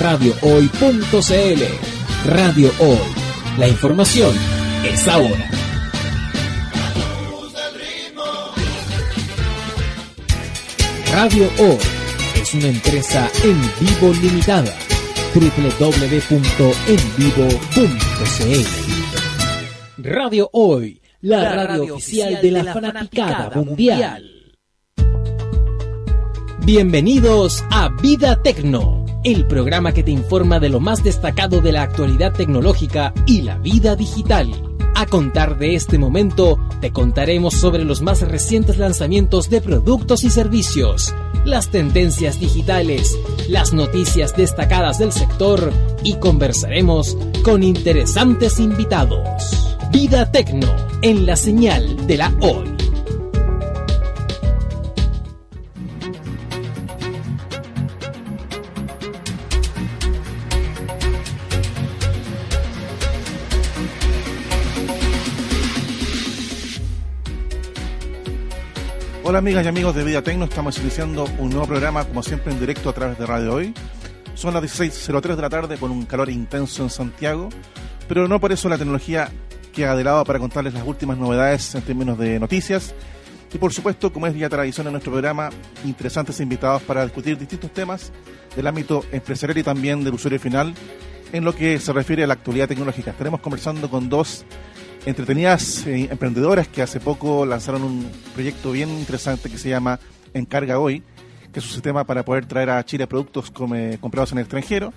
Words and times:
radiohoy.cl 0.00 1.62
Radio 2.26 2.70
Hoy. 2.78 2.98
La 3.58 3.68
información 3.68 4.34
es 4.84 5.06
ahora. 5.08 5.50
Radio 11.12 11.48
Hoy 11.58 11.78
es 12.40 12.54
una 12.54 12.68
empresa 12.68 13.30
en 13.42 13.60
vivo 13.80 14.12
limitada. 14.20 14.74
www.envivo.cl 15.34 15.86
Radio 19.98 20.50
Hoy, 20.52 21.00
la, 21.22 21.64
radio, 21.64 21.94
oficial 21.96 22.38
de 22.42 22.50
la, 22.50 22.72
fanaticada 22.72 23.50
mundial. 23.54 24.36
Bienvenidos 26.66 27.64
a 27.70 27.88
Vida 28.02 28.42
Tecno, 28.42 29.05
el 29.26 29.44
programa 29.44 29.90
que 29.90 30.04
te 30.04 30.12
informa 30.12 30.60
de 30.60 30.68
lo 30.68 30.78
más 30.78 31.02
destacado 31.02 31.60
de 31.60 31.72
la 31.72 31.82
actualidad 31.82 32.32
tecnológica 32.32 33.12
y 33.26 33.42
la 33.42 33.58
vida 33.58 33.96
digital. 33.96 34.52
A 34.94 35.06
contar 35.06 35.58
de 35.58 35.74
este 35.74 35.98
momento, 35.98 36.60
te 36.80 36.92
contaremos 36.92 37.54
sobre 37.54 37.84
los 37.84 38.02
más 38.02 38.20
recientes 38.20 38.78
lanzamientos 38.78 39.50
de 39.50 39.60
productos 39.60 40.22
y 40.22 40.30
servicios, 40.30 41.12
las 41.44 41.72
tendencias 41.72 42.38
digitales, 42.38 43.18
las 43.48 43.72
noticias 43.72 44.36
destacadas 44.36 45.00
del 45.00 45.10
sector 45.10 45.72
y 46.04 46.14
conversaremos 46.20 47.18
con 47.42 47.64
interesantes 47.64 48.60
invitados. 48.60 49.76
Vida 49.90 50.30
Tecno, 50.30 50.72
en 51.02 51.26
la 51.26 51.34
señal 51.34 52.06
de 52.06 52.16
la 52.16 52.32
hoy. 52.40 52.76
Hola 69.36 69.50
amigas 69.50 69.66
y 69.66 69.68
amigos 69.68 69.94
de 69.94 70.02
Vida 70.02 70.22
Tecno, 70.22 70.46
estamos 70.46 70.78
iniciando 70.78 71.26
un 71.38 71.50
nuevo 71.50 71.66
programa 71.66 72.06
como 72.06 72.22
siempre 72.22 72.54
en 72.54 72.58
directo 72.58 72.88
a 72.88 72.94
través 72.94 73.18
de 73.18 73.26
Radio 73.26 73.52
Hoy. 73.52 73.74
Son 74.32 74.54
las 74.54 74.62
16.03 74.62 75.36
de 75.36 75.42
la 75.42 75.50
tarde 75.50 75.76
con 75.76 75.90
un 75.90 76.06
calor 76.06 76.30
intenso 76.30 76.82
en 76.82 76.88
Santiago, 76.88 77.50
pero 78.08 78.28
no 78.28 78.40
por 78.40 78.50
eso 78.52 78.70
la 78.70 78.78
tecnología 78.78 79.28
queda 79.74 79.94
de 79.94 80.04
lado 80.04 80.24
para 80.24 80.38
contarles 80.38 80.72
las 80.72 80.86
últimas 80.86 81.18
novedades 81.18 81.74
en 81.74 81.82
términos 81.82 82.16
de 82.16 82.40
noticias. 82.40 82.94
Y 83.52 83.58
por 83.58 83.74
supuesto, 83.74 84.10
como 84.10 84.26
es 84.26 84.34
ya 84.34 84.48
tradición 84.48 84.86
en 84.86 84.94
nuestro 84.94 85.12
programa, 85.12 85.50
interesantes 85.84 86.40
invitados 86.40 86.80
para 86.84 87.04
discutir 87.04 87.36
distintos 87.36 87.70
temas 87.74 88.12
del 88.56 88.66
ámbito 88.66 89.04
empresarial 89.12 89.58
y 89.58 89.62
también 89.62 90.02
del 90.02 90.14
usuario 90.14 90.40
final 90.40 90.72
en 91.34 91.44
lo 91.44 91.54
que 91.54 91.78
se 91.78 91.92
refiere 91.92 92.24
a 92.24 92.26
la 92.26 92.32
actualidad 92.32 92.68
tecnológica. 92.68 93.10
Estaremos 93.10 93.40
conversando 93.40 93.90
con 93.90 94.08
dos 94.08 94.46
entretenidas 95.06 95.86
eh, 95.86 96.08
emprendedoras 96.10 96.68
que 96.68 96.82
hace 96.82 97.00
poco 97.00 97.46
lanzaron 97.46 97.82
un 97.84 98.10
proyecto 98.34 98.72
bien 98.72 98.90
interesante 98.90 99.48
que 99.48 99.56
se 99.56 99.70
llama 99.70 99.98
Encarga 100.34 100.78
Hoy, 100.80 101.02
que 101.52 101.60
es 101.60 101.64
un 101.64 101.72
sistema 101.72 102.04
para 102.04 102.24
poder 102.24 102.44
traer 102.46 102.70
a 102.70 102.84
Chile 102.84 103.06
productos 103.06 103.50
comprados 103.50 104.32
en 104.32 104.38
el 104.38 104.42
extranjero. 104.42 104.92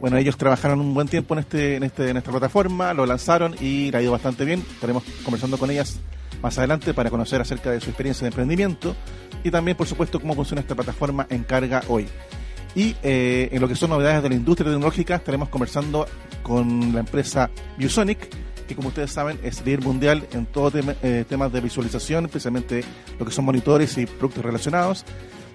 Bueno, 0.00 0.18
ellos 0.18 0.36
trabajaron 0.36 0.80
un 0.80 0.92
buen 0.92 1.08
tiempo 1.08 1.34
en, 1.34 1.40
este, 1.40 1.76
en, 1.76 1.84
este, 1.84 2.10
esta 2.10 2.30
plataforma, 2.30 2.92
lo 2.92 3.06
lanzaron 3.06 3.54
y 3.60 3.90
le 3.90 3.96
ha 3.96 4.02
ido 4.02 4.12
bastante 4.12 4.44
bien. 4.44 4.62
Estaremos 4.74 5.04
conversando 5.24 5.56
con 5.56 5.70
ellas 5.70 6.00
más 6.42 6.58
adelante 6.58 6.92
para 6.92 7.08
conocer 7.08 7.40
acerca 7.40 7.70
de 7.70 7.80
su 7.80 7.88
experiencia 7.88 8.24
de 8.24 8.28
emprendimiento 8.28 8.94
y 9.42 9.50
también, 9.50 9.76
por 9.76 9.86
supuesto, 9.86 10.20
cómo 10.20 10.34
funciona 10.34 10.60
esta 10.60 10.74
plataforma 10.74 11.26
Encarga 11.30 11.82
Hoy. 11.88 12.06
Y 12.74 12.94
eh, 13.02 13.48
en 13.52 13.62
lo 13.62 13.68
que 13.68 13.74
son 13.74 13.90
novedades 13.90 14.22
de 14.22 14.28
la 14.28 14.34
industria 14.34 14.70
tecnológica, 14.70 15.14
estaremos 15.14 15.48
conversando 15.48 16.06
con 16.42 16.92
la 16.92 17.00
empresa 17.00 17.48
ViewSonic, 17.78 18.28
que 18.66 18.74
como 18.74 18.88
ustedes 18.88 19.12
saben 19.12 19.38
es 19.42 19.64
líder 19.64 19.82
mundial 19.82 20.26
en 20.32 20.46
todos 20.46 20.74
eh, 20.74 21.24
temas 21.28 21.52
de 21.52 21.60
visualización, 21.60 22.26
especialmente 22.26 22.84
lo 23.18 23.24
que 23.24 23.32
son 23.32 23.44
monitores 23.44 23.96
y 23.98 24.06
productos 24.06 24.44
relacionados. 24.44 25.04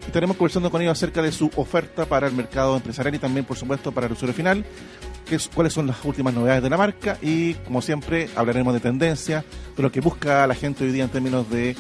Estaremos 0.06 0.36
conversando 0.36 0.72
con 0.72 0.82
ellos 0.82 0.98
acerca 0.98 1.22
de 1.22 1.32
su 1.32 1.52
oferta 1.56 2.06
para 2.06 2.28
el 2.28 2.34
mercado 2.34 2.76
empresarial 2.76 3.16
y 3.16 3.20
también, 3.20 3.46
por 3.46 3.56
supuesto, 3.56 3.92
para 3.92 4.08
el 4.08 4.14
usuario 4.14 4.34
final, 4.34 4.66
que 5.28 5.36
es, 5.36 5.48
cuáles 5.48 5.74
son 5.74 5.88
las 5.88 6.04
últimas 6.04 6.34
novedades 6.34 6.64
de 6.64 6.70
la 6.70 6.78
marca 6.78 7.18
y, 7.22 7.54
como 7.54 7.82
siempre, 7.82 8.30
hablaremos 8.36 8.74
de 8.74 8.80
tendencia, 8.80 9.46
de 9.78 9.84
lo 9.84 9.92
que 9.92 10.02
busca 10.02 10.48
la 10.48 10.56
gente 10.56 10.84
hoy 10.84 10.92
día 10.92 11.04
en 11.04 11.12
términos 11.12 11.50
de 11.52 11.76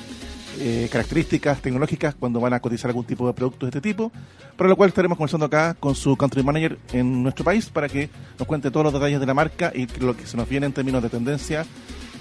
eh, 0.60 0.90
características 0.92 1.62
tecnológicas 1.62 2.16
cuando 2.16 2.40
van 2.40 2.54
a 2.54 2.60
cotizar 2.60 2.90
algún 2.90 3.06
tipo 3.06 3.28
de 3.28 3.34
producto 3.34 3.66
de 3.66 3.70
este 3.70 3.82
tipo, 3.82 4.12
para 4.58 4.70
lo 4.70 4.76
cual 4.76 4.90
estaremos 4.90 5.18
conversando 5.18 5.46
acá 5.46 5.76
con 5.80 5.96
su 5.96 6.16
country 6.18 6.44
manager 6.44 6.78
en 6.94 7.24
nuestro 7.24 7.46
país 7.46 7.70
para 7.70 7.88
que 7.88 8.10
nos 8.38 8.48
cuente 8.48 8.72
todos 8.72 8.86
los 8.86 8.94
detalles 8.94 9.20
de 9.20 9.26
la 9.26 9.34
marca 9.34 9.72
y 9.74 9.88
lo 10.00 10.16
que 10.16 10.26
se 10.26 10.38
nos 10.38 10.48
viene 10.48 10.66
en 10.66 10.74
términos 10.74 11.02
de 11.02 11.10
tendencia 11.10 11.66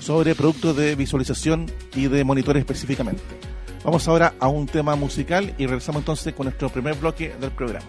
sobre 0.01 0.35
productos 0.35 0.77
de 0.77 0.95
visualización 0.95 1.71
y 1.95 2.09
de 2.09 2.25
monitores 2.25 2.61
específicamente. 2.61 3.23
Vamos 3.85 4.07
ahora 4.09 4.35
a 4.39 4.49
un 4.49 4.67
tema 4.67 4.95
musical 4.95 5.55
y 5.57 5.67
regresamos 5.67 6.01
entonces 6.03 6.35
con 6.35 6.45
nuestro 6.45 6.69
primer 6.69 6.95
bloque 6.97 7.35
del 7.41 7.51
programa. 7.51 7.87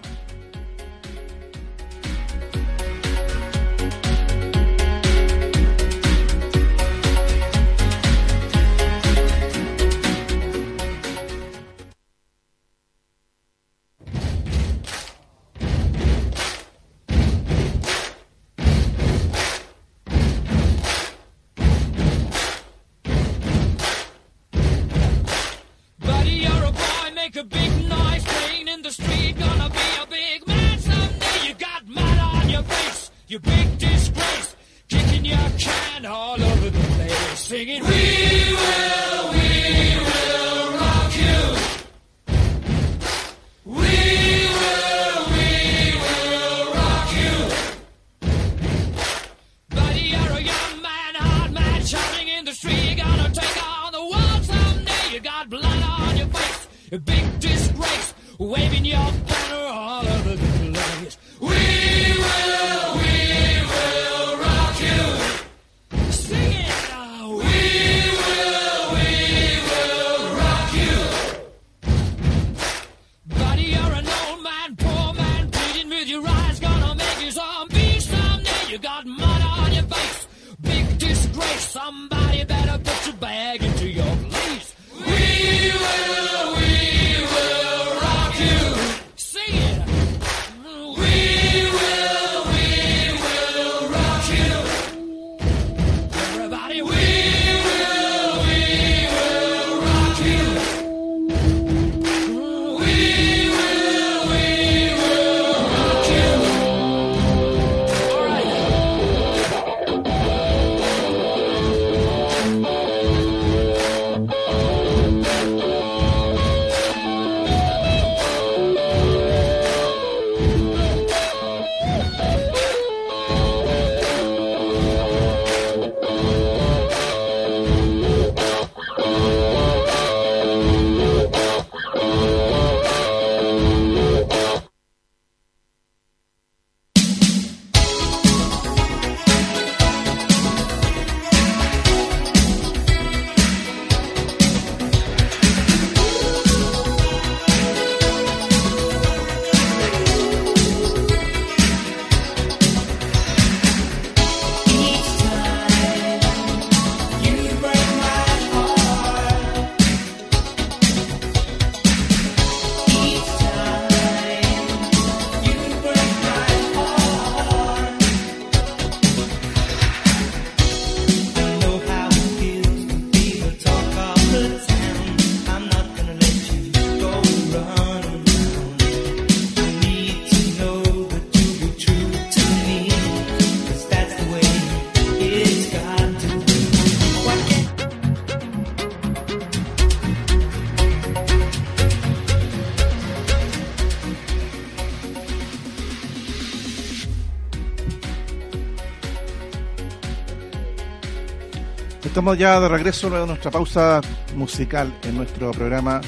Estamos 202.22 202.38
ya 202.38 202.59
de 202.59 202.68
regreso 202.68 203.09
de 203.09 203.26
nuestra 203.26 203.50
pausa 203.50 204.00
musical 204.35 204.96
en 205.02 205.18
nuestro 205.18 205.50
programa 205.50 206.02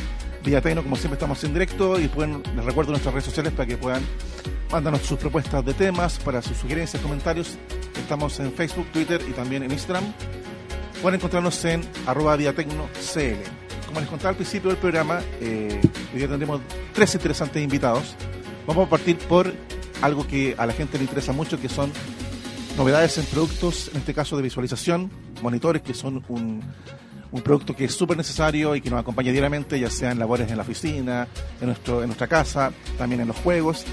Vía 0.43 0.61
Tecno. 0.61 0.83
Como 0.83 0.95
siempre 0.95 1.15
estamos 1.15 1.43
en 1.43 1.53
directo 1.53 1.99
y 1.99 2.07
pueden, 2.07 2.43
les 2.55 2.63
recuerdo 2.63 2.91
nuestras 2.91 3.15
redes 3.15 3.25
sociales 3.25 3.51
para 3.51 3.65
que 3.65 3.77
puedan 3.77 4.03
mandarnos 4.71 5.01
sus 5.01 5.17
propuestas 5.17 5.65
de 5.65 5.73
temas, 5.73 6.19
para 6.19 6.43
sus 6.43 6.55
sugerencias, 6.55 7.01
comentarios. 7.01 7.57
Estamos 7.97 8.39
en 8.39 8.53
Facebook, 8.53 8.85
Twitter 8.93 9.21
y 9.27 9.31
también 9.31 9.63
en 9.63 9.71
Instagram. 9.71 10.03
Pueden 11.01 11.17
encontrarnos 11.17 11.65
en 11.65 11.81
arroba 12.05 12.37
CL. 12.37 12.53
Como 13.87 13.99
les 13.99 14.07
contaba 14.07 14.29
al 14.29 14.35
principio 14.35 14.69
del 14.69 14.77
programa, 14.77 15.19
eh, 15.41 15.81
hoy 16.13 16.19
día 16.19 16.27
tendremos 16.27 16.61
tres 16.93 17.15
interesantes 17.15 17.63
invitados. 17.63 18.15
Vamos 18.67 18.85
a 18.85 18.89
partir 18.91 19.17
por 19.17 19.51
algo 20.03 20.27
que 20.27 20.53
a 20.59 20.67
la 20.67 20.73
gente 20.73 20.99
le 20.99 21.05
interesa 21.05 21.31
mucho, 21.31 21.59
que 21.59 21.69
son 21.69 21.91
novedades 22.77 23.17
en 23.17 23.25
productos, 23.25 23.89
en 23.93 23.97
este 23.97 24.13
caso 24.13 24.35
de 24.35 24.43
visualización, 24.43 25.11
monitores 25.41 25.81
que 25.81 25.93
son 25.93 26.23
un, 26.27 26.61
un 27.31 27.41
producto 27.41 27.75
que 27.75 27.85
es 27.85 27.93
súper 27.93 28.15
necesario 28.15 28.75
y 28.75 28.81
que 28.81 28.89
nos 28.89 28.99
acompaña 28.99 29.31
diariamente, 29.31 29.79
ya 29.79 29.89
sea 29.89 30.11
en 30.11 30.19
labores 30.19 30.49
en 30.49 30.57
la 30.57 30.63
oficina, 30.63 31.27
en, 31.59 31.67
nuestro, 31.67 32.01
en 32.01 32.07
nuestra 32.07 32.27
casa, 32.27 32.71
también 32.97 33.21
en 33.21 33.27
los 33.27 33.37
juegos. 33.37 33.85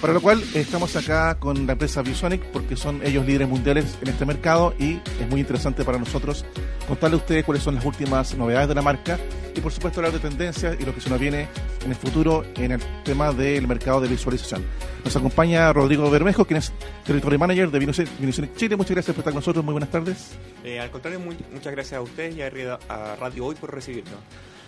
Para 0.00 0.12
lo 0.12 0.20
cual 0.20 0.42
estamos 0.54 0.94
acá 0.94 1.34
con 1.40 1.66
la 1.66 1.72
empresa 1.72 2.02
ViewSonic 2.02 2.40
porque 2.52 2.76
son 2.76 3.00
ellos 3.04 3.26
líderes 3.26 3.48
mundiales 3.48 3.98
en 4.00 4.08
este 4.08 4.24
mercado 4.24 4.72
y 4.78 5.00
es 5.20 5.28
muy 5.28 5.40
interesante 5.40 5.84
para 5.84 5.98
nosotros 5.98 6.44
contarle 6.86 7.16
a 7.16 7.18
ustedes 7.18 7.44
cuáles 7.44 7.64
son 7.64 7.74
las 7.74 7.84
últimas 7.84 8.36
novedades 8.36 8.68
de 8.68 8.76
la 8.76 8.82
marca 8.82 9.18
y 9.56 9.60
por 9.60 9.72
supuesto 9.72 9.98
hablar 9.98 10.12
de 10.12 10.20
tendencias 10.20 10.76
y 10.78 10.84
lo 10.84 10.94
que 10.94 11.00
se 11.00 11.10
nos 11.10 11.18
viene 11.18 11.48
en 11.84 11.90
el 11.90 11.96
futuro 11.96 12.44
en 12.54 12.72
el 12.72 12.80
tema 13.04 13.32
del 13.32 13.66
mercado 13.66 14.00
de 14.00 14.06
visualización. 14.06 14.64
Nos 15.04 15.16
acompaña 15.16 15.72
Rodrigo 15.72 16.08
Bermejo, 16.08 16.44
quien 16.44 16.58
es 16.58 16.72
Territory 17.04 17.36
Manager 17.36 17.68
de 17.68 17.78
ViewSonic 17.80 18.54
Chile. 18.56 18.76
Muchas 18.76 18.92
gracias 18.92 19.14
por 19.14 19.22
estar 19.22 19.32
con 19.32 19.40
nosotros. 19.40 19.64
Muy 19.64 19.72
buenas 19.72 19.90
tardes. 19.90 20.36
Eh, 20.62 20.78
al 20.78 20.92
contrario, 20.92 21.18
muy, 21.18 21.36
muchas 21.52 21.72
gracias 21.72 21.98
a 21.98 22.02
ustedes 22.02 22.36
y 22.36 22.42
a, 22.42 22.78
a 22.88 23.16
Radio 23.16 23.46
Hoy 23.46 23.56
por 23.56 23.74
recibirnos. 23.74 24.14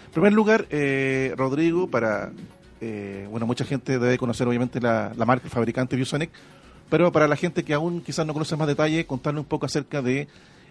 En 0.07 0.13
primer 0.13 0.33
lugar, 0.33 0.67
eh, 0.71 1.35
Rodrigo, 1.37 1.89
para 1.89 2.33
eh, 2.81 3.27
bueno, 3.31 3.47
mucha 3.47 3.65
gente 3.65 3.99
debe 3.99 4.17
conocer 4.17 4.49
obviamente 4.49 4.81
la, 4.81 5.13
marca, 5.27 5.45
el 5.45 5.51
fabricante 5.51 5.97
ViewSonic, 5.97 6.31
pero 6.89 7.13
para 7.13 7.29
la 7.29 7.37
gente 7.37 7.63
que 7.63 7.75
aún 7.75 8.01
quizás 8.01 8.27
no 8.27 8.33
conoce 8.33 8.57
más 8.57 8.67
detalle, 8.67 9.07
contarle 9.07 9.41
un 9.41 9.47
poco 9.47 9.67
acerca 9.67 10.01
de 10.03 10.29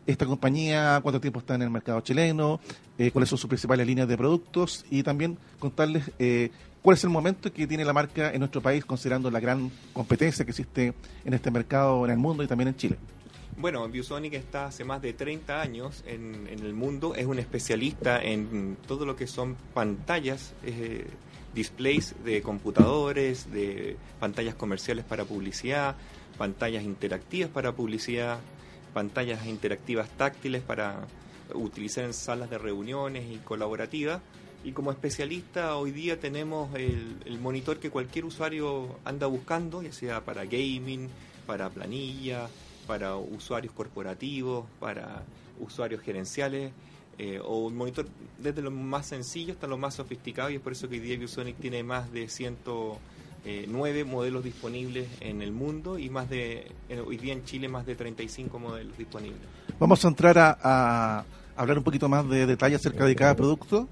esta 0.07 0.25
compañía, 0.25 0.99
cuánto 1.03 1.21
tiempo 1.21 1.39
está 1.39 1.55
en 1.55 1.61
el 1.61 1.69
mercado 1.69 2.01
chileno, 2.01 2.59
eh, 2.97 3.11
cuáles 3.11 3.29
son 3.29 3.37
sus 3.37 3.47
principales 3.47 3.85
líneas 3.85 4.07
de 4.07 4.17
productos 4.17 4.85
y 4.89 5.03
también 5.03 5.37
contarles 5.59 6.11
eh, 6.17 6.49
cuál 6.81 6.97
es 6.97 7.03
el 7.03 7.11
momento 7.11 7.53
que 7.53 7.67
tiene 7.67 7.85
la 7.85 7.93
marca 7.93 8.31
en 8.33 8.39
nuestro 8.39 8.61
país, 8.61 8.83
considerando 8.85 9.29
la 9.29 9.39
gran 9.39 9.71
competencia 9.93 10.43
que 10.45 10.51
existe 10.51 10.93
en 11.23 11.33
este 11.33 11.51
mercado 11.51 12.05
en 12.05 12.11
el 12.11 12.17
mundo 12.17 12.41
y 12.43 12.47
también 12.47 12.69
en 12.69 12.75
Chile. 12.75 12.97
Bueno, 13.57 13.87
ViewSonic 13.87 14.33
está 14.33 14.67
hace 14.67 14.85
más 14.85 15.01
de 15.01 15.13
30 15.13 15.61
años 15.61 16.03
en, 16.07 16.47
el 16.47 16.73
mundo, 16.73 17.13
es 17.13 17.25
un 17.25 17.39
especialista 17.39 18.21
en 18.23 18.77
todo 18.87 19.05
lo 19.05 19.17
que 19.17 19.27
son 19.27 19.57
pantallas 19.73 20.53
displays 21.59 22.15
de 22.23 22.41
computadores, 22.41 23.51
de 23.51 23.97
pantallas 24.17 24.55
comerciales 24.55 25.03
para 25.03 25.25
publicidad, 25.25 25.97
pantallas 26.37 26.83
interactivas 26.83 27.51
para 27.51 27.73
publicidad, 27.73 28.39
pantallas 28.93 29.45
interactivas 29.45 30.09
táctiles 30.09 30.61
para 30.61 31.05
utilizar 31.53 32.05
en 32.05 32.13
salas 32.13 32.49
de 32.49 32.57
reuniones 32.57 33.29
y 33.29 33.39
colaborativas. 33.39 34.21
Y 34.63 34.71
como 34.71 34.91
especialista 34.91 35.75
hoy 35.75 35.91
día 35.91 36.17
tenemos 36.17 36.73
el, 36.75 37.39
monitor 37.41 37.77
que 37.77 37.89
cualquier 37.89 38.23
usuario 38.23 38.97
anda 39.03 39.27
buscando, 39.27 39.81
ya 39.81 39.91
sea 39.91 40.23
para 40.23 40.45
gaming, 40.45 41.09
para 41.45 41.69
planilla, 41.69 42.47
para 42.87 43.17
usuarios 43.17 43.73
corporativos, 43.73 44.65
para 44.79 45.23
usuarios 45.59 46.01
gerenciales 46.01 46.71
eh, 47.21 47.37
o 47.43 47.65
un 47.65 47.75
monitor 47.75 48.07
desde 48.37 48.61
lo 48.61 48.71
más 48.71 49.05
sencillo 49.05 49.51
hasta 49.51 49.67
lo 49.67 49.77
más 49.77 49.95
sofisticado 49.95 50.49
y 50.49 50.55
es 50.55 50.61
por 50.61 50.71
eso 50.71 50.87
que 50.87 50.95
hoy 50.95 51.01
día 51.01 51.17
ViewSonic 51.17 51.57
tiene 51.57 51.83
más 51.83 52.13
de 52.13 52.29
109 52.29 54.05
modelos 54.05 54.41
disponibles 54.41 55.05
en 55.19 55.41
el 55.41 55.51
mundo 55.51 55.99
y 55.99 56.09
más 56.09 56.29
de 56.29 56.71
hoy 57.05 57.17
día 57.17 57.33
en 57.33 57.43
Chile 57.43 57.67
más 57.67 57.85
de 57.85 57.95
35 57.95 58.57
modelos 58.57 58.97
disponibles. 58.97 59.41
Vamos 59.77 60.05
a 60.05 60.07
entrar 60.07 60.37
a, 60.37 61.25
hablar 61.57 61.77
un 61.77 61.83
poquito 61.83 62.07
más 62.07 62.27
de 62.29 62.45
detalle 62.45 62.77
acerca 62.77 63.03
de 63.03 63.15
cada 63.17 63.35
producto, 63.35 63.89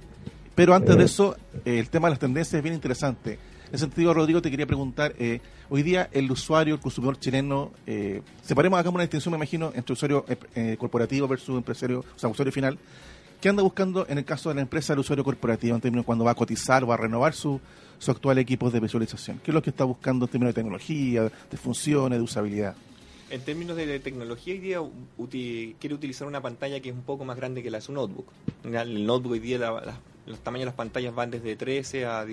pero 0.56 0.74
antes 0.74 0.96
de 0.96 1.04
eso 1.04 1.36
el 1.66 1.90
tema 1.90 2.08
de 2.08 2.12
las 2.12 2.20
tendencias 2.20 2.54
es 2.54 2.64
bien 2.64 2.76
interesante. 2.76 3.40
En 3.68 3.76
ese 3.76 3.84
sentido, 3.84 4.14
Rodrigo, 4.14 4.42
te 4.42 4.50
quería 4.50 4.66
preguntar, 4.66 5.14
eh, 5.20 5.42
hoy 5.70 5.84
día 5.84 6.08
el 6.14 6.32
usuario, 6.32 6.76
el 6.76 6.80
consumidor 6.80 7.20
chileno, 7.20 7.72
eh, 7.86 8.22
separemos, 8.42 8.80
hagamos 8.80 8.96
una 8.96 9.04
distinción, 9.04 9.34
me 9.34 9.38
imagino, 9.38 9.74
entre 9.76 9.92
usuario 9.92 10.24
eh, 10.56 10.78
corporativo 10.80 11.28
versus 11.28 11.58
empresario, 11.58 12.00
o 12.00 12.18
sea, 12.18 12.30
usuario 12.30 12.54
final. 12.54 12.80
¿Qué 13.40 13.50
anda 13.50 13.62
buscando 13.62 14.08
en 14.10 14.18
el 14.18 14.26
caso 14.26 14.50
de 14.50 14.56
la 14.56 14.62
empresa 14.62 14.94
el 14.94 15.00
usuario 15.00 15.24
corporativo 15.24 15.76
en 15.76 15.82
términos 15.82 16.06
cuando 16.06 16.26
va 16.26 16.32
a 16.32 16.36
cotizar 16.36 16.84
o 16.84 16.92
a 16.92 16.98
renovar 16.98 17.36
su, 17.36 17.62
su 18.00 18.10
actual 18.10 18.40
equipo 18.40 18.72
de 18.72 18.80
visualización? 18.80 19.40
¿Qué 19.44 19.52
es 19.52 19.56
lo 19.56 19.62
que 19.62 19.70
está 19.70 19.84
buscando 19.84 20.26
en 20.26 20.32
términos 20.32 20.56
de 20.56 20.62
tecnología, 20.62 21.24
de 21.24 21.58
funciones, 21.58 22.18
de 22.18 22.24
usabilidad? 22.24 22.76
En 23.30 23.42
términos 23.42 23.78
de 23.78 24.00
tecnología, 24.00 24.56
hoy 24.56 24.60
día 24.60 24.80
quiere 25.80 25.94
utilizar 25.94 26.28
una 26.28 26.42
pantalla 26.42 26.80
que 26.80 26.90
es 26.90 26.96
un 26.96 27.04
poco 27.04 27.26
más 27.26 27.38
grande 27.38 27.62
que 27.62 27.70
la 27.70 27.78
de 27.78 27.82
su 27.84 27.92
notebook. 27.92 28.26
El 28.64 29.06
notebook 29.06 29.34
hoy 29.34 29.40
día, 29.40 29.60
la, 29.60 30.00
los 30.28 30.40
tamaños 30.40 30.64
de 30.64 30.66
las 30.68 30.76
pantallas 30.76 31.16
van 31.16 31.32
desde 31.32 31.56
13 31.56 32.06
a, 32.06 32.26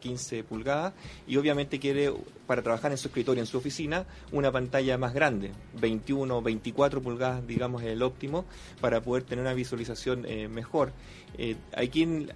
15 0.00 0.44
pulgadas 0.44 0.92
y 1.26 1.36
obviamente 1.36 1.78
quiere 1.78 2.12
para 2.46 2.62
trabajar 2.62 2.92
en 2.92 2.98
su 2.98 3.08
escritorio, 3.08 3.42
en 3.42 3.46
su 3.46 3.58
oficina, 3.58 4.06
una 4.32 4.52
pantalla 4.52 4.98
más 4.98 5.14
grande, 5.14 5.52
21 5.80 6.36
o 6.36 6.42
24 6.42 7.02
pulgadas, 7.02 7.46
digamos, 7.46 7.82
es 7.82 7.88
el 7.88 8.02
óptimo, 8.02 8.44
para 8.80 9.00
poder 9.00 9.24
tener 9.24 9.42
una 9.42 9.54
visualización 9.54 10.24
eh, 10.26 10.48
mejor. 10.48 10.92
Eh, 11.38 11.56
hay, 11.74 11.90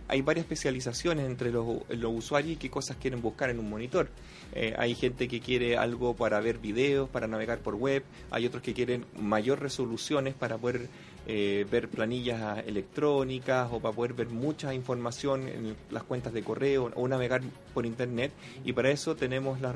hay 0.09 0.23
varias 0.23 0.45
especializaciones 0.45 1.27
entre 1.27 1.51
los, 1.51 1.89
los, 1.89 2.13
usuarios 2.13 2.55
y 2.55 2.57
qué 2.57 2.71
cosas 2.71 2.97
quieren 2.97 3.23
buscar 3.23 3.51
en 3.51 3.59
un 3.59 3.71
monitor. 3.71 4.09
Eh, 4.53 4.75
hay 4.77 4.95
gente 4.95 5.29
que 5.29 5.41
quiere 5.41 5.77
algo 5.77 6.15
para 6.17 6.41
ver 6.41 6.59
videos, 6.59 7.09
para 7.09 7.29
navegar 7.29 7.61
por 7.61 7.77
web, 7.77 8.03
hay 8.31 8.47
otros 8.47 8.63
que 8.63 8.75
quieren 8.75 9.07
mayor 9.17 9.61
resoluciones 9.61 10.35
para 10.35 10.59
poder 10.59 10.89
eh, 11.27 11.67
ver 11.71 11.89
planillas 11.89 12.67
electrónicas 12.67 13.69
o 13.73 13.81
para 13.81 13.95
poder 13.95 14.15
ver 14.15 14.29
mucha 14.29 14.75
información 14.75 15.49
en 15.49 15.77
las 15.91 16.03
cuentas 16.03 16.33
de 16.33 16.43
correo 16.43 16.91
o 16.95 17.09
navegar 17.09 17.43
por 17.75 17.87
internet 17.87 18.33
y 18.65 18.73
para 18.73 18.91
eso 18.91 19.17
tenemos 19.17 19.61
los 19.61 19.75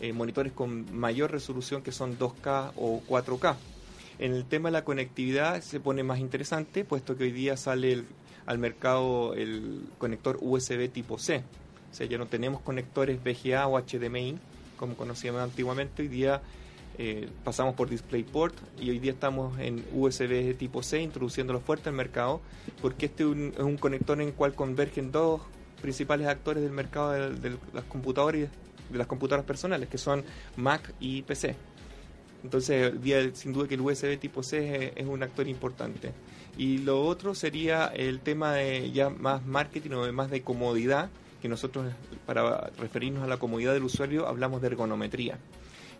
eh, 0.00 0.12
monitores 0.12 0.52
con 0.52 0.94
mayor 0.94 1.30
resolución 1.30 1.82
que 1.82 1.92
son 1.92 2.18
2K 2.18 2.72
o 2.76 3.02
4K. 3.08 3.56
En 4.18 4.32
el 4.34 4.44
tema 4.44 4.68
de 4.68 4.72
la 4.72 4.84
conectividad 4.84 5.62
se 5.62 5.80
pone 5.80 6.02
más 6.02 6.18
interesante 6.18 6.84
puesto 6.84 7.16
que 7.16 7.24
hoy 7.24 7.32
día 7.32 7.56
sale 7.56 8.04
al 8.46 8.58
mercado 8.58 9.34
el 9.34 9.84
conector 9.98 10.38
USB 10.40 10.90
tipo 10.90 11.18
C. 11.18 11.42
O 11.90 11.94
sea, 11.94 12.06
ya 12.06 12.18
no 12.18 12.26
tenemos 12.26 12.60
conectores 12.60 13.18
VGA 13.22 13.66
o 13.66 13.80
HDMI 13.80 14.38
como 14.80 14.94
conocíamos 14.94 15.42
antiguamente, 15.42 16.00
hoy 16.00 16.08
día 16.08 16.40
eh, 17.02 17.30
pasamos 17.44 17.74
por 17.76 17.88
DisplayPort 17.88 18.54
y 18.78 18.90
hoy 18.90 18.98
día 18.98 19.12
estamos 19.12 19.58
en 19.58 19.82
USB 19.94 20.54
tipo 20.58 20.82
C, 20.82 21.00
introduciéndolo 21.00 21.58
fuerte 21.58 21.88
al 21.88 21.94
mercado, 21.94 22.42
porque 22.82 23.06
este 23.06 23.22
es 23.22 23.30
un, 23.30 23.78
conector 23.78 24.20
en 24.20 24.28
el 24.28 24.34
cual 24.34 24.52
convergen 24.52 25.10
dos 25.10 25.40
principales 25.80 26.26
actores 26.26 26.62
del 26.62 26.72
mercado 26.72 27.12
de, 27.12 27.56
las 27.72 27.84
computadoras 27.84 28.50
de 28.90 28.98
las 28.98 29.06
computadoras 29.06 29.46
personales, 29.46 29.88
que 29.88 29.96
son 29.96 30.24
Mac 30.56 30.92
y 31.00 31.22
PC. 31.22 31.56
Entonces, 32.44 33.00
día, 33.00 33.34
sin 33.34 33.54
duda 33.54 33.66
que 33.66 33.76
el 33.76 33.80
USB 33.80 34.18
tipo 34.18 34.42
C 34.42 34.92
es, 34.94 35.06
un 35.06 35.22
actor 35.22 35.48
importante. 35.48 36.12
Y 36.58 36.78
lo 36.78 37.00
otro 37.00 37.34
sería 37.34 37.86
el 37.86 38.20
tema 38.20 38.52
de 38.52 38.90
ya 38.90 39.08
más 39.08 39.46
marketing 39.46 39.92
o 39.92 40.12
más 40.12 40.30
de 40.30 40.42
comodidad, 40.42 41.08
que 41.40 41.48
nosotros, 41.48 41.94
para 42.26 42.70
referirnos 42.78 43.22
a 43.22 43.26
la 43.26 43.38
comodidad 43.38 43.72
del 43.72 43.84
usuario, 43.84 44.28
hablamos 44.28 44.60
de 44.60 44.66
ergonometría 44.66 45.38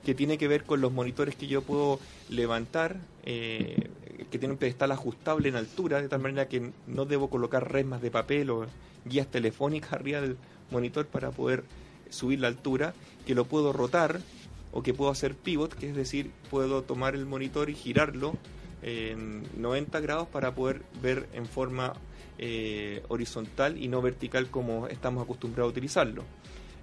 que 0.04 0.14
tiene 0.14 0.38
que 0.38 0.48
ver 0.48 0.64
con 0.64 0.80
los 0.80 0.92
monitores 0.92 1.34
que 1.34 1.46
yo 1.46 1.62
puedo 1.62 2.00
levantar, 2.28 2.96
eh, 3.24 3.90
que 4.30 4.38
tienen 4.38 4.52
un 4.52 4.56
pedestal 4.58 4.92
ajustable 4.92 5.48
en 5.48 5.56
altura, 5.56 6.00
de 6.00 6.08
tal 6.08 6.20
manera 6.20 6.48
que 6.48 6.72
no 6.86 7.04
debo 7.04 7.30
colocar 7.30 7.70
resmas 7.70 8.00
de 8.02 8.10
papel 8.10 8.50
o 8.50 8.66
guías 9.04 9.26
telefónicas 9.26 9.92
arriba 9.94 10.20
del 10.20 10.36
monitor 10.70 11.06
para 11.06 11.30
poder 11.30 11.64
subir 12.08 12.40
la 12.40 12.48
altura, 12.48 12.94
que 13.26 13.34
lo 13.34 13.44
puedo 13.44 13.72
rotar 13.72 14.20
o 14.72 14.82
que 14.82 14.94
puedo 14.94 15.10
hacer 15.10 15.34
pivot, 15.34 15.74
que 15.74 15.88
es 15.88 15.96
decir, 15.96 16.30
puedo 16.50 16.82
tomar 16.82 17.14
el 17.14 17.26
monitor 17.26 17.70
y 17.70 17.74
girarlo 17.74 18.34
en 18.82 19.42
90 19.60 20.00
grados 20.00 20.28
para 20.28 20.54
poder 20.54 20.82
ver 21.02 21.28
en 21.34 21.46
forma 21.46 21.92
eh, 22.38 23.02
horizontal 23.08 23.76
y 23.76 23.88
no 23.88 24.00
vertical 24.00 24.48
como 24.48 24.86
estamos 24.86 25.22
acostumbrados 25.22 25.70
a 25.70 25.72
utilizarlo. 25.72 26.24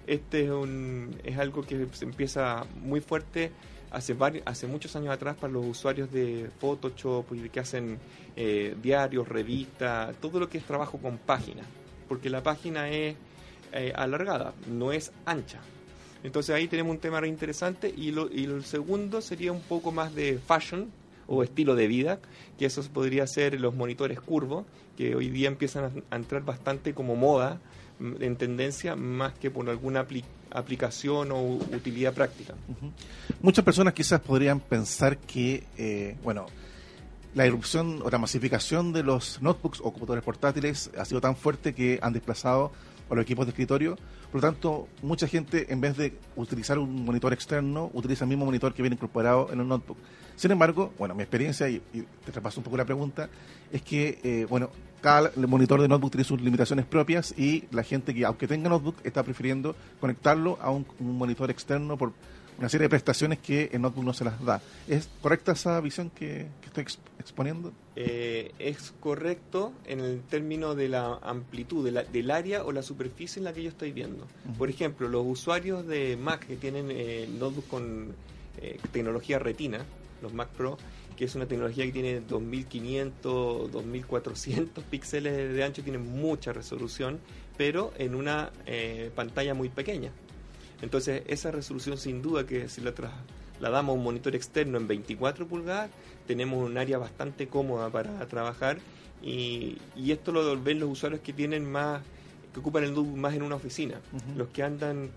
Este 0.08 0.44
es, 0.44 0.50
un, 0.50 1.14
es 1.22 1.36
algo 1.38 1.62
que 1.62 1.86
se 1.92 2.06
empieza 2.06 2.64
muy 2.80 3.00
fuerte 3.00 3.52
hace, 3.90 4.14
varios, 4.14 4.42
hace 4.46 4.66
muchos 4.66 4.96
años 4.96 5.10
atrás 5.10 5.36
para 5.36 5.52
los 5.52 5.66
usuarios 5.66 6.10
de 6.10 6.50
Photoshop 6.58 7.26
y 7.34 7.50
que 7.50 7.60
hacen 7.60 7.98
eh, 8.34 8.74
diarios, 8.82 9.28
revistas, 9.28 10.16
todo 10.16 10.40
lo 10.40 10.48
que 10.48 10.56
es 10.56 10.64
trabajo 10.64 10.96
con 10.98 11.18
páginas, 11.18 11.66
porque 12.08 12.30
la 12.30 12.42
página 12.42 12.88
es 12.88 13.16
eh, 13.72 13.92
alargada, 13.94 14.54
no 14.66 14.92
es 14.92 15.12
ancha. 15.26 15.60
Entonces 16.24 16.54
ahí 16.54 16.68
tenemos 16.68 16.92
un 16.92 17.00
tema 17.00 17.20
re 17.20 17.28
interesante 17.28 17.92
y 17.94 18.10
lo, 18.10 18.30
y 18.32 18.46
lo 18.46 18.62
segundo 18.62 19.20
sería 19.20 19.52
un 19.52 19.60
poco 19.60 19.92
más 19.92 20.14
de 20.14 20.38
fashion 20.38 20.90
o 21.26 21.42
estilo 21.42 21.76
de 21.76 21.86
vida, 21.86 22.18
que 22.58 22.64
eso 22.64 22.82
podría 22.92 23.26
ser 23.26 23.60
los 23.60 23.74
monitores 23.74 24.20
curvos, 24.20 24.64
que 24.96 25.14
hoy 25.14 25.28
día 25.28 25.48
empiezan 25.48 26.02
a, 26.10 26.16
entrar 26.16 26.42
bastante 26.44 26.94
como 26.94 27.14
moda 27.14 27.60
en 28.00 28.36
tendencia 28.36 28.94
más 28.96 29.32
que 29.34 29.50
por 29.50 29.68
alguna 29.68 30.06
apli- 30.06 30.24
aplicación 30.50 31.32
o 31.32 31.40
utilidad 31.42 32.12
práctica. 32.14 32.54
Muchas 33.42 33.64
personas 33.64 33.94
quizás 33.94 34.20
podrían 34.20 34.60
pensar 34.60 35.18
que, 35.18 35.64
eh, 35.76 36.16
bueno, 36.22 36.46
la 37.34 37.46
irrupción 37.46 38.00
o 38.02 38.10
la 38.10 38.18
masificación 38.18 38.92
de 38.92 39.02
los 39.02 39.40
notebooks 39.42 39.80
o 39.80 39.84
computadores 39.92 40.24
portátiles 40.24 40.90
ha 40.98 41.04
sido 41.04 41.20
tan 41.20 41.36
fuerte 41.36 41.74
que 41.74 41.98
han 42.02 42.12
desplazado 42.12 42.72
a 43.08 43.14
los 43.14 43.22
equipos 43.22 43.46
de 43.46 43.50
escritorio. 43.50 43.96
Por 44.30 44.42
lo 44.42 44.48
tanto, 44.48 44.88
mucha 45.02 45.26
gente, 45.26 45.72
en 45.72 45.80
vez 45.80 45.96
de 45.96 46.14
utilizar 46.36 46.78
un 46.78 47.04
monitor 47.04 47.32
externo, 47.32 47.90
utiliza 47.94 48.24
el 48.24 48.28
mismo 48.28 48.44
monitor 48.44 48.74
que 48.74 48.82
viene 48.82 48.94
incorporado 48.94 49.48
en 49.52 49.60
un 49.60 49.68
notebook. 49.68 49.98
Sin 50.36 50.50
embargo, 50.50 50.92
bueno, 50.98 51.14
mi 51.14 51.22
experiencia, 51.22 51.68
y, 51.68 51.82
y 51.92 52.02
te 52.24 52.32
repaso 52.32 52.60
un 52.60 52.64
poco 52.64 52.76
la 52.76 52.84
pregunta, 52.84 53.28
es 53.72 53.82
que, 53.82 54.20
eh, 54.22 54.46
bueno, 54.48 54.70
cada 55.00 55.30
monitor 55.36 55.80
de 55.80 55.88
notebook 55.88 56.12
tiene 56.12 56.24
sus 56.24 56.40
limitaciones 56.40 56.84
propias 56.84 57.34
y 57.36 57.64
la 57.70 57.82
gente 57.82 58.14
que, 58.14 58.24
aunque 58.24 58.46
tenga 58.46 58.68
notebook, 58.68 58.96
está 59.04 59.22
prefiriendo 59.22 59.74
conectarlo 60.00 60.58
a 60.60 60.70
un, 60.70 60.86
un 61.00 61.16
monitor 61.16 61.50
externo 61.50 61.96
por 61.96 62.12
una 62.58 62.68
serie 62.68 62.84
de 62.86 62.88
prestaciones 62.90 63.38
que 63.38 63.70
el 63.72 63.80
notebook 63.80 64.04
no 64.04 64.12
se 64.12 64.24
las 64.24 64.44
da. 64.44 64.60
¿Es 64.88 65.08
correcta 65.22 65.52
esa 65.52 65.80
visión 65.80 66.10
que, 66.10 66.46
que 66.60 66.66
estoy 66.66 66.84
exp- 66.84 66.98
exponiendo? 67.20 67.72
Eh, 67.94 68.52
es 68.58 68.92
correcto 69.00 69.72
en 69.86 70.00
el 70.00 70.20
término 70.22 70.74
de 70.74 70.88
la 70.88 71.18
amplitud 71.22 71.84
de 71.84 71.92
la- 71.92 72.02
del 72.04 72.30
área 72.30 72.64
o 72.64 72.72
la 72.72 72.82
superficie 72.82 73.38
en 73.40 73.44
la 73.44 73.52
que 73.52 73.62
yo 73.62 73.68
estoy 73.68 73.92
viendo. 73.92 74.26
Por 74.58 74.70
ejemplo, 74.70 75.08
los 75.08 75.24
usuarios 75.26 75.86
de 75.86 76.16
Mac 76.16 76.46
que 76.46 76.56
tienen 76.56 76.88
eh, 76.90 77.28
notebook 77.38 77.68
con 77.68 78.14
eh, 78.60 78.78
tecnología 78.92 79.38
retina, 79.38 79.84
los 80.20 80.32
Mac 80.34 80.48
Pro, 80.48 80.78
que 81.16 81.24
es 81.26 81.34
una 81.36 81.46
tecnología 81.46 81.84
que 81.86 81.92
tiene 81.92 82.20
2500, 82.20 83.70
2400 83.72 84.84
píxeles 84.90 85.54
de 85.54 85.64
ancho, 85.64 85.82
tiene 85.82 85.98
mucha 85.98 86.52
resolución, 86.52 87.20
pero 87.56 87.92
en 87.98 88.14
una 88.14 88.50
eh, 88.66 89.10
pantalla 89.14 89.54
muy 89.54 89.68
pequeña. 89.68 90.10
Entonces, 90.82 91.22
esa 91.26 91.50
resolución 91.50 91.98
sin 91.98 92.22
duda 92.22 92.46
que 92.46 92.68
si 92.68 92.80
la 92.80 92.94
trasladamos 92.94 93.94
a 93.94 93.98
un 93.98 94.04
monitor 94.04 94.34
externo 94.34 94.78
en 94.78 94.86
24 94.86 95.46
pulgadas, 95.46 95.90
tenemos 96.26 96.64
un 96.64 96.78
área 96.78 96.98
bastante 96.98 97.48
cómoda 97.48 97.90
para 97.90 98.26
trabajar 98.28 98.78
y, 99.22 99.78
y 99.96 100.12
esto 100.12 100.30
lo 100.32 100.60
ven 100.60 100.78
los 100.78 100.90
usuarios 100.90 101.20
que 101.20 101.32
tienen 101.32 101.70
más 101.70 102.02
que 102.52 102.60
ocupan 102.60 102.84
el 102.84 102.94
notebook 102.94 103.16
más 103.16 103.34
en 103.34 103.42
una 103.42 103.56
oficina, 103.56 104.00
los 104.36 104.48
que 104.48 104.62
andan 104.62 105.10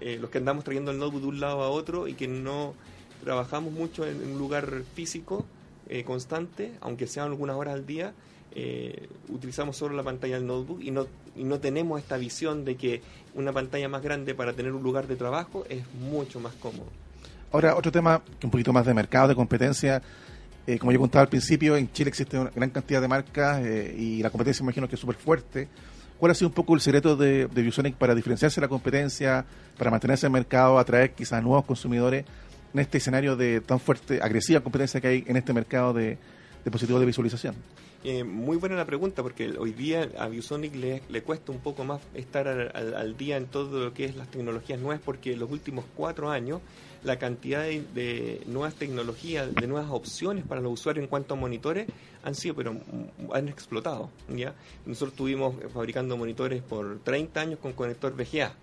eh, 0.00 0.18
los 0.18 0.30
que 0.30 0.38
andamos 0.38 0.64
trayendo 0.64 0.90
el 0.90 0.98
notebook 0.98 1.20
de 1.20 1.28
un 1.28 1.40
lado 1.40 1.62
a 1.62 1.68
otro 1.68 2.08
y 2.08 2.14
que 2.14 2.26
no 2.26 2.74
trabajamos 3.22 3.72
mucho 3.72 4.06
en 4.06 4.32
un 4.32 4.38
lugar 4.38 4.82
físico 4.94 5.44
eh, 5.88 6.04
constante, 6.04 6.72
aunque 6.80 7.06
sean 7.06 7.26
algunas 7.26 7.56
horas 7.56 7.74
al 7.74 7.84
día, 7.84 8.14
eh, 8.52 9.08
utilizamos 9.28 9.76
solo 9.76 9.94
la 9.94 10.02
pantalla 10.02 10.36
del 10.36 10.46
notebook 10.46 10.80
y 10.80 10.90
no, 10.90 11.06
y 11.40 11.44
no 11.44 11.58
tenemos 11.58 11.98
esta 11.98 12.18
visión 12.18 12.66
de 12.66 12.76
que 12.76 13.00
una 13.34 13.52
pantalla 13.52 13.88
más 13.88 14.02
grande 14.02 14.34
para 14.34 14.52
tener 14.52 14.72
un 14.72 14.82
lugar 14.82 15.06
de 15.06 15.16
trabajo 15.16 15.64
es 15.70 15.82
mucho 15.94 16.38
más 16.38 16.52
cómodo. 16.54 16.86
Ahora, 17.50 17.74
otro 17.74 17.90
tema 17.90 18.22
que 18.38 18.46
un 18.46 18.50
poquito 18.50 18.72
más 18.72 18.84
de 18.84 18.92
mercado, 18.92 19.28
de 19.28 19.34
competencia. 19.34 20.02
Eh, 20.66 20.78
como 20.78 20.92
yo 20.92 21.00
contaba 21.00 21.22
al 21.22 21.28
principio, 21.28 21.76
en 21.76 21.90
Chile 21.92 22.10
existe 22.10 22.38
una 22.38 22.50
gran 22.50 22.68
cantidad 22.68 23.00
de 23.00 23.08
marcas 23.08 23.64
eh, 23.64 23.96
y 23.98 24.22
la 24.22 24.28
competencia 24.28 24.62
imagino 24.62 24.86
que 24.86 24.96
es 24.96 25.00
súper 25.00 25.16
fuerte. 25.16 25.68
¿Cuál 26.18 26.32
ha 26.32 26.34
sido 26.34 26.48
un 26.48 26.54
poco 26.54 26.74
el 26.74 26.82
secreto 26.82 27.16
de, 27.16 27.46
de 27.46 27.62
ViewSonic 27.62 27.96
para 27.96 28.14
diferenciarse 28.14 28.60
de 28.60 28.66
la 28.66 28.68
competencia, 28.68 29.46
para 29.78 29.90
mantenerse 29.90 30.26
en 30.26 30.32
el 30.34 30.40
mercado, 30.40 30.78
atraer 30.78 31.12
quizás 31.12 31.42
nuevos 31.42 31.64
consumidores 31.64 32.26
en 32.74 32.80
este 32.80 32.98
escenario 32.98 33.34
de 33.34 33.62
tan 33.62 33.80
fuerte, 33.80 34.20
agresiva 34.22 34.60
competencia 34.60 35.00
que 35.00 35.08
hay 35.08 35.24
en 35.26 35.38
este 35.38 35.54
mercado 35.54 35.94
de 35.94 36.18
dispositivos 36.62 37.00
de 37.00 37.06
visualización? 37.06 37.54
Eh, 38.02 38.24
muy 38.24 38.56
buena 38.56 38.76
la 38.76 38.86
pregunta 38.86 39.22
porque 39.22 39.50
hoy 39.58 39.72
día 39.72 40.08
a 40.18 40.26
ViewSonic 40.28 40.74
le, 40.74 41.22
cuesta 41.22 41.52
un 41.52 41.58
poco 41.58 41.84
más 41.84 42.00
estar 42.14 42.48
al, 42.48 42.70
al- 42.74 42.94
al 42.94 43.16
día 43.18 43.36
en 43.36 43.44
todo 43.46 43.84
lo 43.84 43.92
que 43.92 44.06
es 44.06 44.16
las 44.16 44.30
tecnologías 44.30 44.80
nuevas 44.80 45.02
porque 45.04 45.34
en 45.34 45.38
los 45.40 45.50
últimos 45.50 45.84
cuatro 45.96 46.30
años 46.30 46.62
la 47.04 47.18
cantidad 47.18 47.62
de, 47.62 47.82
de 47.94 48.40
nuevas 48.46 48.74
tecnologías, 48.76 49.54
de 49.54 49.66
nuevas 49.66 49.90
opciones 49.90 50.44
para 50.46 50.62
los 50.62 50.72
usuarios 50.72 51.02
en 51.04 51.10
cuanto 51.10 51.34
a 51.34 51.36
monitores 51.36 51.88
han 52.22 52.34
sido, 52.34 52.54
pero 52.54 52.74
han 53.34 53.48
explotado. 53.48 54.08
¿ya? 54.34 54.54
Nosotros 54.86 55.12
estuvimos 55.12 55.54
fabricando 55.72 56.16
monitores 56.16 56.62
por 56.62 57.00
30 57.00 57.38
años 57.40 57.58
con 57.58 57.72
conector 57.74 58.14
VGA 58.16 58.54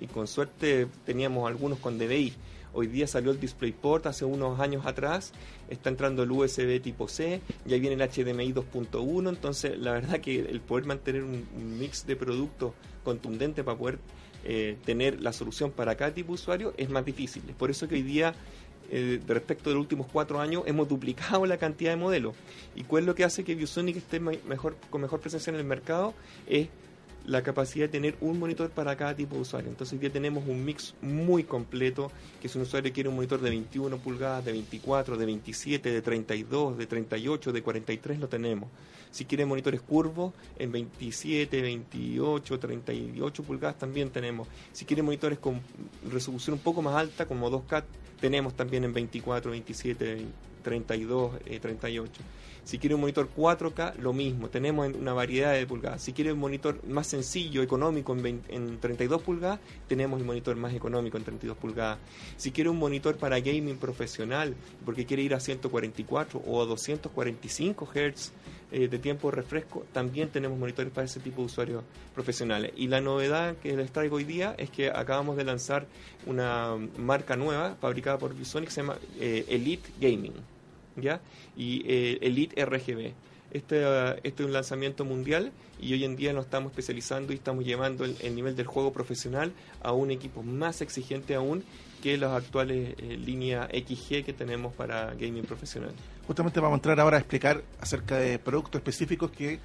y 0.00 0.06
con 0.08 0.26
suerte 0.26 0.88
teníamos 1.06 1.48
algunos 1.48 1.78
con 1.78 1.96
DVI. 1.96 2.32
Hoy 2.72 2.86
día 2.86 3.06
salió 3.06 3.32
el 3.32 3.40
DisplayPort 3.40 4.06
hace 4.06 4.24
unos 4.24 4.60
años 4.60 4.86
atrás, 4.86 5.32
está 5.68 5.90
entrando 5.90 6.22
el 6.22 6.30
USB 6.30 6.80
tipo 6.80 7.08
C, 7.08 7.40
ya 7.66 7.76
viene 7.78 8.02
el 8.02 8.08
HDMI 8.08 8.52
2.1, 8.52 9.28
entonces 9.28 9.76
la 9.78 9.92
verdad 9.92 10.20
que 10.20 10.38
el 10.38 10.60
poder 10.60 10.86
mantener 10.86 11.24
un, 11.24 11.46
mix 11.78 12.06
de 12.06 12.14
productos 12.14 12.72
contundente 13.04 13.64
para 13.64 13.76
poder 13.76 13.98
eh, 14.44 14.76
tener 14.84 15.20
la 15.20 15.32
solución 15.32 15.72
para 15.72 15.96
cada 15.96 16.14
tipo 16.14 16.28
de 16.28 16.34
usuario 16.34 16.74
es 16.76 16.88
más 16.88 17.04
difícil. 17.04 17.42
Es 17.48 17.56
por 17.56 17.70
eso 17.70 17.88
que 17.88 17.96
hoy 17.96 18.02
día, 18.02 18.34
eh, 18.90 19.20
respecto 19.26 19.70
de 19.70 19.74
los 19.74 19.82
últimos 19.82 20.06
cuatro 20.12 20.40
años, 20.40 20.62
hemos 20.66 20.88
duplicado 20.88 21.46
la 21.46 21.56
cantidad 21.56 21.90
de 21.90 21.96
modelos. 21.96 22.36
¿Y 22.76 22.84
cuál 22.84 23.02
es 23.02 23.06
lo 23.08 23.14
que 23.16 23.24
hace 23.24 23.42
que 23.42 23.56
ViewSonic 23.56 23.96
esté 23.96 24.20
mejor, 24.20 24.76
con 24.90 25.00
mejor 25.00 25.20
presencia 25.20 25.50
en 25.50 25.56
el 25.56 25.64
mercado? 25.64 26.14
Es 26.46 26.68
la 27.30 27.44
capacidad 27.44 27.84
de 27.84 27.90
tener 27.90 28.16
un 28.20 28.40
monitor 28.40 28.70
para 28.70 28.96
cada 28.96 29.14
tipo 29.14 29.36
de 29.36 29.42
usuario. 29.42 29.70
Entonces 29.70 29.92
hoy 29.92 30.00
día 30.00 30.10
tenemos 30.10 30.44
un 30.48 30.64
mix 30.64 30.94
muy 31.00 31.44
completo, 31.44 32.10
que 32.42 32.48
si 32.48 32.58
un 32.58 32.62
usuario 32.62 32.92
quiere 32.92 33.08
un 33.08 33.14
monitor 33.14 33.40
de 33.40 33.50
21 33.50 33.98
pulgadas, 33.98 34.44
de 34.44 34.50
24, 34.50 35.16
de 35.16 35.26
27, 35.26 35.92
de 35.92 36.02
32, 36.02 36.76
de 36.76 36.86
38, 36.86 37.52
de 37.52 37.62
43, 37.62 38.18
lo 38.18 38.28
tenemos. 38.28 38.68
Si 39.12 39.26
quiere 39.26 39.46
monitores 39.46 39.80
curvos, 39.80 40.32
en 40.58 40.72
27, 40.72 41.62
28, 41.62 42.58
38 42.58 43.42
pulgadas 43.44 43.78
también 43.78 44.10
tenemos. 44.10 44.48
Si 44.72 44.84
quiere 44.84 45.02
monitores 45.02 45.38
con 45.38 45.60
resolución 46.10 46.54
un 46.54 46.60
poco 46.60 46.82
más 46.82 46.96
alta, 46.96 47.26
como 47.26 47.48
2K, 47.48 47.84
tenemos 48.20 48.54
también 48.54 48.82
en 48.82 48.92
24, 48.92 49.52
27, 49.52 50.26
32, 50.60 51.32
eh, 51.46 51.60
38. 51.60 52.22
Si 52.64 52.78
quiere 52.78 52.94
un 52.94 53.00
monitor 53.00 53.28
4K, 53.34 53.96
lo 53.96 54.12
mismo, 54.12 54.48
tenemos 54.48 54.86
en 54.86 54.96
una 54.96 55.12
variedad 55.12 55.52
de 55.52 55.66
pulgadas. 55.66 56.02
Si 56.02 56.12
quiere 56.12 56.32
un 56.32 56.38
monitor 56.38 56.86
más 56.86 57.06
sencillo, 57.06 57.62
económico, 57.62 58.12
en, 58.12 58.22
20 58.22 58.54
en 58.54 58.78
32 58.78 59.22
pulgadas, 59.22 59.60
tenemos 59.88 60.20
el 60.20 60.26
monitor 60.26 60.56
más 60.56 60.74
económico 60.74 61.16
en 61.16 61.24
32 61.24 61.56
pulgadas. 61.56 61.98
Si 62.36 62.52
quiere 62.52 62.70
un 62.70 62.78
monitor 62.78 63.16
para 63.16 63.40
gaming 63.40 63.76
profesional, 63.76 64.54
porque 64.84 65.06
quiere 65.06 65.22
ir 65.22 65.34
a 65.34 65.40
144 65.40 66.42
o 66.46 66.62
a 66.62 66.66
245 66.66 67.88
Hz 67.92 68.32
eh, 68.72 68.88
de 68.88 68.98
tiempo 68.98 69.30
de 69.30 69.36
refresco, 69.36 69.84
también 69.92 70.28
tenemos 70.28 70.58
monitores 70.58 70.92
para 70.92 71.04
ese 71.04 71.20
tipo 71.20 71.42
de 71.42 71.46
usuarios 71.46 71.84
profesionales. 72.14 72.72
Y 72.76 72.88
la 72.88 73.00
novedad 73.00 73.56
que 73.56 73.76
les 73.76 73.90
traigo 73.90 74.16
hoy 74.16 74.24
día 74.24 74.54
es 74.58 74.70
que 74.70 74.90
acabamos 74.90 75.36
de 75.36 75.44
lanzar 75.44 75.86
una 76.26 76.76
marca 76.98 77.36
nueva 77.36 77.76
fabricada 77.80 78.18
por 78.18 78.34
ViewSonic, 78.34 78.70
se 78.70 78.82
llama 78.82 78.96
eh, 79.18 79.44
Elite 79.48 79.90
Gaming. 80.00 80.34
¿ya? 80.96 81.20
Y 81.56 81.82
eh, 81.86 82.18
Elite 82.22 82.64
RGB. 82.64 83.12
Este, 83.52 83.82
este 84.22 84.42
es 84.42 84.46
un 84.46 84.52
lanzamiento 84.52 85.04
mundial 85.04 85.50
y 85.80 85.92
hoy 85.92 86.04
en 86.04 86.14
día 86.14 86.32
nos 86.32 86.44
estamos 86.44 86.70
especializando 86.70 87.32
y 87.32 87.36
estamos 87.36 87.64
llevando 87.64 88.04
el, 88.04 88.16
el 88.20 88.36
nivel 88.36 88.54
del 88.54 88.66
juego 88.66 88.92
profesional 88.92 89.52
a 89.82 89.92
un 89.92 90.12
equipo 90.12 90.44
más 90.44 90.80
exigente 90.82 91.34
aún 91.34 91.64
que 92.00 92.16
las 92.16 92.32
actuales 92.32 92.94
eh, 92.98 93.16
líneas 93.16 93.68
XG 93.68 94.24
que 94.24 94.32
tenemos 94.32 94.72
para 94.74 95.14
gaming 95.14 95.44
profesional. 95.44 95.92
Justamente 96.30 96.60
vamos 96.60 96.74
a 96.74 96.78
entrar 96.78 97.00
ahora 97.00 97.16
a 97.16 97.18
explicar 97.18 97.60
acerca 97.80 98.16
de 98.16 98.38
productos 98.38 98.78
específicos 98.78 99.32
que 99.32 99.58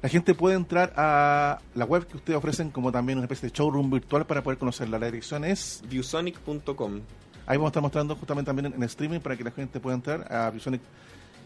la 0.00 0.08
gente 0.08 0.34
puede 0.34 0.56
entrar 0.56 0.94
a 0.96 1.58
la 1.74 1.84
web 1.84 2.06
que 2.06 2.16
ustedes 2.16 2.38
ofrecen 2.38 2.70
como 2.70 2.90
también 2.90 3.18
una 3.18 3.26
especie 3.26 3.50
de 3.50 3.54
showroom 3.54 3.90
virtual 3.90 4.24
para 4.24 4.42
poder 4.42 4.58
conocerla. 4.58 4.98
La 4.98 5.04
dirección 5.04 5.44
es 5.44 5.82
Viewsonic.com. 5.90 7.02
Ahí 7.44 7.58
vamos 7.58 7.66
a 7.66 7.68
estar 7.68 7.82
mostrando 7.82 8.16
justamente 8.16 8.46
también 8.46 8.72
en 8.74 8.82
streaming 8.84 9.20
para 9.20 9.36
que 9.36 9.44
la 9.44 9.50
gente 9.50 9.78
pueda 9.78 9.94
entrar 9.94 10.32
a 10.32 10.48
Viewsonic 10.48 10.80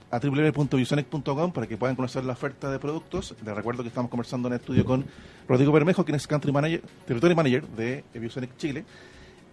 a 0.08 0.20
www.viewsonic.com 0.20 1.50
para 1.50 1.66
que 1.66 1.76
puedan 1.76 1.96
conocer 1.96 2.24
la 2.24 2.34
oferta 2.34 2.70
de 2.70 2.78
productos. 2.78 3.34
Les 3.44 3.52
recuerdo 3.52 3.82
que 3.82 3.88
estamos 3.88 4.08
conversando 4.08 4.46
en 4.46 4.54
el 4.54 4.60
estudio 4.60 4.84
con 4.84 5.04
Rodrigo 5.48 5.72
Bermejo, 5.72 6.04
quien 6.04 6.14
es 6.14 6.28
Country 6.28 6.52
Manager, 6.52 6.82
Territory 7.08 7.34
Manager 7.34 7.66
de 7.66 8.04
Viewsonic 8.14 8.56
Chile. 8.56 8.84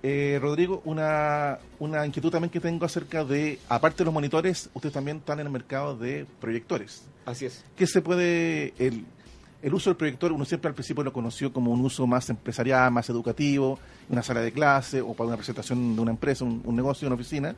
Eh, 0.04 0.38
Rodrigo, 0.42 0.82
una, 0.86 1.58
una 1.80 2.06
inquietud 2.06 2.30
también 2.32 2.52
que 2.52 2.60
tengo 2.60 2.86
acerca 2.86 3.24
de, 3.26 3.60
aparte 3.68 4.00
de 4.00 4.06
los 4.06 4.14
monitores, 4.14 4.70
ustedes 4.74 4.94
también 4.94 5.18
están 5.18 5.40
en 5.40 5.48
el 5.48 5.52
mercado 5.52 5.98
de 5.98 6.26
proyectores. 6.40 7.04
Así 7.26 7.46
es. 7.46 7.64
¿Qué 7.76 7.88
se 7.88 8.02
puede, 8.02 8.74
el, 8.78 9.06
el 9.62 9.74
uso 9.74 9.90
del 9.90 9.98
proyector, 9.98 10.32
uno 10.32 10.46
siempre 10.46 10.70
al 10.70 10.76
principio 10.76 11.04
lo 11.04 11.12
conoció 11.12 11.52
como 11.52 11.72
un 11.72 11.82
uso 11.84 12.06
más 12.06 12.30
empresarial, 12.30 12.92
más 12.92 13.10
educativo, 13.10 13.80
una 14.10 14.22
sala 14.22 14.42
de 14.42 14.52
clase 14.52 15.02
o 15.02 15.14
para 15.14 15.28
una 15.30 15.36
presentación 15.38 15.96
de 15.96 16.02
una 16.02 16.12
empresa, 16.12 16.46
un, 16.46 16.62
un 16.64 16.76
negocio, 16.76 17.08
una 17.08 17.16
oficina, 17.16 17.56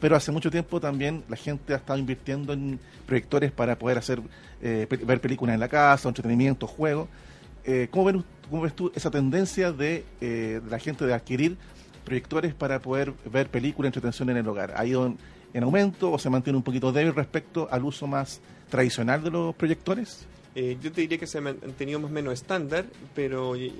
pero 0.00 0.14
hace 0.16 0.30
mucho 0.32 0.50
tiempo 0.50 0.80
también 0.80 1.24
la 1.28 1.36
gente 1.36 1.74
ha 1.74 1.76
estado 1.76 1.98
invirtiendo 1.98 2.52
en 2.52 2.78
proyectores 3.04 3.50
para 3.50 3.76
poder 3.76 3.98
hacer 3.98 4.22
eh, 4.62 4.86
ver 5.04 5.20
películas 5.20 5.54
en 5.54 5.60
la 5.60 5.68
casa, 5.68 6.08
entretenimiento, 6.08 6.66
juegos. 6.68 7.08
Eh, 7.64 7.88
¿cómo, 7.90 8.04
ven- 8.06 8.24
cómo 8.48 8.62
ves 8.62 8.74
tú 8.74 8.90
esa 8.94 9.10
tendencia 9.10 9.70
de, 9.72 10.06
eh, 10.22 10.60
de 10.64 10.70
la 10.70 10.78
gente 10.78 11.04
de 11.04 11.12
adquirir 11.12 11.58
proyectores 12.04 12.54
para 12.54 12.80
poder 12.80 13.12
ver 13.24 13.48
películas, 13.48 13.88
entretención 13.88 14.30
en 14.30 14.38
el 14.38 14.48
hogar? 14.48 14.74
¿Ha 14.76 14.84
ido 14.84 15.06
en, 15.06 15.18
en 15.54 15.62
aumento 15.62 16.10
o 16.10 16.18
se 16.18 16.30
mantiene 16.30 16.56
un 16.56 16.62
poquito 16.62 16.92
débil 16.92 17.14
respecto 17.14 17.68
al 17.70 17.84
uso 17.84 18.06
más 18.06 18.40
tradicional 18.68 19.22
de 19.22 19.30
los 19.30 19.54
proyectores? 19.54 20.26
Eh, 20.54 20.76
yo 20.82 20.90
te 20.90 21.00
diría 21.02 21.16
que 21.16 21.26
se 21.26 21.38
ha 21.38 21.40
mantenido 21.40 22.00
más 22.00 22.10
o 22.10 22.14
menos 22.14 22.34
estándar, 22.34 22.84
pero 23.14 23.54
eh, 23.54 23.70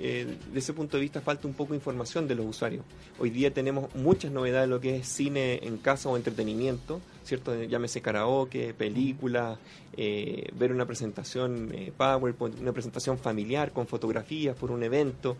desde 0.47 0.59
ese 0.59 0.73
punto 0.73 0.97
de 0.97 1.01
vista 1.01 1.19
falta 1.19 1.47
un 1.47 1.53
poco 1.53 1.73
de 1.73 1.77
información 1.77 2.27
de 2.27 2.35
los 2.35 2.45
usuarios. 2.45 2.85
Hoy 3.19 3.29
día 3.29 3.53
tenemos 3.53 3.93
muchas 3.95 4.31
novedades 4.31 4.69
de 4.69 4.75
lo 4.75 4.79
que 4.79 4.97
es 4.97 5.07
cine 5.07 5.59
en 5.63 5.77
casa 5.77 6.07
o 6.07 6.15
entretenimiento, 6.15 7.01
¿cierto? 7.25 7.61
Llámese 7.63 8.01
karaoke, 8.01 8.73
películas, 8.73 9.59
eh, 9.97 10.49
ver 10.57 10.71
una 10.71 10.85
presentación 10.85 11.71
eh, 11.73 11.91
PowerPoint, 11.95 12.59
una 12.59 12.71
presentación 12.71 13.17
familiar 13.17 13.73
con 13.73 13.85
fotografías 13.87 14.55
por 14.55 14.71
un 14.71 14.83
evento, 14.83 15.35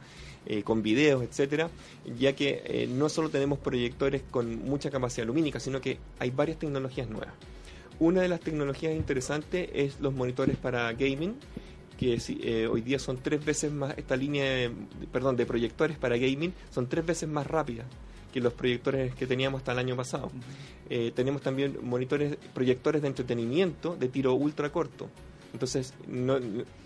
eh, 0.46 0.64
con 0.64 0.82
videos, 0.82 1.22
etcétera, 1.24 1.70
ya 2.18 2.34
que 2.34 2.64
eh, 2.66 2.88
no 2.88 3.10
solo 3.10 3.30
tenemos 3.30 3.60
proyectores 3.60 4.24
con 4.32 4.66
mucha 4.66 4.90
capacidad 4.90 5.28
lumínica, 5.28 5.60
sino 5.60 5.80
que 5.80 6.00
hay 6.18 6.32
varias 6.32 6.58
tecnologías 6.58 7.08
nuevas. 7.08 7.34
Una 8.01 8.22
de 8.22 8.27
las 8.29 8.39
tecnologías 8.39 8.96
interesantes 8.96 9.70
es 9.75 10.00
los 10.00 10.11
monitores 10.11 10.57
para 10.57 10.92
gaming, 10.94 11.35
que 12.00 12.20
eh, 12.42 12.66
hoy 12.66 12.81
día 12.81 12.98
son 12.98 13.18
tres 13.18 13.46
veces 13.46 13.72
más, 13.72 13.96
esta 13.96 14.16
línea, 14.16 14.44
de, 14.44 14.72
perdón, 15.11 15.35
de 15.35 15.46
proyectores 15.46 16.00
para 16.00 16.18
gaming 16.18 16.51
son 16.72 16.87
tres 16.90 17.05
veces 17.05 17.29
más 17.29 17.46
rápida 17.46 17.85
que 18.33 18.42
los 18.42 18.53
proyectores 18.53 19.14
que 19.14 19.27
teníamos 19.27 19.59
hasta 19.59 19.74
el 19.74 19.77
año 19.77 19.96
pasado. 19.96 20.31
Eh, 20.90 21.11
tenemos 21.16 21.44
también 21.44 21.77
monitores, 21.83 22.37
proyectores 22.55 23.03
de 23.03 23.07
entretenimiento 23.09 23.96
de 23.96 24.07
tiro 24.07 24.33
ultra 24.33 24.72
corto. 24.72 25.07
Entonces, 25.53 25.94
no- 26.07 26.40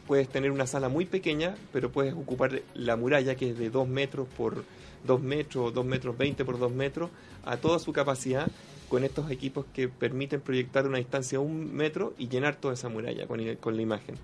puedes 0.07 0.27
tener 0.27 0.51
una 0.51 0.67
sala 0.67 0.89
muy 0.89 1.05
pequeña, 1.05 1.55
pero 1.71 1.93
puedes 1.93 2.13
ocupar 2.13 2.61
la 2.73 2.97
muralla 2.97 3.35
que 3.35 3.51
es 3.51 3.57
de 3.57 3.69
2 3.69 3.87
metros 3.87 4.27
por 4.35 4.65
2 5.05 5.21
metros, 5.21 5.73
2 5.73 5.85
metros 5.85 6.17
20 6.17 6.43
por 6.43 6.59
2 6.59 6.73
metros, 6.73 7.09
a 7.45 7.55
toda 7.55 7.79
su 7.79 7.93
capacidad 7.93 8.47
con 8.89 9.03
estos 9.03 9.31
equipos 9.31 9.65
que 9.73 9.87
permiten 9.87 10.41
proyectar 10.41 10.87
una 10.87 10.97
distancia 10.97 11.39
de 11.39 11.45
un 11.45 11.73
metro 11.73 12.13
y 12.17 12.27
llenar 12.27 12.55
toda 12.55 12.73
esa 12.73 12.89
muralla 12.89 13.27
con, 13.27 13.39
con 13.55 13.75
la 13.75 13.81
imagen. 13.81 14.15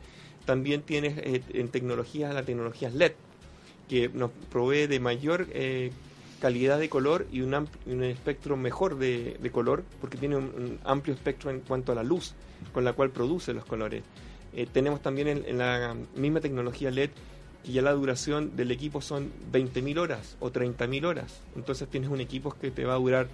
También 0.45 0.82
tienes 0.82 1.17
eh, 1.17 1.41
en 1.54 1.69
tecnología 1.69 2.34
la 2.34 2.43
tecnología 2.43 2.89
LED, 2.89 3.13
que 3.89 4.10
nos 4.10 4.32
provee 4.52 4.88
de 4.88 5.00
mayor 5.00 5.47
eh, 5.52 5.91
calidad 6.39 6.80
de 6.80 6.89
color 6.89 7.28
y 7.32 7.41
un, 7.41 7.54
un 7.86 8.04
espectro 8.04 8.58
mejor 8.58 8.97
de, 8.97 9.38
de 9.39 9.52
color, 9.52 9.84
porque 10.00 10.17
tiene 10.17 10.38
un, 10.38 10.80
amplio 10.84 11.13
espectro 11.13 11.52
en 11.52 11.60
cuanto 11.60 11.91
a 11.91 11.95
la 11.95 12.04
luz 12.04 12.34
con 12.74 12.84
la 12.84 12.93
cual 12.93 13.12
produce 13.12 13.54
los 13.54 13.65
colores. 13.65 14.04
Eh, 14.54 14.67
tenemos 14.71 15.02
también 15.02 15.28
en, 15.28 15.43
en 15.45 15.58
la 15.60 15.95
misma 16.15 16.41
tecnología 16.41 16.91
LED 16.91 17.12
que 17.63 17.71
ya 17.71 17.82
la 17.82 17.91
duración 17.91 18.56
del 18.56 18.71
equipo 18.71 19.02
son 19.02 19.32
20.000 19.52 20.00
horas 20.00 20.36
o 20.39 20.52
30.000 20.52 21.06
horas. 21.06 21.41
Entonces 21.56 21.88
tienes 21.88 22.10
un 22.10 22.19
equipo 22.19 22.56
que 22.60 22.71
te 22.71 22.86
va 22.86 22.95
a 22.95 22.97
durar 22.97 23.28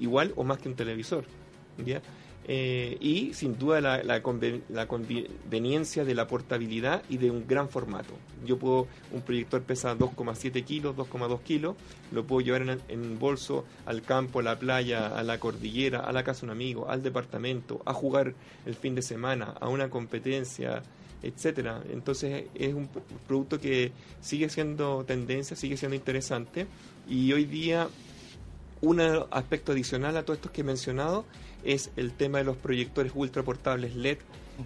igual 0.00 0.32
o 0.36 0.44
más 0.44 0.58
que 0.58 0.68
un 0.68 0.74
televisor. 0.74 1.24
Eh, 2.50 2.96
y 3.00 3.34
sin 3.34 3.58
duda 3.58 3.82
la, 3.82 4.02
la, 4.02 4.22
conven- 4.22 4.62
la 4.70 4.88
conveniencia 4.88 6.04
de 6.06 6.14
la 6.14 6.26
portabilidad 6.26 7.02
y 7.10 7.18
de 7.18 7.30
un 7.30 7.46
gran 7.46 7.68
formato. 7.68 8.14
Yo 8.46 8.58
puedo, 8.58 8.86
un 9.12 9.20
proyector 9.20 9.60
pesa 9.62 9.94
2,7 9.94 10.64
kilos, 10.64 10.96
2,2 10.96 11.42
kilos, 11.42 11.76
lo 12.10 12.24
puedo 12.24 12.40
llevar 12.40 12.62
en, 12.62 12.80
en 12.88 13.18
bolso 13.18 13.66
al 13.84 14.00
campo, 14.00 14.38
a 14.40 14.42
la 14.42 14.58
playa, 14.58 15.08
a 15.08 15.22
la 15.24 15.38
cordillera, 15.38 16.00
a 16.00 16.12
la 16.12 16.24
casa 16.24 16.40
de 16.40 16.46
un 16.46 16.52
amigo, 16.52 16.88
al 16.88 17.02
departamento, 17.02 17.82
a 17.84 17.92
jugar 17.92 18.32
el 18.64 18.74
fin 18.74 18.94
de 18.94 19.02
semana, 19.02 19.54
a 19.60 19.68
una 19.68 19.90
competencia, 19.90 20.82
etcétera. 21.22 21.82
Entonces 21.92 22.44
es 22.54 22.72
un 22.72 22.88
producto 23.26 23.60
que 23.60 23.92
sigue 24.22 24.48
siendo 24.48 25.04
tendencia, 25.04 25.54
sigue 25.54 25.76
siendo 25.76 25.96
interesante 25.96 26.66
y 27.06 27.30
hoy 27.34 27.44
día 27.44 27.88
un 28.80 29.00
aspecto 29.30 29.72
adicional 29.72 30.16
a 30.16 30.22
todos 30.22 30.38
estos 30.38 30.52
que 30.52 30.60
he 30.62 30.64
mencionado 30.64 31.24
es 31.64 31.90
el 31.96 32.12
tema 32.12 32.38
de 32.38 32.44
los 32.44 32.56
proyectores 32.56 33.12
ultra 33.14 33.42
portables 33.42 33.94
LED, 33.96 34.18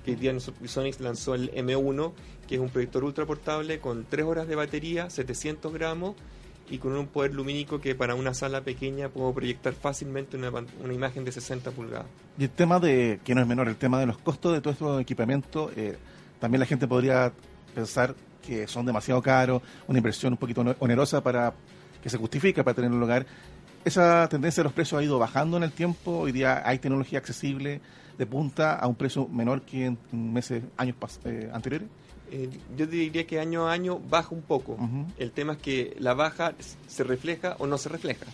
que 0.05 0.13
hoy 0.13 0.17
día 0.17 0.33
nosotros- 0.33 0.71
Sonic 0.71 1.01
lanzó 1.01 1.35
el 1.35 1.51
M1, 1.55 2.13
que 2.49 2.57
es 2.57 2.61
un 2.61 2.69
proyector 2.69 3.05
ultra 3.05 3.27
portable 3.27 3.79
con 3.79 4.05
3 4.09 4.25
horas 4.25 4.49
de 4.49 4.55
batería, 4.57 5.11
700 5.11 5.73
gramos 5.73 6.17
y 6.71 6.79
con 6.79 6.93
un 6.97 7.07
poder 7.07 7.35
lumínico 7.35 7.81
que 7.81 7.95
para 7.95 8.15
una 8.15 8.35
sala 8.35 8.63
pequeña 8.63 9.09
puedo 9.09 9.33
proyectar 9.35 9.75
fácilmente 9.75 10.37
una, 10.37 10.51
imagen 10.93 11.25
de 11.25 11.33
60 11.33 11.71
pulgadas. 11.71 12.07
Y 12.39 12.45
el 12.45 12.51
tema 12.51 12.79
de, 12.81 13.21
que 13.25 13.35
no 13.35 13.43
es 13.43 13.47
menor, 13.47 13.69
el 13.69 13.77
tema 13.77 13.99
de 14.01 14.07
los 14.07 14.19
costos 14.19 14.55
de 14.55 14.61
todo 14.61 14.73
estos 14.73 15.01
equipamientos, 15.01 15.73
eh, 15.77 15.97
también 16.41 16.61
la 16.61 16.67
gente 16.67 16.87
podría 16.87 17.33
pensar 17.75 18.15
que 18.47 18.67
son 18.67 18.87
demasiado 18.87 19.23
caros, 19.23 19.63
una 19.87 19.99
inversión 19.99 20.33
un 20.33 20.39
poquito 20.39 20.65
onerosa 20.79 21.23
para 21.23 21.53
que 22.03 22.11
se 22.11 22.19
justifica 22.19 22.65
para 22.65 22.75
tener 22.75 22.91
un 22.91 23.01
lugar. 23.01 23.27
Esa 23.85 24.29
tendencia 24.29 24.63
de 24.63 24.65
los 24.65 24.73
precios 24.73 25.01
ha 25.01 25.05
ido 25.05 25.19
bajando 25.19 25.57
en 25.57 25.65
el 25.65 25.73
tiempo, 25.73 26.19
hoy 26.19 26.31
día 26.31 26.63
hay 26.65 26.79
tecnología 26.79 27.19
accesible 27.19 27.81
de 28.17 28.27
punta 28.27 28.77
a 28.77 28.87
un 28.87 28.95
precio 28.95 29.27
menor 29.27 29.63
que 29.63 29.87
en 29.87 29.99
meses, 30.13 30.63
años 30.77 30.95
eh, 31.25 31.51
anteriores. 31.53 31.89
Eh, 32.31 32.49
yo 32.77 32.87
diría 32.87 33.27
que 33.27 33.41
año 33.41 33.67
a 33.69 33.73
año 33.73 33.99
baja 33.99 34.35
un 34.35 34.43
poco. 34.43 34.79
El 35.19 35.33
tema 35.33 35.55
es 35.55 35.59
que 35.59 35.97
la 35.99 36.15
baja 36.15 36.55
se 36.87 37.03
refleja 37.03 37.57
o 37.59 37.67
no 37.67 37.77
se 37.77 37.89
refleja. 37.89 38.27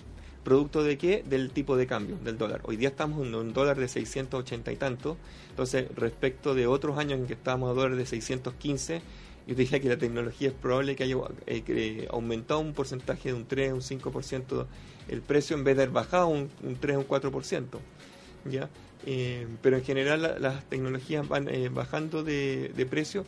¿Producto 0.44 0.82
de 0.82 0.98
qué? 0.98 1.24
Del 1.26 1.50
tipo 1.50 1.78
de 1.78 1.86
cambio, 1.86 2.16
del 2.22 2.36
dólar. 2.36 2.60
Hoy 2.64 2.76
día 2.76 2.90
estamos 2.90 3.26
en 3.26 3.34
un 3.34 3.54
dólar 3.54 3.78
de 3.78 3.88
680 3.88 4.70
y 4.70 4.76
tanto. 4.76 5.16
Entonces, 5.48 5.86
respecto 5.96 6.54
de 6.54 6.66
otros 6.66 6.98
años 6.98 7.20
en 7.20 7.26
que 7.26 7.32
estábamos 7.32 7.70
a 7.70 7.72
dólar 7.72 7.96
de 7.96 8.04
615, 8.04 9.00
yo 9.46 9.54
diría 9.54 9.80
que 9.80 9.88
la 9.88 9.96
tecnología 9.96 10.48
es 10.48 10.54
probable 10.54 10.94
que 10.94 11.04
haya 11.04 11.16
eh, 11.46 11.64
eh, 11.66 12.08
aumentado 12.10 12.60
un 12.60 12.74
porcentaje 12.74 13.30
de 13.30 13.34
un 13.34 13.46
3, 13.46 13.72
un 13.72 13.80
5% 13.80 14.66
el 15.08 15.20
precio 15.22 15.56
en 15.56 15.64
vez 15.64 15.76
de 15.76 15.82
haber 15.84 15.92
bajado 15.94 16.28
un, 16.28 16.48
un 16.62 16.76
3, 16.76 16.96
un 16.98 17.08
4%. 17.08 17.64
¿ya? 18.50 18.68
Eh, 19.06 19.46
pero 19.62 19.76
en 19.76 19.84
general 19.84 20.22
la- 20.22 20.38
las 20.38 20.64
tecnologías 20.64 21.26
van 21.28 21.48
eh, 21.48 21.68
bajando 21.68 22.22
de, 22.24 22.72
de 22.76 22.86
precio 22.86 23.24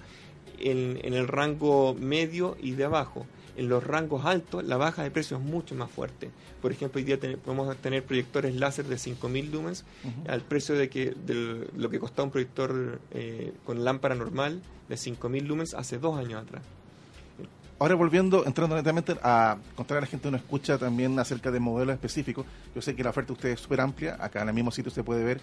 en, 0.59 0.99
en 1.03 1.15
el 1.15 1.27
rango 1.29 1.95
medio 1.95 2.57
y 2.61 2.73
de 2.73 2.85
abajo. 2.85 3.27
En 3.57 3.69
los 3.69 3.85
rangos 3.85 4.25
altos 4.25 4.65
la 4.65 4.77
baja 4.77 5.03
de 5.03 5.11
precio 5.11 5.37
es 5.37 5.43
mucho 5.43 5.75
más 5.75 5.91
fuerte. 5.91 6.31
Por 6.63 6.73
ejemplo, 6.73 6.99
hoy 6.99 7.05
día 7.05 7.19
ten- 7.19 7.39
podemos 7.39 7.75
tener 7.79 8.05
proyectores 8.05 8.55
láser 8.55 8.87
de 8.87 8.97
5000 8.99 9.51
lumens 9.51 9.85
al 10.29 10.41
precio 10.43 10.75
de 10.75 10.89
que 10.89 11.11
de 11.27 11.67
lo 11.77 11.91
que 11.91 11.99
costaba 11.99 12.25
un 12.27 12.31
proyector 12.31 13.01
eh, 13.13 13.53
con 13.65 13.85
lámpara 13.85 14.15
normal 14.15 14.63
de 14.89 14.97
5000 14.97 15.47
lumens 15.47 15.75
hace 15.75 15.99
dos 15.99 16.19
años 16.19 16.43
atrás. 16.43 16.63
Ahora 17.81 17.95
volviendo, 17.95 18.45
entrando 18.45 18.77
netamente 18.77 19.17
a 19.23 19.57
contar 19.75 19.97
a 19.97 20.01
la 20.03 20.07
gente 20.07 20.25
que 20.25 20.33
nos 20.33 20.43
escucha 20.43 20.77
también 20.77 21.19
acerca 21.19 21.51
de 21.51 21.61
modelos 21.61 21.95
específicos. 21.95 22.45
Yo 22.75 22.83
sé 22.83 22.95
que 22.95 23.03
la 23.03 23.09
oferta 23.09 23.29
de 23.29 23.33
ustedes 23.33 23.55
es 23.55 23.61
súper 23.63 23.81
amplia. 23.81 24.19
Acá 24.21 24.43
en 24.43 24.49
el 24.49 24.55
mismo 24.55 24.71
sitio 24.71 24.91
se 24.93 25.03
puede 25.03 25.25
ver 25.25 25.41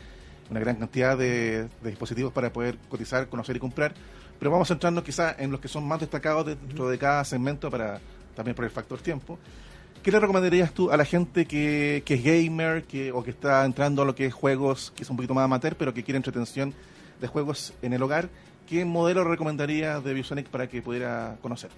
una 0.52 0.60
gran 0.60 0.76
cantidad 0.76 1.17
de, 1.17 1.67
de 1.82 1.89
dispositivos 1.89 2.32
para 2.32 2.54
poder 2.54 2.78
cotizar, 2.89 3.28
conocer 3.28 3.56
y 3.56 3.60
comprar. 3.60 3.95
Pero 4.38 4.52
vamos 4.52 4.67
centrarnos 4.67 5.04
quizás 5.04 5.36
en 5.39 5.50
los 5.50 5.60
que 5.60 5.67
son 5.67 5.88
más 5.88 6.00
destacados 6.00 6.45
dentro 6.45 6.88
de 6.89 7.00
cada 7.00 7.26
segmento 7.26 7.71
para 7.71 8.00
también 8.36 8.54
por 8.54 8.65
el 8.65 8.71
factor 8.71 9.02
tiempo. 9.02 9.39
¿Qué 10.04 10.12
le 10.12 10.19
recomendarías 10.19 10.71
tú 10.71 10.91
a 10.91 10.97
la 10.97 11.06
gente 11.06 11.47
que, 11.47 12.04
que 12.06 12.13
es 12.13 12.23
gamer 12.23 12.84
que, 12.84 13.12
o 13.12 13.23
que 13.23 13.32
está 13.32 13.65
entrando 13.65 14.04
a 14.04 14.06
lo 14.06 14.13
que 14.13 14.28
es 14.28 14.34
juegos, 14.36 14.93
que 14.95 15.02
es 15.02 15.10
un 15.10 15.15
poquito 15.15 15.34
más 15.34 15.45
amateur, 15.45 15.76
pero 15.76 15.91
que 15.91 16.04
quiere 16.04 16.17
entretención 16.17 16.76
de 17.19 17.26
juegos 17.26 17.73
en 17.82 17.93
el 17.93 18.04
hogar? 18.04 18.30
¿Qué 18.67 18.86
modelo 18.86 19.23
recomendarías 19.23 20.04
de 20.04 20.13
ViewSonic 20.13 20.50
para 20.50 20.67
que 20.67 20.84
pudiera 20.84 21.38
conocer? 21.41 21.71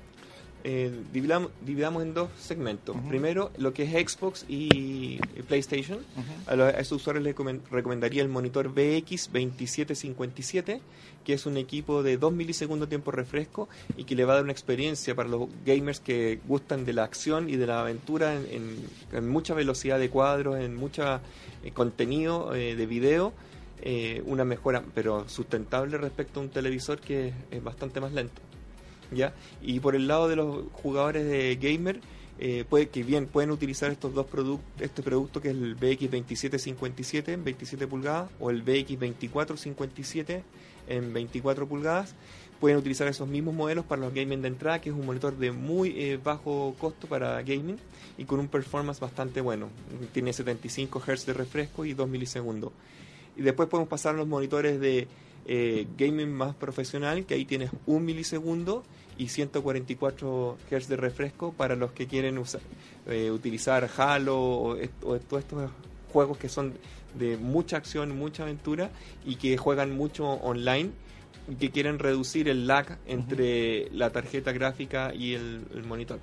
Eh, 0.65 0.91
dividamos, 1.13 1.51
dividamos 1.65 2.03
en 2.03 2.13
dos 2.13 2.29
segmentos. 2.37 2.95
Primero, 3.07 3.49
lo 3.57 3.73
que 3.73 3.83
es 3.83 4.11
Xbox 4.11 4.45
y 4.49 5.17
PlayStation. 5.47 5.99
A, 6.47 6.55
los- 6.55 6.73
a 6.73 6.79
esos 6.79 7.01
usuarios 7.01 7.23
les 7.23 7.35
comen- 7.35 7.61
recomendaría 7.71 8.21
el 8.21 8.29
monitor 8.29 8.73
BX2757, 8.73 10.79
que 11.23 11.33
es 11.33 11.45
un 11.45 11.57
equipo 11.57 12.03
de 12.03 12.17
2 12.17 12.33
milisegundos 12.33 12.87
de 12.87 12.91
tiempo 12.91 13.11
refresco 13.11 13.69
y 13.97 14.03
que 14.03 14.15
le 14.15 14.25
va 14.25 14.33
a 14.33 14.35
dar 14.35 14.43
una 14.43 14.51
experiencia 14.51 15.15
para 15.15 15.29
los 15.29 15.47
gamers 15.65 15.99
que 15.99 16.39
gustan 16.47 16.85
de 16.85 16.93
la 16.93 17.03
acción 17.03 17.49
y 17.49 17.55
de 17.55 17.67
la 17.67 17.81
aventura 17.81 18.35
en, 18.35 18.45
en- 18.51 18.85
en 19.17 19.29
mucha 19.29 19.53
velocidad 19.53 19.99
de 19.99 20.09
cuadros, 20.09 20.59
en 20.59 20.75
mucho 20.75 21.19
contenido 21.73 22.53
eh, 22.55 22.75
de 22.75 22.85
video. 22.85 23.33
eh, 23.81 24.21
una 24.25 24.43
mejora, 24.43 24.83
pero 24.93 25.29
sustentable 25.29 25.97
respecto 25.97 26.41
a 26.41 26.43
un 26.43 26.49
televisor 26.49 26.99
que 26.99 27.29
es- 27.29 27.33
es 27.49 27.63
bastante 27.63 28.01
más 28.01 28.11
lento. 28.11 28.41
¿Ya? 29.11 29.33
Y 29.61 29.79
por 29.79 29.95
el 29.95 30.07
lado 30.07 30.27
de 30.27 30.35
los 30.35 30.65
jugadores 30.73 31.25
de 31.25 31.57
gamer, 31.61 31.99
eh, 32.41 32.63
puede 32.69 32.87
que 32.87 33.03
bien 33.03 33.25
pueden 33.27 33.51
utilizar 33.51 33.91
estos 33.91 34.13
dos 34.13 34.25
productos, 34.25 34.65
este 34.79 35.03
producto 35.03 35.41
que 35.41 35.49
es 35.49 35.55
el 35.55 35.77
BX2757 35.77 37.33
en 37.33 37.43
27 37.43 37.85
pulgadas 37.85 38.31
o 38.39 38.49
el 38.49 38.63
BX2457 38.63 40.41
en 40.87 41.11
24 41.11 41.67
pulgadas. 41.67 42.15
Pueden 42.61 42.77
utilizar 42.77 43.07
esos 43.09 43.27
mismos 43.27 43.55
modelos 43.55 43.85
para 43.85 44.01
los 44.01 44.13
gaming 44.13 44.41
de 44.41 44.47
entrada, 44.49 44.79
que 44.79 44.89
es 44.89 44.95
un 44.95 45.05
monitor 45.05 45.37
de 45.37 45.51
muy 45.51 45.89
eh, 45.97 46.19
bajo 46.21 46.75
costo 46.79 47.07
para 47.07 47.41
gaming 47.41 47.77
y 48.17 48.23
con 48.23 48.39
un 48.39 48.47
performance 48.47 49.01
bastante 49.01 49.41
bueno. 49.41 49.67
Tiene 50.13 50.31
75 50.31 51.01
Hz 51.05 51.25
de 51.25 51.33
refresco 51.33 51.83
y 51.83 51.93
2 51.93 52.07
milisegundos. 52.07 52.71
Y 53.35 53.41
después 53.41 53.67
podemos 53.67 53.89
pasar 53.89 54.15
a 54.15 54.17
los 54.17 54.27
monitores 54.27 54.79
de 54.79 55.07
eh, 55.51 55.87
gaming 55.97 56.31
más 56.31 56.53
profesional, 56.55 57.25
que 57.25 57.33
ahí 57.33 57.43
tienes 57.43 57.71
un 57.87 58.05
milisegundo 58.05 58.83
y 59.17 59.29
144 59.29 60.57
Hz 60.69 60.87
de 60.87 60.95
refresco 60.95 61.53
para 61.53 61.75
los 61.75 61.91
que 61.91 62.05
quieren 62.07 62.37
usa- 62.37 62.59
eh, 63.07 63.31
utilizar 63.31 63.89
Halo 63.97 64.37
o, 64.39 64.69
o 64.75 65.19
todos 65.19 65.43
estos 65.43 65.71
juegos 66.13 66.37
que 66.37 66.49
son 66.49 66.73
de 67.17 67.35
mucha 67.37 67.77
acción, 67.77 68.15
mucha 68.15 68.43
aventura 68.43 68.91
y 69.25 69.35
que 69.37 69.57
juegan 69.57 69.95
mucho 69.95 70.25
online 70.27 70.91
y 71.49 71.55
que 71.55 71.71
quieren 71.71 71.97
reducir 71.97 72.47
el 72.47 72.67
lag 72.67 72.99
entre 73.07 73.89
la 73.91 74.11
tarjeta 74.11 74.51
gráfica 74.51 75.13
y 75.15 75.33
el, 75.33 75.65
el 75.73 75.83
monitor. 75.83 76.19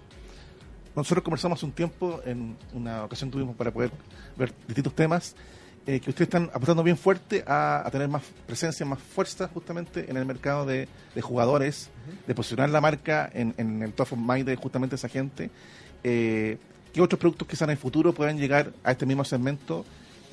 Nosotros 0.95 1.25
conversamos 1.25 1.63
un 1.65 1.73
tiempo, 1.73 2.21
en 2.25 2.57
una 2.73 3.05
ocasión 3.05 3.31
tuvimos 3.31 3.57
para 3.57 3.71
poder 3.73 3.91
ver 4.37 4.53
distintos 4.67 4.95
temas, 4.95 5.35
eh, 5.87 6.01
que 6.01 6.11
ustedes 6.11 6.27
están 6.27 6.51
apostando 6.53 6.83
bien 6.83 6.97
fuerte 6.97 7.45
a, 7.47 7.87
a 7.87 7.91
tener 7.91 8.09
más 8.09 8.23
presencia, 8.47 8.85
más 8.85 8.99
fuerza 8.99 9.49
justamente 9.49 10.11
en 10.11 10.17
el 10.17 10.25
mercado 10.25 10.67
de, 10.67 10.89
de 11.15 11.23
jugadores, 11.23 11.91
de 12.27 12.35
posicionar 12.35 12.71
la 12.71 12.81
marca 12.81 13.31
en, 13.33 13.55
en 13.57 13.83
el 13.83 13.93
top 13.93 14.13
of 14.13 14.19
mind 14.19 14.47
de 14.47 14.57
justamente 14.57 14.97
esa 14.97 15.09
gente. 15.09 15.51
Eh, 16.03 16.59
¿Qué 16.93 17.01
otros 17.01 17.21
productos 17.21 17.47
quizás 17.47 17.63
en 17.63 17.71
el 17.71 17.77
futuro 17.77 18.13
puedan 18.13 18.39
llegar 18.39 18.73
a 18.83 18.93
este 18.93 19.07
mismo 19.07 19.25
segmento, 19.25 19.85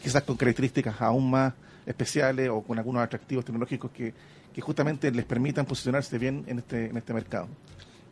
quizás 0.01 0.23
con 0.23 0.37
características 0.37 0.99
aún 1.01 1.29
más 1.29 1.53
especiales 1.85 2.49
o 2.49 2.61
con 2.61 2.79
algunos 2.79 3.03
atractivos 3.03 3.43
tecnológicos 3.45 3.91
que, 3.91 4.13
que 4.53 4.61
justamente 4.61 5.11
les 5.11 5.25
permitan 5.25 5.65
posicionarse 5.65 6.17
bien 6.17 6.45
en 6.47 6.59
este, 6.59 6.85
en 6.87 6.97
este 6.97 7.13
mercado? 7.13 7.47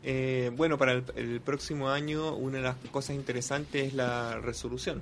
Eh, 0.03 0.51
bueno, 0.55 0.77
para 0.77 0.93
el, 0.93 1.03
el 1.15 1.41
próximo 1.41 1.89
año 1.89 2.35
una 2.35 2.57
de 2.57 2.63
las 2.63 2.75
cosas 2.91 3.15
interesantes 3.15 3.87
es 3.87 3.93
la 3.93 4.39
resolución. 4.39 5.01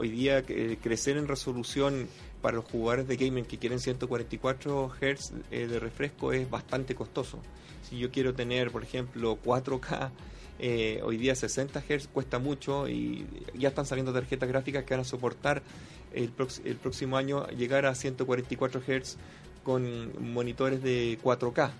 Hoy 0.00 0.10
día 0.10 0.44
eh, 0.46 0.78
crecer 0.80 1.16
en 1.16 1.26
resolución 1.26 2.06
para 2.40 2.54
los 2.54 2.66
jugadores 2.66 3.08
de 3.08 3.16
gaming 3.16 3.44
que 3.44 3.58
quieren 3.58 3.80
144 3.80 4.92
Hz 5.00 5.32
eh, 5.50 5.66
de 5.66 5.80
refresco 5.80 6.32
es 6.32 6.48
bastante 6.48 6.94
costoso. 6.94 7.40
Si 7.82 7.98
yo 7.98 8.12
quiero 8.12 8.32
tener, 8.32 8.70
por 8.70 8.84
ejemplo, 8.84 9.36
4K, 9.44 10.10
eh, 10.60 11.00
hoy 11.02 11.16
día 11.16 11.34
60 11.34 11.80
Hz 11.80 12.06
cuesta 12.12 12.38
mucho 12.38 12.88
y 12.88 13.26
ya 13.58 13.70
están 13.70 13.86
saliendo 13.86 14.12
tarjetas 14.12 14.48
gráficas 14.48 14.84
que 14.84 14.94
van 14.94 15.00
a 15.00 15.04
soportar 15.04 15.62
el, 16.14 16.32
el 16.64 16.76
próximo 16.76 17.16
año 17.16 17.48
llegar 17.48 17.84
a 17.84 17.96
144 17.96 18.80
Hz 18.80 19.16
con 19.64 20.32
monitores 20.32 20.80
de 20.80 21.18
4K. 21.20 21.72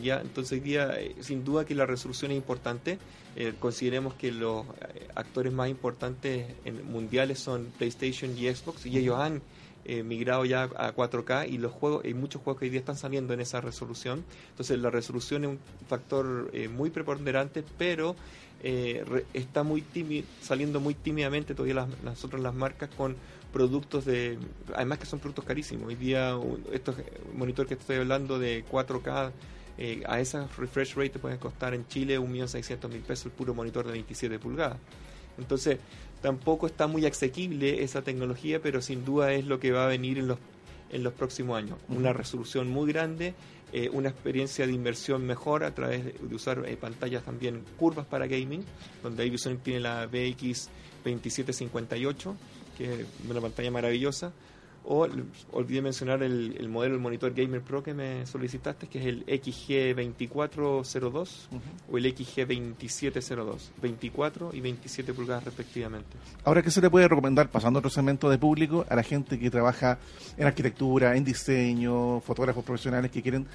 Ya, 0.00 0.20
entonces 0.20 0.52
hoy 0.52 0.60
día, 0.60 1.00
eh, 1.00 1.16
sin 1.20 1.44
duda 1.44 1.64
que 1.64 1.74
la 1.74 1.84
resolución 1.84 2.30
es 2.30 2.36
importante. 2.36 2.98
Eh, 3.36 3.54
consideremos 3.58 4.14
que 4.14 4.30
los 4.30 4.64
eh, 4.66 5.08
actores 5.16 5.52
más 5.52 5.68
importantes 5.68 6.46
en 6.64 6.86
mundiales 6.86 7.40
son 7.40 7.66
PlayStation 7.76 8.38
y 8.38 8.54
Xbox 8.54 8.86
y 8.86 8.96
ellos 8.98 9.18
han 9.18 9.42
eh, 9.84 10.04
migrado 10.04 10.44
ya 10.44 10.62
a 10.76 10.94
4K 10.94 11.48
y 11.48 11.58
los 11.58 11.72
juegos, 11.72 12.04
hay 12.04 12.14
muchos 12.14 12.40
juegos 12.42 12.60
que 12.60 12.66
hoy 12.66 12.70
día 12.70 12.78
están 12.78 12.96
saliendo 12.96 13.34
en 13.34 13.40
esa 13.40 13.60
resolución. 13.60 14.24
Entonces 14.50 14.78
la 14.78 14.90
resolución 14.90 15.42
es 15.44 15.50
un 15.50 15.58
factor 15.88 16.52
muy 16.70 16.90
preponderante, 16.90 17.64
pero 17.76 18.14
re- 18.62 19.26
está 19.34 19.64
muy 19.64 19.82
tími- 19.82 20.24
saliendo 20.40 20.78
muy 20.78 20.94
tímidamente 20.94 21.52
todavía 21.54 21.74
las, 21.74 21.88
nosotros 22.04 22.40
las 22.40 22.54
marcas 22.54 22.90
con 22.96 23.16
productos 23.52 24.04
de 24.04 24.38
además 24.74 24.98
que 24.98 25.06
son 25.06 25.20
productos 25.20 25.44
carísimos 25.44 25.86
hoy 25.88 25.94
día 25.94 26.36
estos 26.72 26.96
monitor 27.36 27.66
que 27.68 27.74
estoy 27.74 27.96
hablando 27.96 28.38
de 28.38 28.64
4K 28.68 29.30
eh, 29.78 30.02
a 30.06 30.20
esa 30.20 30.48
refresh 30.56 30.94
rate 30.94 31.10
te 31.10 31.18
pueden 31.18 31.38
costar 31.38 31.74
en 31.74 31.86
Chile 31.88 32.18
1.600.000 32.18 33.02
pesos 33.02 33.26
el 33.26 33.32
puro 33.32 33.54
monitor 33.54 33.86
de 33.86 33.92
27 33.92 34.38
pulgadas. 34.38 34.78
Entonces 35.38 35.78
tampoco 36.22 36.66
está 36.66 36.86
muy 36.86 37.04
asequible 37.06 37.82
esa 37.82 38.02
tecnología 38.02 38.60
pero 38.62 38.80
sin 38.80 39.04
duda 39.04 39.32
es 39.32 39.44
lo 39.44 39.58
que 39.58 39.72
va 39.72 39.84
a 39.84 39.88
venir 39.88 40.18
en 40.18 40.28
los 40.28 40.38
en 40.90 41.02
los 41.02 41.12
próximos 41.12 41.58
años. 41.58 41.78
Una 41.88 42.12
resolución 42.12 42.68
muy 42.68 42.92
grande 42.92 43.34
eh, 43.76 43.90
una 43.92 44.08
experiencia 44.08 44.68
de 44.68 44.72
inversión 44.72 45.26
mejor 45.26 45.64
a 45.64 45.74
través 45.74 46.04
de, 46.04 46.34
usar 46.34 46.62
eh, 46.64 46.76
pantallas 46.76 47.24
también 47.24 47.64
curvas 47.76 48.06
para 48.06 48.28
gaming 48.28 48.64
donde 49.02 49.24
ahí 49.24 49.30
ViewSonic 49.30 49.64
tiene 49.64 49.80
la 49.80 50.06
BX 50.06 50.68
2758 51.02 52.36
que 52.78 53.00
es 53.00 53.06
una 53.28 53.40
pantalla 53.40 53.70
maravillosa. 53.72 54.32
O 54.86 55.08
olvidé 55.52 55.80
mencionar 55.80 56.22
el, 56.22 56.56
el 56.58 56.68
modelo 56.68 56.92
del 56.94 57.02
monitor 57.02 57.32
Gamer 57.32 57.62
Pro 57.62 57.82
que 57.82 57.94
me 57.94 58.26
solicitaste, 58.26 58.86
que 58.86 58.98
es 58.98 59.06
el 59.06 59.24
XG2402 59.26 61.28
o 61.90 61.98
el 61.98 62.14
XG2702, 62.14 63.70
24 63.80 64.50
y 64.52 64.60
27 64.60 65.14
pulgadas 65.14 65.44
respectivamente. 65.44 66.18
Ahora, 66.44 66.62
¿qué 66.62 66.70
se 66.70 66.82
le 66.82 66.90
puede 66.90 67.08
recomendar, 67.08 67.50
pasando 67.50 67.78
a 67.78 67.80
otro 67.80 67.90
segmento 67.90 68.28
de 68.28 68.36
público, 68.36 68.84
a 68.88 68.94
la 68.94 69.02
gente 69.02 69.38
que 69.38 69.50
trabaja 69.50 69.98
en 70.36 70.46
arquitectura, 70.46 71.16
en 71.16 71.24
diseño, 71.24 72.20
fotógrafos 72.20 72.62
profesionales 72.64 73.10
que 73.10 73.22
quieren 73.22 73.46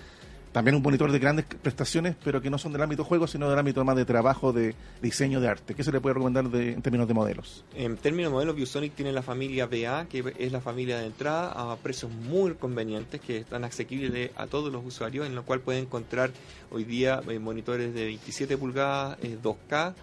también 0.52 0.76
un 0.76 0.82
monitor 0.82 1.12
de 1.12 1.20
grandes 1.20 1.46
prestaciones, 1.46 2.16
pero 2.24 2.42
que 2.42 2.50
no 2.50 2.58
son 2.58 2.72
del 2.74 2.82
ámbito 2.82 3.04
juego, 3.04 3.28
sino 3.28 3.50
del 3.50 3.60
ámbito 3.60 3.84
más 3.86 3.96
de 3.96 4.06
trabajo, 4.06 4.52
de 4.52 4.74
diseño, 5.02 5.40
de 5.42 5.48
arte? 5.48 5.76
¿Qué 5.76 5.84
se 5.84 5.92
le 5.92 6.02
puede 6.02 6.16
recomendar 6.16 6.50
de- 6.50 6.74
en 6.74 6.82
términos 6.82 7.08
de 7.08 7.14
modelos? 7.14 7.64
En 7.76 7.98
términos 7.98 8.32
de 8.32 8.34
modelos, 8.34 8.56
ViewSonic 8.56 8.94
tiene 8.96 9.12
la 9.12 9.22
familia 9.22 9.68
BA, 9.68 10.06
que 10.10 10.34
es 10.40 10.52
la 10.52 10.60
familia 10.62 10.98
de 11.00 11.06
entrada, 11.06 11.52
a 11.72 11.76
precios 11.78 12.12
muy 12.12 12.54
convenientes, 12.56 13.22
que 13.22 13.38
están 13.38 13.64
asequibles 13.64 14.32
a 14.38 14.48
todos 14.48 14.72
los 14.72 14.84
usuarios, 14.86 15.26
en 15.28 15.36
lo 15.36 15.44
cual 15.44 15.60
pueden 15.62 15.84
encontrar 15.84 16.32
hoy 16.72 16.84
día 16.84 17.22
eh, 17.28 17.38
monitores 17.40 17.94
de 17.94 18.06
27 18.06 18.58
pulgadas 18.58 19.18
eh, 19.22 19.38
2K, 19.42 19.94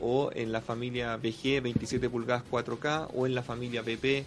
o 0.00 0.30
en 0.32 0.52
la 0.52 0.60
familia 0.60 1.16
BG 1.16 1.60
27 1.60 2.08
pulgadas 2.08 2.44
4K, 2.48 3.08
o 3.14 3.26
en 3.26 3.34
la 3.34 3.42
familia 3.42 3.82
BP 3.82 4.24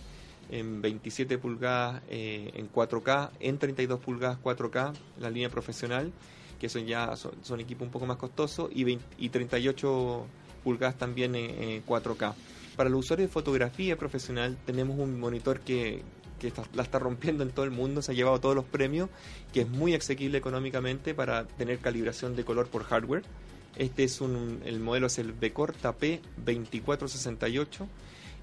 en 0.51 0.81
27 0.81 1.37
pulgadas 1.37 2.01
eh, 2.09 2.51
en 2.55 2.71
4K, 2.71 3.31
en 3.39 3.57
32 3.57 3.99
pulgadas 3.99 4.37
4K, 4.43 4.93
la 5.19 5.29
línea 5.29 5.49
profesional, 5.49 6.11
que 6.59 6.69
son 6.69 6.85
ya 6.85 7.15
son, 7.15 7.59
equipos 7.59 7.85
un 7.87 7.91
poco 7.91 8.05
más 8.05 8.17
costosos, 8.17 8.69
y, 8.73 8.83
20 8.83 9.03
y 9.17 9.29
38 9.29 10.25
pulgadas 10.63 10.97
también 10.97 11.35
en, 11.35 11.63
en 11.63 11.85
4K. 11.85 12.33
Para 12.75 12.89
los 12.89 12.99
usuarios 12.99 13.29
de 13.29 13.33
fotografía 13.33 13.97
profesional 13.97 14.57
tenemos 14.65 14.99
un 14.99 15.19
monitor 15.19 15.61
que, 15.61 16.03
que 16.39 16.47
está- 16.49 16.63
la 16.73 16.83
está 16.83 16.99
rompiendo 16.99 17.43
en 17.43 17.49
todo 17.51 17.65
el 17.65 17.71
mundo, 17.71 18.01
se 18.01 18.11
ha 18.11 18.15
llevado 18.15 18.39
todos 18.39 18.55
los 18.55 18.65
premios, 18.65 19.09
que 19.53 19.61
es 19.61 19.69
muy 19.69 19.95
asequible 19.95 20.37
económicamente 20.37 21.13
para 21.13 21.45
tener 21.47 21.79
calibración 21.79 22.35
de 22.35 22.43
color 22.45 22.67
por 22.67 22.83
hardware. 22.83 23.23
Este 23.77 24.03
es 24.03 24.19
un, 24.21 24.61
el 24.65 24.79
modelo 24.81 25.07
es 25.07 25.17
el 25.17 25.31
Becor 25.31 25.73
Tapé 25.73 26.21
2468. 26.45 27.87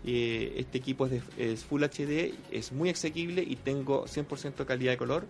Eh, 0.04 0.54
este 0.58 0.78
equipo 0.78 1.06
es, 1.06 1.12
de- 1.37 1.56
Full 1.56 1.82
HD, 1.84 2.34
es 2.50 2.72
muy 2.72 2.90
asequible 2.90 3.42
y 3.42 3.56
tengo 3.56 4.06
100% 4.06 4.64
calidad 4.64 4.92
de 4.92 4.96
color 4.98 5.24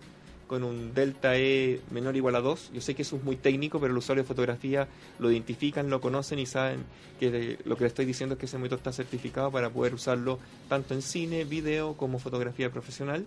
con 0.47 0.63
un 0.63 0.95
delta 0.95 1.37
E 1.37 1.79
menor 1.91 2.15
o 2.15 2.17
igual 2.17 2.35
a 2.35 2.41
2. 2.41 2.71
Yo 2.73 2.81
sé 2.81 2.95
que 2.95 3.03
eso 3.03 3.17
es 3.17 3.23
muy 3.23 3.35
técnico, 3.35 3.79
pero 3.79 3.93
los 3.93 4.03
usuarios 4.05 4.25
de 4.25 4.27
fotografía 4.27 4.87
lo 5.19 5.29
identifican, 5.31 5.89
lo 5.91 6.01
conocen 6.01 6.39
y 6.39 6.45
saben 6.47 6.79
que 7.19 7.59
lo 7.65 7.75
que 7.77 7.83
le 7.83 7.87
estoy 7.87 8.05
diciendo 8.05 8.33
es 8.33 8.39
que 8.39 8.45
ese 8.47 8.57
monitor 8.57 8.79
está 8.79 8.91
certificado 8.91 9.51
para 9.51 9.69
poder 9.69 9.93
usarlo 9.93 10.39
tanto 10.67 10.95
en 10.95 11.03
cine, 11.03 11.43
video 11.45 11.93
como 11.97 12.17
fotografía 12.17 12.71
profesional. 12.71 13.25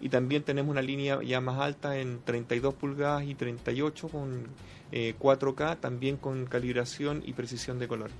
Y 0.00 0.08
también 0.08 0.42
tenemos 0.42 0.70
una 0.70 0.82
línea 0.82 1.22
ya 1.22 1.40
más 1.40 1.60
alta 1.60 1.98
en 1.98 2.20
32 2.24 2.74
pulgadas 2.74 3.24
y 3.24 3.34
38 3.34 4.08
con 4.08 4.46
eh, 4.92 5.14
4K, 5.18 5.80
también 5.80 6.16
con 6.16 6.46
calibración 6.46 7.22
y 7.26 7.32
precisión 7.34 7.78
de 7.78 7.88
color. 7.88 8.10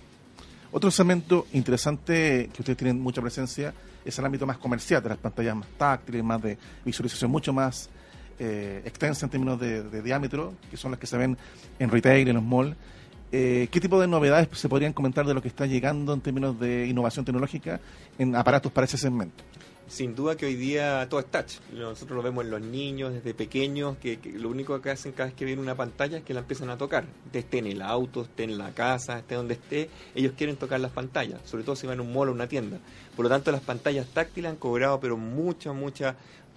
Otro 0.77 0.91
segmento 0.91 1.47
interesante 1.53 2.51
que 2.53 2.63
ustedes 2.63 2.77
tienen 2.77 3.01
mucha 3.01 3.23
presencia 3.23 3.73
es 4.05 4.19
el 4.19 4.25
ámbito 4.25 4.45
más 4.45 4.59
comercial, 4.59 5.01
de 5.01 5.11
las 5.11 5.19
pantallas 5.19 5.55
más 5.55 5.69
táctiles, 5.79 6.25
más 6.25 6.43
de 6.43 6.59
visualización, 6.85 7.31
mucho 7.31 7.53
más 7.53 7.89
eh, 8.41 8.83
extensa 8.85 9.25
en 9.25 9.31
términos 9.31 9.61
de, 9.61 10.03
diámetro, 10.03 10.55
que 10.69 10.77
son 10.77 10.91
las 10.91 10.99
que 10.99 11.07
se 11.07 11.17
ven 11.17 11.39
en 11.79 11.91
retail, 11.91 12.27
en 12.27 12.35
los 12.35 12.43
malls. 12.43 12.75
Eh, 13.31 13.69
¿Qué 13.71 13.81
tipo 13.81 14.01
de 14.01 14.09
novedades 14.09 14.49
se 14.59 14.69
podrían 14.69 14.93
comentar 14.93 15.25
de 15.25 15.33
lo 15.33 15.41
que 15.41 15.47
está 15.47 15.65
llegando 15.65 16.13
en 16.13 16.21
términos 16.21 16.59
de 16.59 16.89
innovación 16.89 17.25
tecnológica 17.25 17.81
en 18.19 18.35
aparatos 18.35 18.73
para 18.73 18.87
ese 18.87 18.99
segmento? 18.99 19.45
Sin 19.87 20.15
duda 20.15 20.37
que 20.37 20.47
hoy 20.47 20.55
día 20.55 21.07
todo 21.11 21.21
es 21.21 21.27
touch. 21.27 21.61
Nosotros 21.73 22.17
lo 22.17 22.23
vemos 22.23 22.45
en 22.45 22.51
los 22.51 22.61
niños 22.61 23.13
desde 23.13 23.35
pequeños, 23.35 23.97
que, 23.99 24.19
lo 24.35 24.49
único 24.49 24.81
que 24.81 24.91
hacen 24.91 25.13
cada 25.13 25.27
vez 25.27 25.35
que 25.35 25.45
ven 25.45 25.59
una 25.59 25.75
pantalla 25.75 26.19
es 26.19 26.25
que 26.25 26.33
la 26.33 26.41
empiezan 26.41 26.71
a 26.71 26.79
tocar. 26.79 27.05
Esté 27.33 27.59
en 27.59 27.67
el 27.67 27.83
auto, 27.83 28.23
esté 28.23 28.45
en 28.45 28.57
la 28.57 28.71
casa, 28.73 29.19
esté 29.19 29.35
donde 29.35 29.55
esté, 29.55 29.91
ellos 30.15 30.33
quieren 30.37 30.57
tocar 30.57 30.81
las 30.81 30.93
pantallas, 30.93 31.41
sobre 31.45 31.65
todo 31.65 31.77
si 31.77 31.87
van 31.87 31.99
a 31.99 32.03
un 32.03 32.13
mall 32.13 32.31
o 32.31 32.33
una 32.33 32.49
tienda. 32.49 32.79
Por 33.15 33.25
lo 33.25 33.29
tanto, 33.29 33.53
las 33.53 33.61
pantallas 33.61 34.07
táctiles 34.09 34.51
han 34.51 34.57
cobrado 34.57 34.99
pero 35.01 35.17
mucha, 35.17 35.73
mucha 35.73 36.17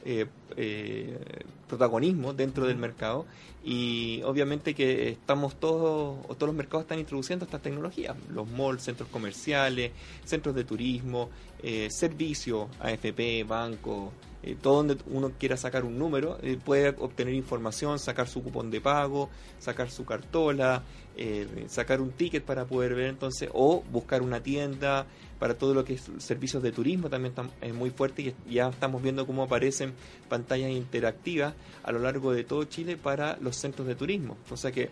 eh, 0.09 0.25
eh, 0.55 1.19
protagonismo 1.67 2.33
dentro 2.33 2.65
del 2.65 2.77
mercado. 2.77 3.25
Y 3.61 4.21
obviamente 4.23 4.73
que 4.73 5.09
estamos 5.09 5.59
todos, 5.59 6.17
o 6.29 6.35
todos 6.35 6.47
los 6.47 6.55
mercados 6.55 6.83
están 6.83 6.99
introduciendo 6.99 7.43
estas 7.43 7.61
tecnologías, 7.61 8.15
los 8.31 8.49
malls, 8.49 8.83
centros 8.83 9.09
comerciales, 9.09 9.91
centros 10.23 10.55
de 10.55 10.63
turismo, 10.63 11.29
eh, 11.61 11.89
servicios, 11.91 12.69
AFP, 12.79 13.43
banco, 13.43 14.13
eh, 14.51 14.57
todo 14.61 14.77
donde 14.83 14.97
uno 15.07 15.31
quiera 15.37 15.57
sacar 15.57 15.83
un 15.83 15.97
número, 15.97 16.37
eh, 16.41 16.57
puede 16.63 16.89
obtener 16.89 17.33
información, 17.33 17.99
sacar 17.99 18.27
su 18.27 18.41
cupón 18.43 18.71
de 18.71 18.81
pago, 18.81 19.29
sacar 19.59 19.89
su 19.91 20.05
cartola, 20.05 20.83
eh, 21.15 21.65
sacar 21.67 21.99
un 22.01 22.11
ticket 22.11 22.43
para 22.43 22.65
poder 22.65 22.95
ver 22.95 23.07
entonces, 23.07 23.49
o 23.53 23.83
buscar 23.91 24.21
una 24.21 24.41
tienda, 24.41 25.05
para 25.39 25.53
todo 25.55 25.73
lo 25.73 25.83
que 25.83 25.93
es 25.93 26.09
servicios 26.17 26.63
de 26.63 26.71
turismo 26.71 27.09
también 27.09 27.35
tam- 27.35 27.51
es 27.61 27.73
muy 27.73 27.91
fuerte 27.91 28.33
y 28.47 28.53
ya 28.53 28.69
estamos 28.69 29.03
viendo 29.03 29.27
cómo 29.27 29.43
aparecen 29.43 29.93
pantallas 30.29 30.71
interactivas 30.71 31.53
a 31.83 31.91
lo 31.91 31.99
largo 31.99 32.33
de 32.33 32.43
todo 32.43 32.63
Chile 32.63 32.97
para 32.97 33.37
los 33.39 33.55
centros 33.55 33.87
de 33.87 33.93
turismo. 33.95 34.37
O 34.49 34.57
sea 34.57 34.71
que 34.71 34.89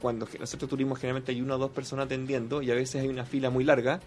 cuando 0.00 0.26
en 0.32 0.40
el 0.42 0.46
centro 0.46 0.66
de 0.66 0.70
turismo 0.70 0.94
generalmente 0.94 1.32
hay 1.32 1.42
una 1.42 1.56
o 1.56 1.58
dos 1.58 1.72
personas 1.72 2.06
atendiendo 2.06 2.62
y 2.62 2.70
a 2.70 2.74
veces 2.74 3.02
hay 3.02 3.08
una 3.08 3.24
fila 3.26 3.50
muy 3.50 3.64
larga, 3.64 4.00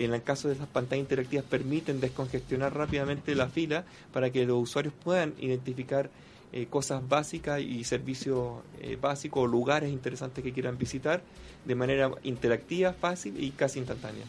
en 0.00 0.14
el 0.14 0.22
caso 0.22 0.48
de 0.48 0.54
esas 0.54 0.66
pantallas 0.66 1.02
interactivas 1.02 1.44
permiten 1.44 2.00
descongestionar 2.00 2.74
rápidamente 2.74 3.34
la 3.34 3.48
fila 3.48 3.84
para 4.12 4.30
que 4.30 4.46
los 4.46 4.62
usuarios 4.62 4.94
puedan 5.04 5.34
identificar 5.38 6.10
eh, 6.52 6.66
cosas 6.66 7.06
básicas 7.06 7.60
y 7.60 7.84
servicios 7.84 8.60
eh, 8.80 8.98
básicos 9.00 9.44
o 9.44 9.46
lugares 9.46 9.90
interesantes 9.90 10.42
que 10.42 10.52
quieran 10.52 10.78
visitar 10.78 11.22
de 11.64 11.74
manera 11.74 12.10
interactiva, 12.22 12.94
fácil 12.94 13.42
y 13.42 13.50
casi 13.50 13.78
instantánea. 13.78 14.24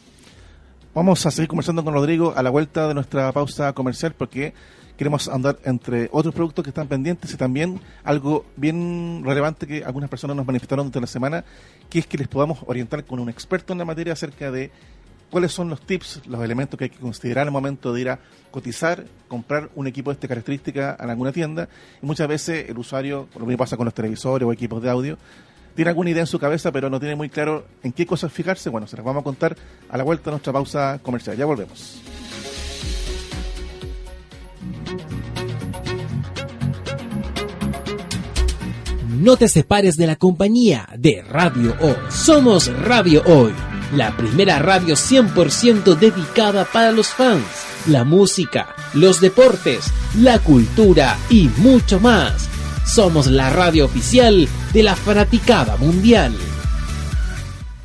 Vamos 0.94 1.26
a 1.26 1.32
seguir 1.32 1.48
conversando 1.48 1.86
con 1.86 1.94
Rodrigo 1.94 2.34
a 2.36 2.44
la 2.44 2.50
vuelta 2.50 2.90
de 2.90 2.94
nuestra 2.94 3.32
pausa 3.32 3.72
comercial 3.72 4.14
porque 4.16 4.54
queremos 4.98 5.30
andar 5.30 5.58
entre 5.64 6.10
otros 6.12 6.36
productos 6.36 6.64
que 6.64 6.70
están 6.70 6.90
pendientes 6.90 7.34
y 7.34 7.38
también 7.38 7.80
algo 8.04 8.46
bien 8.58 9.24
relevante 9.26 9.66
que 9.66 9.86
algunas 9.86 10.10
personas 10.10 10.36
nos 10.36 10.46
manifestaron 10.46 10.86
durante 10.86 11.00
la 11.00 11.08
semana, 11.08 11.46
que 11.90 12.00
es 12.00 12.08
que 12.08 12.18
les 12.18 12.28
podamos 12.28 12.60
orientar 12.68 13.06
con 13.06 13.20
un 13.20 13.30
experto 13.30 13.72
en 13.72 13.80
la 13.80 13.86
materia 13.86 14.14
acerca 14.14 14.52
de 14.52 14.70
cuáles 15.32 15.52
son 15.52 15.70
los 15.70 15.82
tips, 15.82 16.22
los 16.28 16.44
elementos 16.44 16.78
que 16.78 16.84
hay 16.84 16.90
que 16.92 17.00
considerar 17.00 17.48
al 17.48 17.52
momento 17.52 17.92
de 17.94 18.02
ir 18.02 18.10
a 18.10 18.20
cotizar, 18.52 19.06
comprar 19.28 19.70
un 19.76 19.88
equipo 19.88 20.12
de 20.12 20.16
esta 20.16 20.28
característica 20.28 20.98
en 21.00 21.10
alguna 21.10 21.32
tienda. 21.32 21.70
Y 22.04 22.06
muchas 22.06 22.28
veces 22.28 22.70
el 22.70 22.78
usuario, 22.78 23.30
lo 23.34 23.46
mismo 23.46 23.58
pasa 23.58 23.78
con 23.78 23.86
los 23.86 23.94
televisores 23.94 24.46
o 24.46 24.52
equipos 24.52 24.84
de 24.84 24.90
audio, 24.90 25.18
tiene 25.74 25.90
alguna 25.90 26.10
idea 26.10 26.22
en 26.22 26.28
su 26.28 26.38
cabeza, 26.38 26.72
pero 26.72 26.90
no 26.90 27.00
tiene 27.00 27.16
muy 27.16 27.30
claro 27.30 27.66
en 27.82 27.94
qué 27.94 28.06
cosas 28.06 28.32
fijarse. 28.32 28.70
Bueno, 28.70 28.88
se 28.88 28.98
las 28.98 29.06
vamos 29.06 29.22
a 29.22 29.24
contar 29.24 29.56
a 29.90 29.98
la 29.98 30.04
vuelta 30.04 30.26
de 30.26 30.32
nuestra 30.32 30.52
pausa 30.52 31.00
comercial. 31.02 31.38
Ya 31.38 31.46
volvemos. 31.46 32.02
No 39.22 39.38
te 39.38 39.48
separes 39.48 39.98
de 39.98 40.08
la 40.08 40.16
compañía 40.16 40.90
de 40.98 41.22
Radio 41.22 41.76
Hoy. 41.80 41.94
Somos 42.10 42.76
Radio 42.76 43.22
Hoy, 43.28 43.54
la 43.96 44.18
primera 44.18 44.58
radio 44.58 44.96
100% 44.96 45.96
dedicada 45.96 46.66
para 46.66 46.92
los 46.92 47.10
fans, 47.10 47.46
la 47.86 48.04
música, 48.04 48.76
los 48.96 49.22
deportes, 49.22 49.94
la 50.18 50.40
cultura 50.40 51.20
y 51.30 51.52
mucho 51.58 52.00
más. 52.00 52.50
Somos 52.84 53.28
la 53.28 53.52
radio 53.52 53.86
oficial 53.86 54.48
de 54.74 54.82
la 54.82 54.96
fanaticada 54.96 55.78
mundial. 55.78 56.34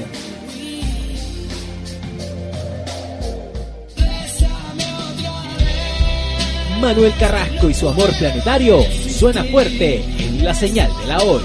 Manuel 6.82 7.14
Carrasco 7.20 7.70
y 7.70 7.74
su 7.76 7.88
amor 7.88 8.10
planetario 8.18 8.82
suena 9.08 9.44
fuerte 9.44 10.04
en 10.18 10.44
la 10.44 10.54
señal 10.54 10.92
de 11.02 11.08
la 11.08 11.20
hoy. 11.20 11.44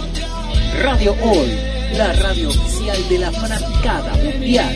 Radio 0.81 1.14
Hoy, 1.22 1.51
la 1.94 2.12
radio 2.14 2.49
oficial 2.49 3.09
de 3.11 3.18
la 3.18 3.31
fanaticada 3.31 4.14
mundial. 4.14 4.75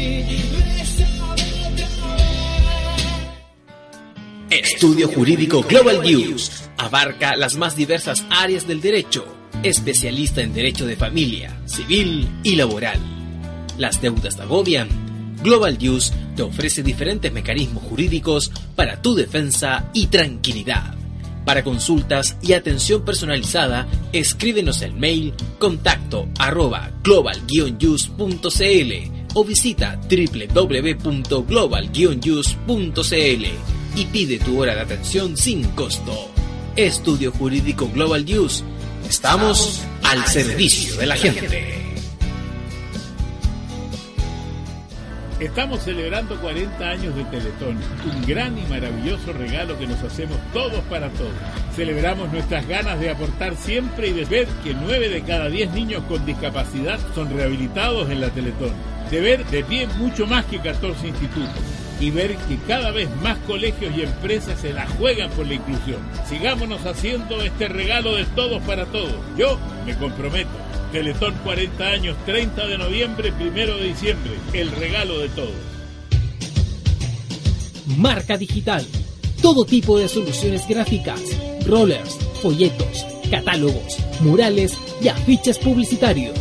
Estudio 4.50 5.08
Jurídico 5.08 5.62
Global 5.62 6.02
News 6.02 6.68
abarca 6.76 7.36
las 7.36 7.56
más 7.56 7.74
diversas 7.74 8.24
áreas 8.28 8.66
del 8.66 8.82
derecho, 8.82 9.24
especialista 9.62 10.42
en 10.42 10.52
derecho 10.52 10.86
de 10.86 10.96
familia, 10.96 11.58
civil 11.64 12.28
y 12.42 12.56
laboral. 12.56 12.98
Las 13.78 14.02
deudas 14.02 14.36
te 14.36 14.42
agobian. 14.42 15.09
Global 15.42 15.78
News 15.78 16.12
te 16.36 16.42
ofrece 16.42 16.82
diferentes 16.82 17.32
mecanismos 17.32 17.82
jurídicos 17.84 18.50
para 18.74 19.00
tu 19.00 19.14
defensa 19.14 19.90
y 19.92 20.06
tranquilidad. 20.06 20.94
Para 21.44 21.64
consultas 21.64 22.36
y 22.42 22.52
atención 22.52 23.04
personalizada, 23.04 23.86
escríbenos 24.12 24.82
el 24.82 24.92
mail 24.92 25.34
contacto 25.58 26.28
arroba 26.38 26.90
global 27.02 27.40
o 29.34 29.44
visita 29.44 30.00
www.global 30.08 31.90
y 33.96 34.04
pide 34.06 34.38
tu 34.38 34.60
hora 34.60 34.74
de 34.74 34.80
atención 34.80 35.36
sin 35.36 35.64
costo. 35.70 36.30
Estudio 36.76 37.32
Jurídico 37.32 37.90
Global 37.92 38.24
News. 38.24 38.62
Estamos 39.08 39.80
al 40.04 40.24
servicio 40.26 40.96
de 40.96 41.06
la 41.06 41.16
gente. 41.16 41.79
Estamos 45.40 45.80
celebrando 45.80 46.38
40 46.38 46.86
años 46.86 47.16
de 47.16 47.24
Teletón, 47.24 47.78
un 48.04 48.26
gran 48.26 48.58
y 48.58 48.62
maravilloso 48.66 49.32
regalo 49.32 49.78
que 49.78 49.86
nos 49.86 50.02
hacemos 50.02 50.36
todos 50.52 50.80
para 50.84 51.08
todos. 51.08 51.32
Celebramos 51.74 52.30
nuestras 52.30 52.68
ganas 52.68 53.00
de 53.00 53.08
aportar 53.08 53.56
siempre 53.56 54.08
y 54.08 54.12
de 54.12 54.26
ver 54.26 54.46
que 54.62 54.74
9 54.74 55.08
de 55.08 55.22
cada 55.22 55.48
10 55.48 55.70
niños 55.70 56.02
con 56.04 56.26
discapacidad 56.26 57.00
son 57.14 57.34
rehabilitados 57.34 58.10
en 58.10 58.20
la 58.20 58.28
Teletón. 58.28 58.74
De 59.10 59.22
ver 59.22 59.46
de 59.46 59.64
pie 59.64 59.86
mucho 59.96 60.26
más 60.26 60.44
que 60.44 60.60
14 60.60 61.08
institutos 61.08 61.79
y 62.00 62.10
ver 62.10 62.36
que 62.36 62.56
cada 62.66 62.90
vez 62.90 63.08
más 63.22 63.38
colegios 63.46 63.94
y 63.96 64.02
empresas 64.02 64.58
se 64.60 64.72
la 64.72 64.86
juegan 64.86 65.30
por 65.30 65.46
la 65.46 65.54
inclusión. 65.54 66.00
Sigámonos 66.26 66.84
haciendo 66.86 67.42
este 67.42 67.68
regalo 67.68 68.14
de 68.14 68.24
todos 68.24 68.62
para 68.62 68.86
todos. 68.86 69.14
Yo 69.36 69.58
me 69.84 69.94
comprometo. 69.96 70.50
Teletón 70.92 71.34
40 71.44 71.84
años, 71.86 72.16
30 72.24 72.66
de 72.66 72.78
noviembre, 72.78 73.32
1 73.38 73.52
de 73.52 73.84
diciembre. 73.84 74.32
El 74.52 74.70
regalo 74.72 75.18
de 75.18 75.28
todos. 75.28 75.50
Marca 77.96 78.38
digital. 78.38 78.84
Todo 79.42 79.64
tipo 79.64 79.98
de 79.98 80.08
soluciones 80.08 80.66
gráficas, 80.68 81.20
rollers, 81.66 82.16
folletos, 82.42 83.06
catálogos, 83.30 83.98
murales 84.20 84.76
y 85.02 85.08
afiches 85.08 85.58
publicitarios. 85.58 86.38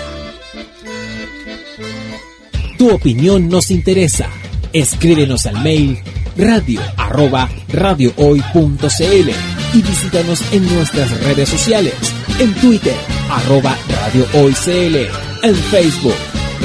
Tu 2.76 2.90
opinión 2.94 3.48
nos 3.48 3.70
interesa. 3.70 4.28
Escríbenos 4.74 5.46
al 5.46 5.62
mail 5.62 6.02
radio 6.36 6.80
arroba 6.96 7.48
radiohoy.cl 7.68 9.30
y 9.74 9.82
visítanos 9.82 10.42
en 10.52 10.74
nuestras 10.74 11.10
redes 11.22 11.48
sociales, 11.48 11.94
en 12.38 12.52
Twitter 12.54 12.94
arroba 13.30 13.76
radiohoycl, 13.88 15.08
en 15.42 15.54
Facebook 15.54 16.14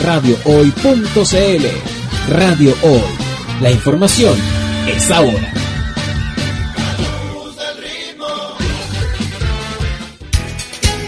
radiohoy.cl. 0.04 1.66
Radio 2.30 2.76
Hoy, 2.84 3.02
la 3.62 3.72
información 3.72 4.38
es 4.88 5.10
ahora. 5.12 5.54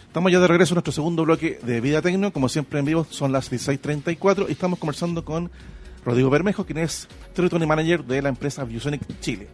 Estamos 0.09 0.31
ya 0.31 0.41
de 0.41 0.47
regreso 0.47 0.75
a 0.75 0.77
nuestro 0.77 0.93
segundo 0.93 1.25
bloque 1.25 1.59
de 1.63 1.81
Vida 1.81 2.03
Tecno. 2.03 2.35
Como 2.35 2.51
siempre 2.51 2.81
en 2.81 2.85
vivo 2.85 3.07
son 3.09 3.33
las 3.33 3.51
16.34 3.51 4.45
y 4.47 4.53
estamos 4.53 4.79
conversando 4.79 5.25
con 5.25 5.51
Rodrigo 6.05 6.29
Bermejo, 6.29 6.67
quien 6.67 6.81
es 6.81 7.09
Territory 7.33 7.65
Manager 7.65 8.05
de 8.05 8.21
la 8.21 8.29
empresa 8.29 8.65
Viewsonic 8.65 9.21
Chile. 9.21 9.49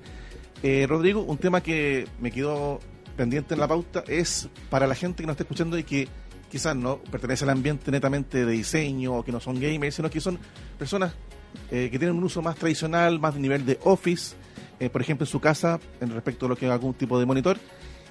Eh, 0.64 0.84
Rodrigo, 0.88 1.22
un 1.22 1.38
tema 1.38 1.60
que 1.60 2.08
me 2.18 2.32
quedó 2.32 2.80
pendiente 3.16 3.54
en 3.54 3.60
la 3.60 3.68
pauta 3.68 4.02
es 4.08 4.48
para 4.68 4.88
la 4.88 4.96
gente 4.96 5.22
que 5.22 5.28
nos 5.28 5.34
está 5.34 5.44
escuchando 5.44 5.78
y 5.78 5.84
que 5.84 6.08
quizás 6.50 6.74
no 6.76 6.98
pertenece 6.98 7.44
al 7.44 7.50
ambiente 7.50 7.90
netamente 7.90 8.44
de 8.44 8.52
diseño 8.52 9.14
o 9.14 9.24
que 9.24 9.32
no 9.32 9.40
son 9.40 9.60
gamers, 9.60 9.94
sino 9.96 10.10
que 10.10 10.20
son 10.20 10.38
personas 10.78 11.12
eh, 11.70 11.88
que 11.90 11.98
tienen 11.98 12.16
un 12.16 12.24
uso 12.24 12.42
más 12.42 12.56
tradicional, 12.56 13.18
más 13.20 13.34
de 13.34 13.40
nivel 13.40 13.64
de 13.66 13.78
office, 13.84 14.34
eh, 14.80 14.88
por 14.90 15.00
ejemplo 15.00 15.24
en 15.24 15.30
su 15.30 15.40
casa, 15.40 15.80
en 16.00 16.10
respecto 16.10 16.46
a 16.46 16.48
lo 16.48 16.56
que 16.56 16.66
es 16.66 16.72
algún 16.72 16.94
tipo 16.94 17.18
de 17.18 17.26
monitor, 17.26 17.58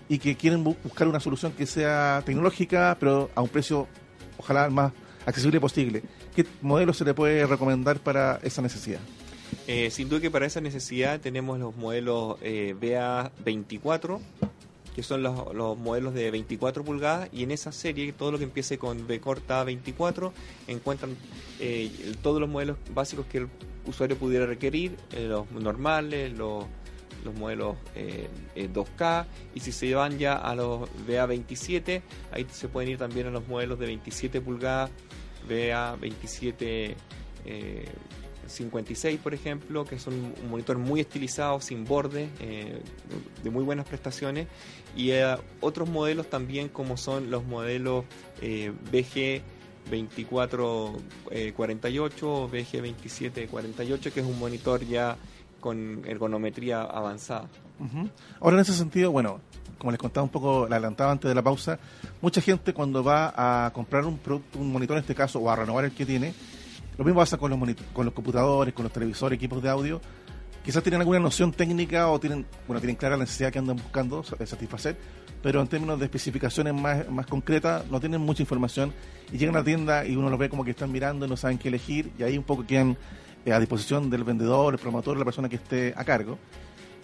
y 0.10 0.20
que 0.20 0.36
quieren 0.36 0.64
bu- 0.64 0.76
buscar 0.84 1.08
una 1.08 1.20
solución 1.20 1.52
que 1.52 1.66
sea 1.66 2.22
tecnológica, 2.26 2.96
pero 3.00 3.30
a 3.36 3.42
un 3.42 3.50
precio 3.50 3.88
ojalá 4.38 4.70
más 4.70 4.92
accesible 5.26 5.60
posible. 5.60 6.04
¿Qué 6.36 6.46
modelo 6.62 6.94
se 6.94 7.04
le 7.06 7.14
puede 7.14 7.46
recomendar 7.46 8.00
para 8.00 8.40
esa 8.44 8.62
necesidad? 8.62 9.00
Eh, 9.66 9.90
sin 9.92 10.08
duda 10.10 10.22
que 10.22 10.32
para 10.32 10.46
esa 10.46 10.62
necesidad 10.62 11.20
tenemos 11.20 11.58
los 11.60 11.76
modelos 11.76 12.38
eh, 12.42 12.76
BA24, 12.80 14.20
que 14.98 15.04
son 15.04 15.22
los, 15.22 15.54
los 15.54 15.78
modelos 15.78 16.16
de 16.16 16.32
24 16.32 16.84
pulgadas, 16.84 17.30
y 17.32 17.44
en 17.44 17.52
esa 17.52 17.72
serie, 17.72 18.12
todo 18.14 18.32
lo 18.32 18.40
que 18.40 18.46
empiece 18.46 18.80
con 18.80 19.06
B 19.06 19.22
corta 19.22 19.64
24, 19.64 20.34
encuentran 20.66 21.16
eh, 21.60 22.16
todos 22.24 22.42
los 22.42 22.50
modelos 22.50 22.78
básicos 22.96 23.28
que 23.28 23.38
el 23.38 23.48
usuario 23.86 24.18
pudiera 24.18 24.48
requerir, 24.48 24.98
eh, 25.12 25.28
los 25.28 25.52
normales, 25.52 26.36
los, 26.36 26.66
los 27.24 27.36
modelos 27.36 27.78
eh, 27.94 28.28
eh, 28.56 28.70
2K, 28.74 29.28
y 29.54 29.60
si 29.60 29.72
se 29.72 29.94
van 29.94 30.18
ya 30.18 30.34
a 30.34 30.56
los 30.56 30.90
BA27, 31.08 32.02
ahí 32.32 32.48
se 32.52 32.68
pueden 32.68 32.90
ir 32.90 32.98
también 32.98 33.28
a 33.28 33.30
los 33.30 33.48
modelos 33.48 33.78
de 33.78 33.86
27 33.86 34.42
pulgadas, 34.42 34.90
BA27 35.48 36.96
eh, 37.46 37.86
56, 38.48 39.20
por 39.20 39.34
ejemplo, 39.34 39.86
que 39.86 39.98
son 40.00 40.14
un 40.14 40.50
monitor 40.50 40.78
muy 40.78 41.00
estilizado, 41.00 41.62
sin 41.62 41.86
borde, 41.86 42.30
eh, 42.40 42.82
de 43.44 43.50
muy 43.50 43.64
buenas 43.64 43.88
prestaciones, 43.88 44.48
y 44.96 45.10
eh, 45.12 45.36
otros 45.62 45.90
modelos 45.90 46.30
también 46.30 46.70
como 46.70 46.98
son 46.98 47.32
los 47.32 47.46
modelos 47.46 48.06
eh, 48.42 48.72
BG 48.92 49.42
2448 49.90 52.34
o 52.34 52.48
BG 52.48 52.82
2748, 52.82 54.14
que 54.14 54.20
es 54.20 54.26
un 54.26 54.40
monitor 54.40 54.86
ya 54.86 55.16
con 55.60 56.04
ergonometría 56.06 56.82
avanzada. 56.82 57.50
Ahora, 58.40 58.56
en 58.56 58.62
ese 58.62 58.74
sentido, 58.74 59.12
bueno, 59.12 59.40
como 59.78 59.92
les 59.92 60.00
contaba 60.00 60.24
un 60.24 60.30
poco, 60.30 60.68
la 60.68 60.78
adelantaba 60.78 61.12
antes 61.12 61.30
de 61.30 61.36
la 61.36 61.44
pausa, 61.44 61.80
mucha 62.22 62.42
gente 62.42 62.74
cuando 62.74 63.04
va 63.04 63.66
a 63.66 63.72
comprar 63.72 64.06
un 64.06 64.18
producto, 64.18 64.60
un 64.60 64.72
monitor 64.72 64.98
en 64.98 65.02
este 65.02 65.16
caso, 65.16 65.40
o 65.40 65.50
a 65.50 65.56
renovar 65.56 65.86
el 65.86 65.92
que 65.92 66.06
tiene, 66.06 66.34
lo 66.98 67.04
mismo 67.06 67.20
pasa 67.20 67.38
con 67.38 67.52
los, 67.52 67.60
con 67.94 68.06
los 68.06 68.14
computadores, 68.14 68.74
con 68.74 68.84
los 68.84 68.92
televisores, 68.92 69.38
equipos 69.38 69.62
de 69.62 69.70
audio, 69.70 70.02
quizás 70.64 70.82
tienen 70.84 71.02
alguna 71.02 71.20
noción 71.20 71.52
técnica 71.52 72.10
o 72.10 72.20
tienen, 72.20 72.46
bueno, 72.68 72.80
tienen 72.80 72.96
clara 72.96 73.16
la 73.18 73.24
necesidad 73.24 73.52
que 73.52 73.60
andan 73.60 73.78
buscando 73.78 74.24
sa- 74.24 74.44
satisfacer, 74.46 74.98
pero 75.42 75.62
en 75.62 75.68
términos 75.68 76.00
de 76.00 76.06
especificaciones 76.06 76.74
más, 76.74 77.08
más 77.10 77.26
concretas 77.28 77.86
no 77.90 78.00
tienen 78.00 78.22
mucha 78.22 78.42
información. 78.42 78.92
Y 79.32 79.38
llegan 79.38 79.56
a 79.56 79.60
la 79.60 79.66
tienda 79.66 80.06
y 80.06 80.16
uno 80.16 80.30
los 80.30 80.40
ve 80.40 80.50
como 80.50 80.64
que 80.66 80.72
están 80.72 80.92
mirando 80.92 81.26
y 81.26 81.30
no 81.30 81.38
saben 81.38 81.58
qué 81.58 81.68
elegir 81.68 82.12
y 82.18 82.24
ahí 82.24 82.38
un 82.38 82.44
poco 82.44 82.66
quedan 82.66 82.98
eh, 83.46 83.54
a 83.54 83.60
disposición 83.60 84.10
del 84.10 84.24
vendedor, 84.24 84.74
el 84.74 84.80
promotor, 84.80 85.18
la 85.18 85.26
persona 85.26 85.48
que 85.50 85.58
esté 85.58 85.94
a 85.96 86.04
cargo 86.04 86.38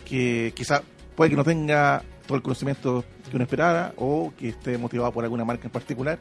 que 0.06 0.52
quizá 0.56 0.82
puede 1.16 1.30
que 1.32 1.36
no 1.36 1.44
tenga 1.44 2.04
todo 2.28 2.38
el 2.38 2.42
conocimiento 2.44 3.04
que 3.30 3.36
uno 3.36 3.44
esperara 3.44 3.94
o 3.98 4.32
que 4.38 4.50
esté 4.50 4.78
motivado 4.78 5.12
por 5.12 5.24
alguna 5.24 5.44
marca 5.46 5.66
en 5.68 5.72
particular. 5.72 6.20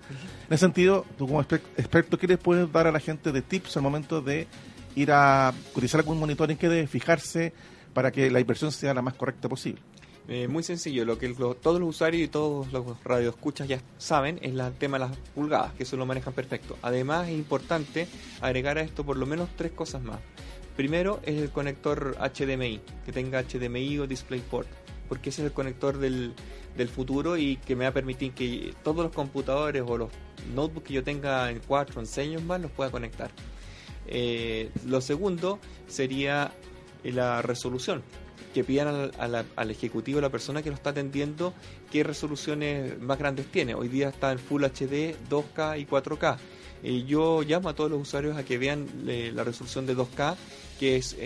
En 0.48 0.54
ese 0.54 0.58
sentido, 0.64 1.04
tú 1.16 1.26
como 1.26 1.42
exper- 1.42 1.60
experto, 1.76 2.18
¿qué 2.18 2.26
les 2.26 2.38
puedes 2.38 2.70
dar 2.72 2.86
a 2.86 2.92
la 2.92 3.00
gente 3.00 3.30
de 3.32 3.42
tips 3.42 3.76
al 3.76 3.82
momento 3.84 4.20
de 4.20 4.46
ir 4.96 5.12
a 5.12 5.52
utilizar 5.72 6.00
algún 6.00 6.18
monitor 6.18 6.50
en 6.50 6.56
que 6.56 6.68
debe 6.68 6.86
fijarse 6.86 7.52
para 7.94 8.10
que 8.10 8.30
la 8.30 8.40
inversión 8.40 8.72
sea 8.72 8.92
la 8.94 9.02
más 9.02 9.14
correcta 9.14 9.48
posible? 9.48 9.80
Eh, 10.28 10.46
muy 10.48 10.62
sencillo, 10.62 11.04
lo 11.04 11.18
que 11.18 11.28
lo- 11.28 11.54
todos 11.54 11.80
los 11.80 11.88
usuarios 11.90 12.22
y 12.22 12.28
todos 12.28 12.72
los 12.72 12.84
radioescuchas 13.04 13.66
ya 13.68 13.80
saben 13.98 14.38
es 14.42 14.54
la- 14.54 14.68
el 14.68 14.74
tema 14.74 14.98
de 14.98 15.06
las 15.06 15.16
pulgadas, 15.34 15.72
que 15.74 15.82
eso 15.82 15.96
lo 15.96 16.06
manejan 16.06 16.32
perfecto. 16.32 16.78
Además 16.82 17.28
es 17.28 17.34
importante 17.34 18.06
agregar 18.40 18.78
a 18.78 18.82
esto 18.82 19.04
por 19.04 19.16
lo 19.16 19.26
menos 19.26 19.48
tres 19.56 19.72
cosas 19.72 20.02
más. 20.02 20.18
Primero 20.76 21.20
es 21.24 21.36
el 21.40 21.50
conector 21.50 22.16
HDMI, 22.18 22.80
que 23.04 23.12
tenga 23.12 23.40
HDMI 23.42 23.98
o 23.98 24.06
DisplayPort, 24.06 24.68
porque 25.12 25.28
ese 25.28 25.42
es 25.42 25.48
el 25.48 25.52
conector 25.52 25.98
del, 25.98 26.32
del 26.74 26.88
futuro 26.88 27.36
y 27.36 27.58
que 27.58 27.76
me 27.76 27.84
va 27.84 27.90
a 27.90 27.92
permitir 27.92 28.32
que 28.32 28.72
todos 28.82 29.04
los 29.04 29.12
computadores 29.12 29.82
o 29.86 29.98
los 29.98 30.08
notebooks 30.54 30.88
que 30.88 30.94
yo 30.94 31.04
tenga 31.04 31.50
en 31.50 31.60
4 31.68 31.98
o 31.98 32.00
en 32.00 32.06
6 32.06 32.28
años 32.30 32.42
más 32.42 32.62
los 32.62 32.70
pueda 32.70 32.90
conectar. 32.90 33.30
Eh, 34.06 34.70
lo 34.86 35.02
segundo 35.02 35.58
sería 35.86 36.50
eh, 37.04 37.12
la 37.12 37.42
resolución. 37.42 38.02
Que 38.54 38.64
pidan 38.64 39.12
al, 39.18 39.44
al 39.54 39.70
ejecutivo, 39.70 40.18
a 40.18 40.22
la 40.22 40.30
persona 40.30 40.62
que 40.62 40.70
lo 40.70 40.76
está 40.76 40.88
atendiendo, 40.90 41.52
qué 41.90 42.04
resoluciones 42.04 42.98
más 42.98 43.18
grandes 43.18 43.44
tiene. 43.52 43.74
Hoy 43.74 43.88
día 43.88 44.08
está 44.08 44.32
en 44.32 44.38
Full 44.38 44.64
HD, 44.64 45.14
2K 45.28 45.78
y 45.78 45.84
4K. 45.84 46.38
Eh, 46.84 47.04
yo 47.06 47.42
llamo 47.42 47.68
a 47.68 47.74
todos 47.74 47.90
los 47.90 48.00
usuarios 48.00 48.38
a 48.38 48.46
que 48.46 48.56
vean 48.56 48.86
la 49.04 49.44
resolución 49.44 49.84
de 49.84 49.94
2K, 49.94 50.36
que 50.80 50.96
es 50.96 51.18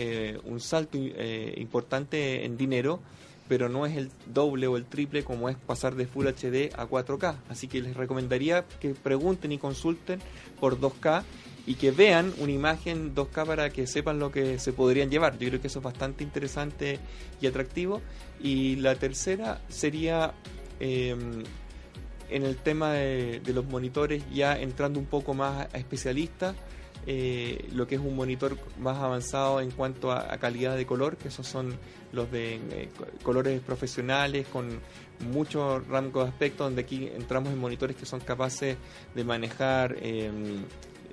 un 0.43 0.59
salto 0.59 0.97
importante 0.97 2.43
en 2.43 2.57
dinero, 2.57 2.99
pero 3.47 3.69
no 3.69 3.85
es 3.85 3.95
el 3.95 4.09
doble 4.25 4.67
o 4.67 4.77
el 4.77 4.85
triple 4.85 5.23
como 5.23 5.49
es 5.49 5.57
pasar 5.57 5.95
de 5.95 6.07
Full 6.07 6.27
HD 6.27 6.73
a 6.75 6.87
4K. 6.87 7.37
Así 7.49 7.67
que 7.67 7.81
les 7.81 7.95
recomendaría 7.95 8.65
que 8.79 8.89
pregunten 8.93 9.51
y 9.51 9.57
consulten 9.57 10.19
por 10.59 10.79
2K 10.79 11.23
y 11.65 11.75
que 11.75 11.91
vean 11.91 12.33
una 12.39 12.51
imagen 12.51 13.13
2K 13.13 13.45
para 13.45 13.69
que 13.69 13.87
sepan 13.87 14.19
lo 14.19 14.31
que 14.31 14.59
se 14.59 14.73
podrían 14.73 15.09
llevar. 15.09 15.37
Yo 15.37 15.49
creo 15.49 15.61
que 15.61 15.67
eso 15.67 15.79
es 15.79 15.85
bastante 15.85 16.23
interesante 16.23 16.99
y 17.41 17.47
atractivo. 17.47 18.01
Y 18.41 18.77
la 18.77 18.95
tercera 18.95 19.61
sería 19.67 20.33
eh, 20.79 21.15
en 22.29 22.43
el 22.43 22.57
tema 22.57 22.93
de 22.93 23.53
los 23.53 23.65
monitores, 23.65 24.23
ya 24.33 24.59
entrando 24.59 24.99
un 24.99 25.05
poco 25.05 25.33
más 25.33 25.67
a 25.73 25.77
especialistas, 25.77 26.55
eh, 27.07 27.67
lo 27.73 27.87
que 27.87 27.95
es 27.95 28.01
un 28.01 28.15
monitor 28.15 28.57
más 28.79 28.97
avanzado 28.97 29.61
en 29.61 29.71
cuanto 29.71 30.11
a, 30.11 30.37
calidad 30.37 30.75
de 30.75 30.85
color, 30.85 31.15
que 31.17 31.29
esos 31.29 31.47
son 31.47 31.73
los 32.11 32.29
de 32.31 32.55
eh, 32.55 32.89
co- 32.97 33.05
colores 33.23 33.59
profesionales 33.61 34.45
con 34.47 34.79
mucho 35.31 35.79
rango 35.79 36.23
de 36.23 36.29
aspectos, 36.29 36.67
donde 36.67 36.81
aquí 36.81 37.07
entramos 37.15 37.51
en 37.53 37.59
monitores 37.59 37.95
que 37.95 38.05
son 38.05 38.19
capaces 38.19 38.77
de 39.15 39.23
manejar 39.23 39.95
eh, 40.01 40.29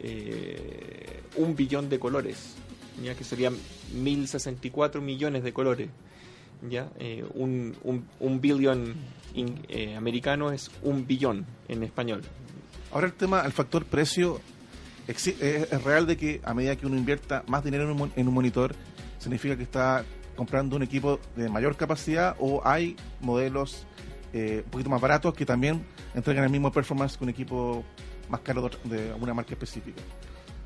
eh, 0.02 1.20
un 1.36 1.54
billón 1.56 1.88
de 1.88 1.98
colores, 1.98 2.54
ya 3.02 3.14
que 3.14 3.24
serían 3.24 3.56
1064 3.94 5.00
millones 5.00 5.42
de 5.44 5.52
colores. 5.52 5.88
¿ya? 6.68 6.88
Eh, 6.98 7.24
un, 7.34 7.76
un, 7.84 8.06
eh, 9.68 9.94
americano 9.96 10.50
es 10.52 10.70
un 10.82 11.06
billón 11.06 11.46
en 11.68 11.82
español. 11.82 12.22
Ahora 12.92 13.06
el 13.08 13.12
tema, 13.14 13.42
el 13.44 13.52
factor 13.52 13.84
precio, 13.84 14.40
es, 15.08 15.26
es 15.26 15.84
real 15.84 16.06
de 16.06 16.16
que 16.16 16.40
a 16.44 16.54
medida 16.54 16.76
que 16.76 16.86
uno 16.86 16.96
invierta 16.96 17.44
más 17.46 17.64
dinero 17.64 17.90
en 17.90 18.00
un, 18.00 18.12
en 18.14 18.28
un 18.28 18.34
monitor, 18.34 18.74
significa 19.18 19.56
que 19.56 19.62
está 19.62 20.04
comprando 20.36 20.76
un 20.76 20.82
equipo 20.82 21.20
de 21.36 21.48
mayor 21.48 21.76
capacidad 21.76 22.36
o 22.38 22.60
hay 22.66 22.96
modelos 23.20 23.86
eh, 24.32 24.62
un 24.64 24.70
poquito 24.70 24.90
más 24.90 25.00
baratos 25.00 25.32
que 25.34 25.46
también 25.46 25.84
entregan 26.14 26.44
el 26.44 26.50
mismo 26.50 26.72
performance 26.72 27.16
que 27.16 27.24
un 27.24 27.30
equipo 27.30 27.84
más 28.28 28.40
caro 28.40 28.68
de, 28.84 29.10
alguna 29.10 29.34
marca 29.34 29.52
específica. 29.52 30.02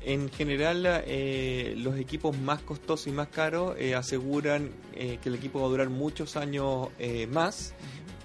En 0.01 0.29
general, 0.29 0.85
eh, 1.05 1.75
los 1.77 1.97
equipos 1.97 2.37
más 2.37 2.61
costosos 2.61 3.07
y 3.07 3.11
más 3.11 3.27
caros 3.27 3.75
eh, 3.77 3.95
aseguran 3.95 4.69
eh, 4.93 5.19
que 5.21 5.29
el 5.29 5.35
equipo 5.35 5.59
va 5.59 5.67
a 5.67 5.69
durar 5.69 5.89
muchos 5.89 6.37
años 6.37 6.87
eh, 6.99 7.27
más, 7.27 7.73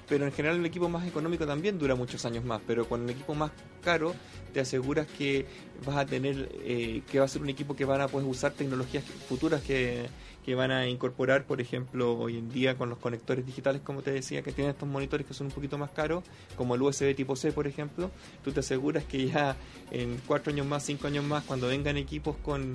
pero 0.08 0.24
en 0.24 0.32
general 0.32 0.58
el 0.58 0.66
equipo 0.66 0.88
más 0.88 1.06
económico 1.06 1.46
también 1.46 1.78
dura 1.78 1.94
muchos 1.94 2.24
años 2.24 2.44
más, 2.44 2.60
pero 2.66 2.88
con 2.88 3.04
el 3.04 3.10
equipo 3.10 3.34
más 3.34 3.50
caro 3.82 4.14
te 4.52 4.60
aseguras 4.60 5.06
que 5.06 5.46
vas 5.84 5.96
a 5.96 6.06
tener, 6.06 6.48
eh, 6.64 7.02
que 7.10 7.18
va 7.18 7.24
a 7.24 7.28
ser 7.28 7.42
un 7.42 7.48
equipo 7.48 7.74
que 7.74 7.84
van 7.84 8.00
a 8.00 8.08
poder 8.08 8.26
usar 8.28 8.52
tecnologías 8.52 9.04
futuras 9.04 9.62
que, 9.62 10.06
que 10.44 10.54
van 10.54 10.70
a 10.70 10.86
incorporar, 10.88 11.44
por 11.44 11.60
ejemplo, 11.60 12.16
hoy 12.18 12.38
en 12.38 12.50
día 12.50 12.76
con 12.76 12.90
los 12.90 12.98
conectores 12.98 13.46
digitales, 13.46 13.80
como 13.82 14.02
te 14.02 14.12
decía, 14.12 14.42
que 14.42 14.52
tienen 14.52 14.72
estos 14.72 14.88
monitores 14.88 15.26
que 15.26 15.34
son 15.34 15.46
un 15.46 15.52
poquito 15.52 15.78
más 15.78 15.90
caros, 15.90 16.22
como 16.56 16.74
el 16.74 16.82
USB 16.82 17.14
tipo 17.14 17.34
C, 17.34 17.50
por 17.52 17.66
ejemplo, 17.66 18.10
tú 18.42 18.52
te 18.52 18.60
aseguras 18.60 19.04
que 19.04 19.26
ya 19.26 19.56
en 19.90 20.20
cuatro 20.26 20.52
años 20.52 20.66
más, 20.66 20.84
cinco 20.84 21.06
años 21.06 21.24
más, 21.24 21.44
cuando 21.44 21.68
vengan 21.68 21.96
equipos 21.96 22.36
con, 22.36 22.74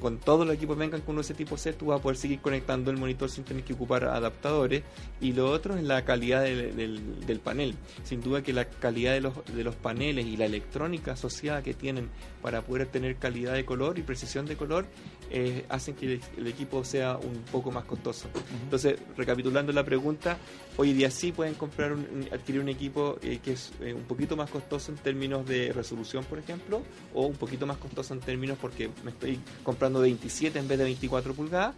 con 0.00 0.18
todos 0.18 0.46
los 0.46 0.54
equipos 0.56 0.76
vengan 0.76 1.00
con 1.00 1.16
USB 1.18 1.34
tipo 1.36 1.56
C, 1.56 1.72
tú 1.72 1.86
vas 1.86 2.00
a 2.00 2.02
poder 2.02 2.16
seguir 2.16 2.40
conectando 2.40 2.90
el 2.90 2.96
monitor 2.96 3.30
sin 3.30 3.44
tener 3.44 3.64
que 3.64 3.72
ocupar 3.74 4.04
adaptadores. 4.04 4.82
Y 5.20 5.32
lo 5.32 5.50
otro 5.50 5.76
es 5.76 5.82
la 5.82 6.04
calidad 6.04 6.42
del, 6.42 6.76
del- 6.76 7.26
del 7.26 7.40
panel. 7.40 7.74
Sin 8.04 8.20
duda 8.20 8.42
que 8.42 8.52
la 8.52 8.66
calidad 8.66 9.12
de 9.12 9.20
los, 9.20 9.32
de 9.54 9.64
los 9.64 9.74
paneles 9.74 10.26
y 10.26 10.36
la 10.36 10.46
electrónica 10.46 11.12
asociada 11.12 11.62
que 11.62 11.74
tienen 11.74 12.08
para 12.42 12.62
poder 12.62 12.86
tener 12.88 13.16
calidad 13.16 13.54
de 13.54 13.64
color 13.64 13.98
y 13.98 14.02
precisión 14.02 14.46
de 14.46 14.56
color 14.56 14.86
eh, 15.30 15.64
hacen 15.68 15.94
que 15.96 16.14
el, 16.14 16.20
el 16.36 16.46
equipo 16.46 16.84
sea 16.84 17.16
un 17.16 17.42
poco 17.50 17.70
más 17.72 17.84
costoso. 17.84 18.28
Entonces, 18.62 18.96
recapitulando 19.16 19.72
la 19.72 19.84
pregunta, 19.84 20.38
hoy 20.76 20.92
día 20.92 21.10
sí 21.10 21.32
pueden 21.32 21.54
comprar 21.54 21.92
un- 21.92 22.28
adquirir 22.32 22.60
un 22.60 22.68
equipo 22.68 23.18
eh, 23.22 23.40
que 23.42 23.52
es 23.52 23.72
eh, 23.80 23.92
un 23.92 24.02
poquito 24.04 24.36
más 24.36 24.50
costoso 24.50 24.92
en 24.92 24.98
términos 24.98 25.44
de 25.46 25.72
resolución, 25.72 26.24
por 26.24 26.38
ejemplo, 26.38 26.82
o 27.14 27.26
un 27.26 27.34
poquito 27.34 27.66
más 27.66 27.76
costoso 27.78 28.14
en 28.14 28.20
términos 28.20 28.58
porque 28.60 28.90
me 29.04 29.10
estoy 29.10 29.38
comprando 29.64 29.85
27 29.92 30.58
en 30.58 30.68
vez 30.68 30.78
de 30.78 30.84
24 30.84 31.34
pulgadas. 31.34 31.74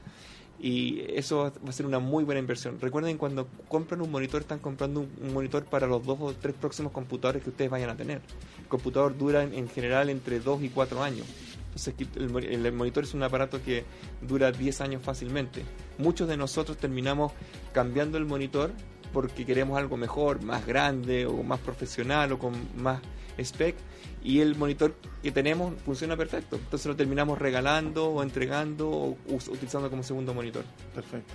Y 0.61 1.02
eso 1.14 1.52
va 1.64 1.68
a 1.68 1.72
ser 1.72 1.86
una 1.86 2.00
muy 2.00 2.24
buena 2.24 2.40
inversión. 2.40 2.80
Recuerden 2.80 3.16
cuando 3.16 3.46
compran 3.68 4.00
un 4.00 4.11
monitor, 4.11 4.40
están 4.40 4.59
comprando 4.59 5.00
un, 5.00 5.32
monitor 5.32 5.64
para 5.64 5.86
los 5.86 6.04
dos 6.04 6.18
o 6.20 6.34
tres 6.34 6.54
próximos 6.54 6.90
computadores 6.90 7.44
que 7.44 7.50
ustedes 7.50 7.70
vayan 7.70 7.90
a 7.90 7.96
tener. 7.96 8.20
El 8.61 8.66
computador 8.66 9.16
dura 9.16 9.44
en, 9.44 9.54
en 9.54 9.68
general 9.68 10.11
entre 10.11 10.40
2 10.40 10.64
y 10.64 10.68
4 10.70 11.00
años. 11.02 11.26
Entonces 11.66 11.94
el, 12.16 12.66
el 12.66 12.72
monitor 12.72 13.04
es 13.04 13.14
un 13.14 13.22
aparato 13.22 13.62
que 13.62 13.84
dura 14.20 14.50
10 14.50 14.80
años 14.80 15.02
fácilmente. 15.02 15.62
Muchos 15.96 16.26
de 16.26 16.36
nosotros 16.36 16.76
terminamos 16.76 17.32
cambiando 17.72 18.18
el 18.18 18.24
monitor 18.24 18.72
porque 19.12 19.46
queremos 19.46 19.78
algo 19.78 19.96
mejor, 19.96 20.42
más 20.42 20.66
grande 20.66 21.26
o 21.26 21.42
más 21.42 21.61
profesional 21.61 22.32
o 22.32 22.38
con 22.38 22.54
más 22.76 23.00
spec 23.38 23.76
y 24.22 24.40
el 24.40 24.56
monitor 24.56 24.94
que 25.22 25.32
tenemos 25.32 25.74
funciona 25.84 26.16
perfecto. 26.16 26.56
Entonces 26.56 26.86
lo 26.86 26.96
terminamos 26.96 27.38
regalando 27.38 28.06
o 28.06 28.22
entregando 28.22 28.88
o 28.88 29.16
utilizando 29.50 29.90
como 29.90 30.02
segundo 30.02 30.34
monitor. 30.34 30.64
Perfecto. 30.94 31.34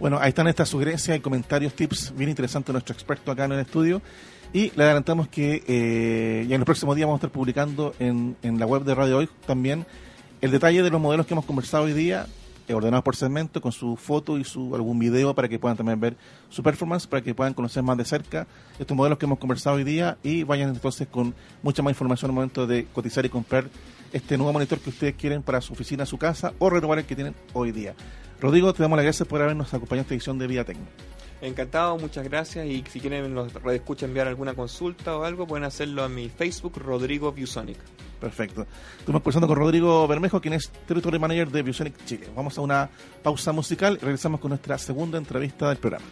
Bueno, 0.00 0.18
ahí 0.20 0.30
están 0.30 0.48
estas 0.48 0.68
sugerencias 0.68 1.16
y 1.16 1.20
comentarios, 1.20 1.74
tips 1.74 2.14
bien 2.16 2.30
interesantes 2.30 2.68
de 2.68 2.72
nuestro 2.72 2.94
experto 2.94 3.30
acá 3.30 3.44
en 3.44 3.52
el 3.52 3.60
estudio. 3.60 4.02
Y 4.52 4.70
le 4.76 4.84
adelantamos 4.84 5.28
que 5.28 5.62
eh, 5.66 6.44
ya 6.48 6.56
en 6.56 6.60
los 6.60 6.66
próximos 6.66 6.96
días 6.96 7.06
vamos 7.06 7.18
a 7.18 7.26
estar 7.26 7.30
publicando 7.30 7.94
en, 7.98 8.36
en 8.42 8.58
la 8.58 8.66
web 8.66 8.84
de 8.84 8.94
Radio 8.94 9.18
Hoy 9.18 9.28
también 9.46 9.86
el 10.42 10.50
detalle 10.50 10.82
de 10.82 10.90
los 10.90 11.00
modelos 11.00 11.24
que 11.24 11.34
hemos 11.34 11.44
conversado 11.44 11.84
hoy 11.84 11.92
día, 11.92 12.26
ordenados 12.70 13.04
por 13.04 13.16
segmento, 13.16 13.60
con 13.60 13.72
su 13.72 13.96
foto 13.96 14.38
y 14.38 14.44
su 14.44 14.74
algún 14.74 14.98
video 14.98 15.34
para 15.34 15.48
que 15.48 15.58
puedan 15.58 15.76
también 15.76 16.00
ver 16.00 16.16
su 16.48 16.62
performance, 16.62 17.06
para 17.06 17.22
que 17.22 17.34
puedan 17.34 17.54
conocer 17.54 17.82
más 17.82 17.96
de 17.96 18.04
cerca 18.04 18.46
estos 18.78 18.96
modelos 18.96 19.18
que 19.18 19.26
hemos 19.26 19.38
conversado 19.38 19.76
hoy 19.76 19.84
día 19.84 20.18
y 20.22 20.44
vayan 20.44 20.70
entonces 20.70 21.08
con 21.08 21.34
mucha 21.62 21.82
más 21.82 21.92
información 21.92 22.30
al 22.30 22.34
momento 22.34 22.66
de 22.66 22.86
cotizar 22.86 23.24
y 23.24 23.28
comprar 23.28 23.68
este 24.12 24.36
nuevo 24.36 24.52
monitor 24.52 24.78
que 24.78 24.90
ustedes 24.90 25.14
quieren 25.14 25.42
para 25.42 25.60
su 25.60 25.72
oficina, 25.72 26.06
su 26.06 26.18
casa 26.18 26.52
o 26.58 26.70
renovar 26.70 26.98
el 26.98 27.04
que 27.04 27.14
tienen 27.14 27.34
hoy 27.52 27.72
día. 27.72 27.94
Rodrigo, 28.40 28.72
te 28.72 28.82
damos 28.82 28.96
las 28.96 29.04
gracias 29.04 29.28
por 29.28 29.40
habernos 29.40 29.68
acompañado 29.72 30.00
en 30.00 30.04
esta 30.04 30.14
edición 30.14 30.38
de 30.38 30.46
Vida 30.46 30.64
Tecno. 30.64 30.86
Encantado, 31.42 31.98
muchas 31.98 32.24
gracias 32.24 32.66
y 32.66 32.84
si 32.88 33.00
quieren 33.00 33.34
los 33.34 33.52
escucha 33.72 34.06
enviar 34.06 34.28
alguna 34.28 34.54
consulta 34.54 35.16
o 35.16 35.24
algo 35.24 35.44
pueden 35.44 35.64
hacerlo 35.64 36.04
a 36.04 36.08
mi 36.08 36.28
Facebook 36.28 36.78
Rodrigo 36.78 37.32
Viewsonic. 37.32 37.78
Perfecto. 38.20 38.64
Estamos 39.00 39.20
conversando 39.20 39.48
con 39.48 39.56
Rodrigo 39.56 40.06
Bermejo, 40.06 40.40
quien 40.40 40.54
es 40.54 40.70
Territory 40.86 41.18
Manager 41.18 41.50
de 41.50 41.62
Biosonic 41.64 42.04
Chile. 42.04 42.28
Vamos 42.36 42.56
a 42.56 42.60
una 42.60 42.88
pausa 43.20 43.50
musical 43.50 43.98
y 44.00 44.04
regresamos 44.04 44.38
con 44.38 44.50
nuestra 44.50 44.78
segunda 44.78 45.18
entrevista 45.18 45.68
del 45.68 45.78
programa. 45.78 46.06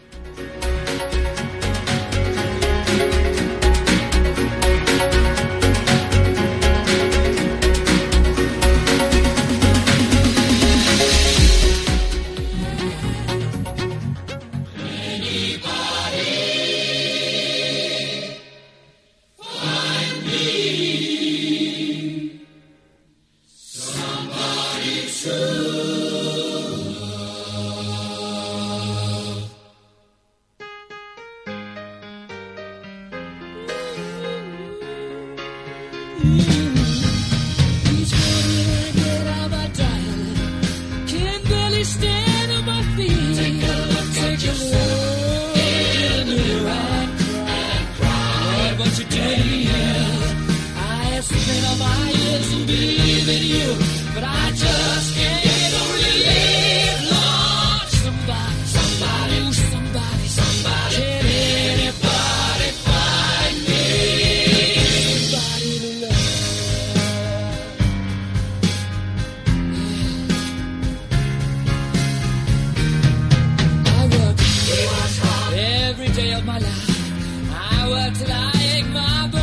I 77.53 77.89
worked 77.89 78.29
like 78.29 78.87
my. 78.95 79.40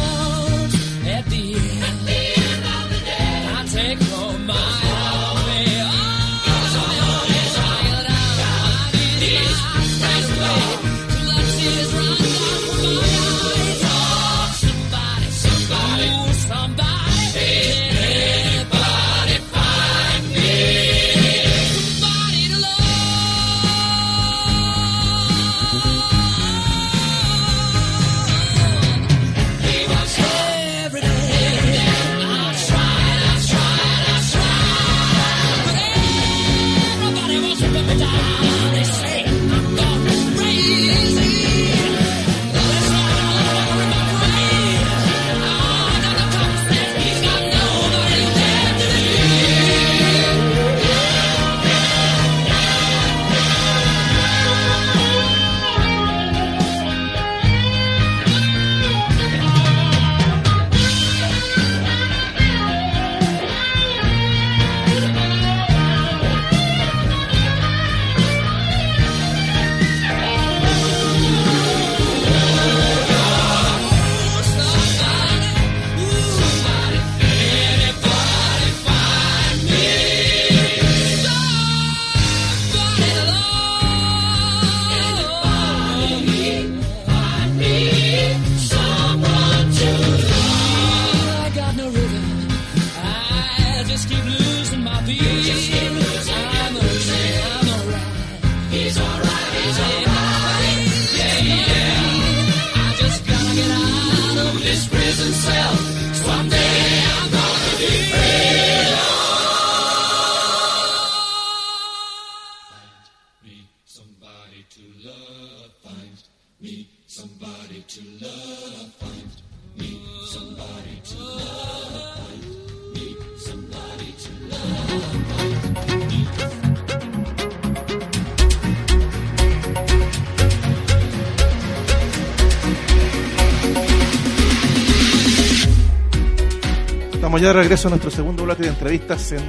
Estamos 137.38 137.54
ya 137.54 137.60
de 137.60 137.62
regreso 137.62 137.88
a 137.88 137.92
nuestro 137.92 138.10
segundo 138.10 138.44
bloque 138.46 138.64
de 138.64 138.70
entrevistas 138.70 139.32
en 139.32 139.44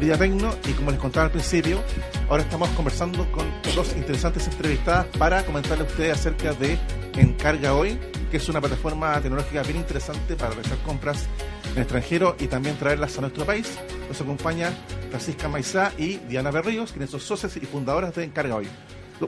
Vida 0.00 0.18
Tecno 0.18 0.52
y 0.68 0.72
como 0.72 0.90
les 0.90 0.98
contaba 0.98 1.26
al 1.26 1.30
principio, 1.30 1.80
ahora 2.28 2.42
estamos 2.42 2.68
conversando 2.70 3.30
con 3.30 3.46
dos 3.76 3.94
interesantes 3.94 4.48
entrevistadas 4.48 5.06
para 5.18 5.44
comentarle 5.46 5.84
a 5.84 5.86
ustedes 5.86 6.14
acerca 6.14 6.52
de 6.54 6.76
Encarga 7.16 7.74
Hoy, 7.74 7.96
que 8.32 8.38
es 8.38 8.48
una 8.48 8.60
plataforma 8.60 9.20
tecnológica 9.20 9.62
bien 9.62 9.76
interesante 9.76 10.34
para 10.34 10.50
realizar 10.50 10.78
compras 10.78 11.28
en 11.76 11.80
extranjero 11.80 12.34
y 12.40 12.48
también 12.48 12.76
traerlas 12.76 13.16
a 13.18 13.20
nuestro 13.20 13.46
país. 13.46 13.78
Nos 14.08 14.20
acompaña 14.20 14.72
Francisca 15.08 15.48
Maizá 15.48 15.92
y 15.96 16.16
Diana 16.16 16.50
Berríos, 16.50 16.90
quienes 16.90 17.10
son 17.10 17.20
socias 17.20 17.56
y 17.56 17.60
fundadoras 17.60 18.16
de 18.16 18.24
Encarga 18.24 18.56
Hoy. 18.56 18.66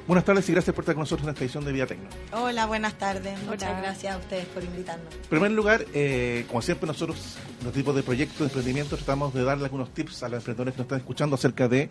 Buenas 0.06 0.24
tardes 0.24 0.48
y 0.48 0.52
gracias 0.52 0.74
por 0.74 0.82
estar 0.82 0.94
con 0.94 1.02
nosotros 1.02 1.26
en 1.26 1.30
esta 1.30 1.44
edición 1.44 1.64
de 1.64 1.72
Vida 1.72 1.86
Tecno. 1.86 2.08
Hola, 2.32 2.66
buenas 2.66 2.94
tardes. 2.94 3.42
Muchas 3.44 3.76
gracias 3.80 4.14
a 4.14 4.18
ustedes 4.18 4.46
por 4.46 4.62
invitarnos. 4.62 5.12
En 5.12 5.28
primer 5.28 5.50
lugar, 5.50 5.84
eh, 5.92 6.44
como 6.48 6.62
siempre 6.62 6.86
nosotros, 6.86 7.38
los 7.64 7.72
tipos 7.72 7.94
de 7.96 8.02
proyectos 8.04 8.38
de 8.38 8.44
emprendimiento, 8.44 8.96
tratamos 8.96 9.34
de 9.34 9.42
darle 9.42 9.64
algunos 9.64 9.92
tips 9.92 10.22
a 10.22 10.28
los 10.28 10.38
emprendedores 10.38 10.74
que 10.74 10.78
nos 10.78 10.84
están 10.84 10.98
escuchando 10.98 11.34
acerca 11.34 11.66
de 11.66 11.90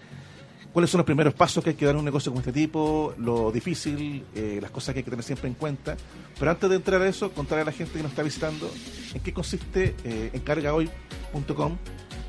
cuáles 0.71 0.91
son 0.91 0.99
los 0.99 1.05
primeros 1.05 1.33
pasos 1.33 1.61
que 1.61 1.71
hay 1.71 1.75
que 1.75 1.85
dar 1.85 1.95
en 1.95 1.99
un 1.99 2.05
negocio 2.05 2.31
como 2.31 2.39
este 2.39 2.53
tipo, 2.53 3.13
lo 3.17 3.51
difícil, 3.51 4.25
eh, 4.33 4.59
las 4.61 4.71
cosas 4.71 4.93
que 4.93 4.99
hay 4.99 5.03
que 5.03 5.09
tener 5.09 5.25
siempre 5.25 5.49
en 5.49 5.55
cuenta. 5.55 5.97
Pero 6.37 6.51
antes 6.51 6.69
de 6.69 6.77
entrar 6.77 7.01
a 7.01 7.07
eso, 7.07 7.31
contarle 7.31 7.63
a 7.63 7.65
la 7.65 7.73
gente 7.73 7.93
que 7.93 8.03
nos 8.03 8.11
está 8.11 8.23
visitando 8.23 8.71
en 9.13 9.21
qué 9.21 9.33
consiste 9.33 9.95
eh, 10.05 10.29
encargahoy.com, 10.33 11.77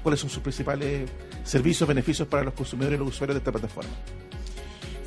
cuáles 0.03 0.21
son 0.21 0.31
sus 0.31 0.43
principales 0.43 1.09
servicios, 1.45 1.89
beneficios 1.89 2.27
para 2.27 2.43
los 2.43 2.55
consumidores 2.55 2.97
y 2.97 2.99
los 2.99 3.09
usuarios 3.15 3.37
de 3.37 3.39
esta 3.39 3.53
plataforma. 3.53 3.91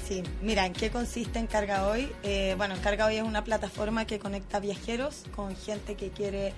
Sí, 0.08 0.22
mira, 0.42 0.66
¿en 0.66 0.74
qué 0.74 0.90
consiste 0.90 1.40
Encarga 1.40 1.88
Hoy? 1.88 2.10
Eh, 2.24 2.56
bueno, 2.58 2.76
Encarga 2.76 3.06
Hoy 3.06 3.16
es 3.16 3.24
una 3.24 3.46
plataforma 3.46 4.06
que 4.06 4.20
conecta 4.20 4.60
viajeros 4.60 5.24
con 5.34 5.56
gente 5.56 5.96
que 5.96 6.10
quiere 6.10 6.54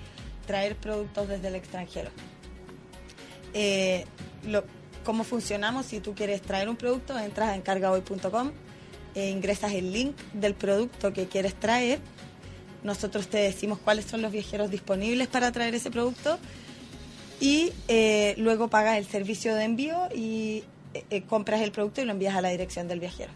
traer 0.46 0.74
productos 0.74 1.28
desde 1.28 1.48
el 1.48 1.54
extranjero. 1.54 2.10
Eh, 3.54 4.04
¿Cómo 5.04 5.22
funcionamos? 5.22 5.86
Si 5.86 6.00
tú 6.00 6.14
quieres 6.16 6.42
traer 6.42 6.68
un 6.68 6.74
producto, 6.74 7.16
entras 7.16 7.50
a 7.50 7.54
encargahoy.com, 7.54 8.50
e 9.14 9.30
ingresas 9.30 9.72
el 9.74 9.92
link 9.92 10.16
del 10.32 10.54
producto 10.54 11.12
que 11.12 11.26
quieres 11.28 11.54
traer. 11.54 12.00
Nosotros 12.82 13.28
te 13.28 13.38
decimos 13.38 13.78
cuáles 13.78 14.06
son 14.06 14.22
los 14.22 14.32
viajeros 14.32 14.72
disponibles 14.72 15.28
para 15.28 15.52
traer 15.52 15.74
ese 15.74 15.92
producto 15.92 16.38
y 17.40 17.72
eh, 17.86 18.34
luego 18.38 18.68
pagas 18.68 18.98
el 18.98 19.06
servicio 19.06 19.54
de 19.54 19.64
envío 19.64 20.08
y 20.14 20.64
eh, 21.10 21.22
compras 21.22 21.60
el 21.60 21.72
producto 21.72 22.00
y 22.00 22.04
lo 22.04 22.12
envías 22.12 22.34
a 22.34 22.40
la 22.40 22.48
dirección 22.50 22.88
del 22.88 23.00
viajero. 23.00 23.32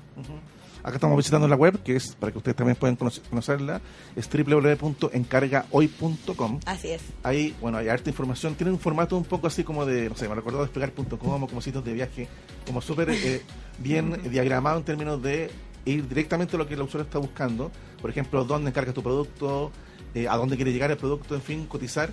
Acá 0.83 0.95
estamos 0.95 1.17
visitando 1.19 1.47
la 1.47 1.57
web, 1.57 1.83
que 1.83 1.97
es 1.97 2.15
para 2.15 2.33
que 2.33 2.39
ustedes 2.39 2.57
también 2.57 2.75
puedan 2.77 2.97
conocer- 2.97 3.23
conocerla, 3.29 3.83
es 4.17 4.27
www.encargahoy.com. 4.31 6.61
Así 6.67 6.89
es. 6.89 7.03
Ahí, 7.23 7.55
bueno, 7.61 7.79
hay 7.79 7.89
harta 7.89 8.11
información. 8.11 8.55
Tiene 8.55 8.73
un 8.73 8.79
formato 8.79 9.17
un 9.17 9.25
poco 9.25 9.47
así 9.47 9.65
como 9.65 9.85
de, 9.87 10.09
no 10.09 10.17
sé, 10.17 10.29
me 10.29 10.35
recordó 10.35 10.63
despegar.com 10.63 11.43
o 11.43 11.47
como 11.47 11.61
sitios 11.61 11.85
de 11.85 11.93
viaje, 11.93 12.29
como 12.67 12.81
súper 12.81 13.11
eh, 13.11 13.43
bien 13.79 14.21
diagramado 14.31 14.79
en 14.79 14.85
términos 14.85 15.23
de 15.23 15.51
ir 15.85 16.09
directamente 16.09 16.57
a 16.57 16.59
lo 16.59 16.67
que 16.67 16.75
el 16.75 16.83
usuario 16.83 17.05
está 17.05 17.19
buscando. 17.19 17.71
Por 18.01 18.11
ejemplo, 18.11 18.45
dónde 18.45 18.71
encargas 18.71 18.95
tu 18.95 19.03
producto, 19.03 19.71
eh, 20.15 20.29
a 20.29 20.37
dónde 20.37 20.57
quiere 20.57 20.73
llegar 20.73 20.91
el 20.91 20.97
producto, 20.97 21.35
en 21.35 21.43
fin, 21.43 21.67
cotizar. 21.67 22.11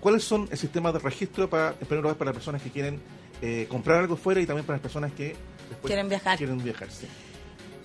¿Cuáles 0.00 0.24
son 0.24 0.48
el 0.50 0.56
sistema 0.58 0.92
de 0.92 0.98
registro 1.00 1.50
para, 1.50 1.70
en 1.72 1.86
primer 1.86 2.02
lugar, 2.02 2.16
para 2.16 2.30
las 2.30 2.36
personas 2.36 2.62
que 2.62 2.70
quieren 2.70 3.00
eh, 3.42 3.66
comprar 3.68 3.98
algo 3.98 4.16
fuera 4.16 4.40
y 4.40 4.46
también 4.46 4.66
para 4.66 4.76
las 4.76 4.82
personas 4.82 5.12
que 5.12 5.34
después 5.68 5.86
Quieren 5.86 6.08
viajar. 6.08 6.36
quieren 6.38 6.62
viajar, 6.62 6.90
sí. 6.90 7.06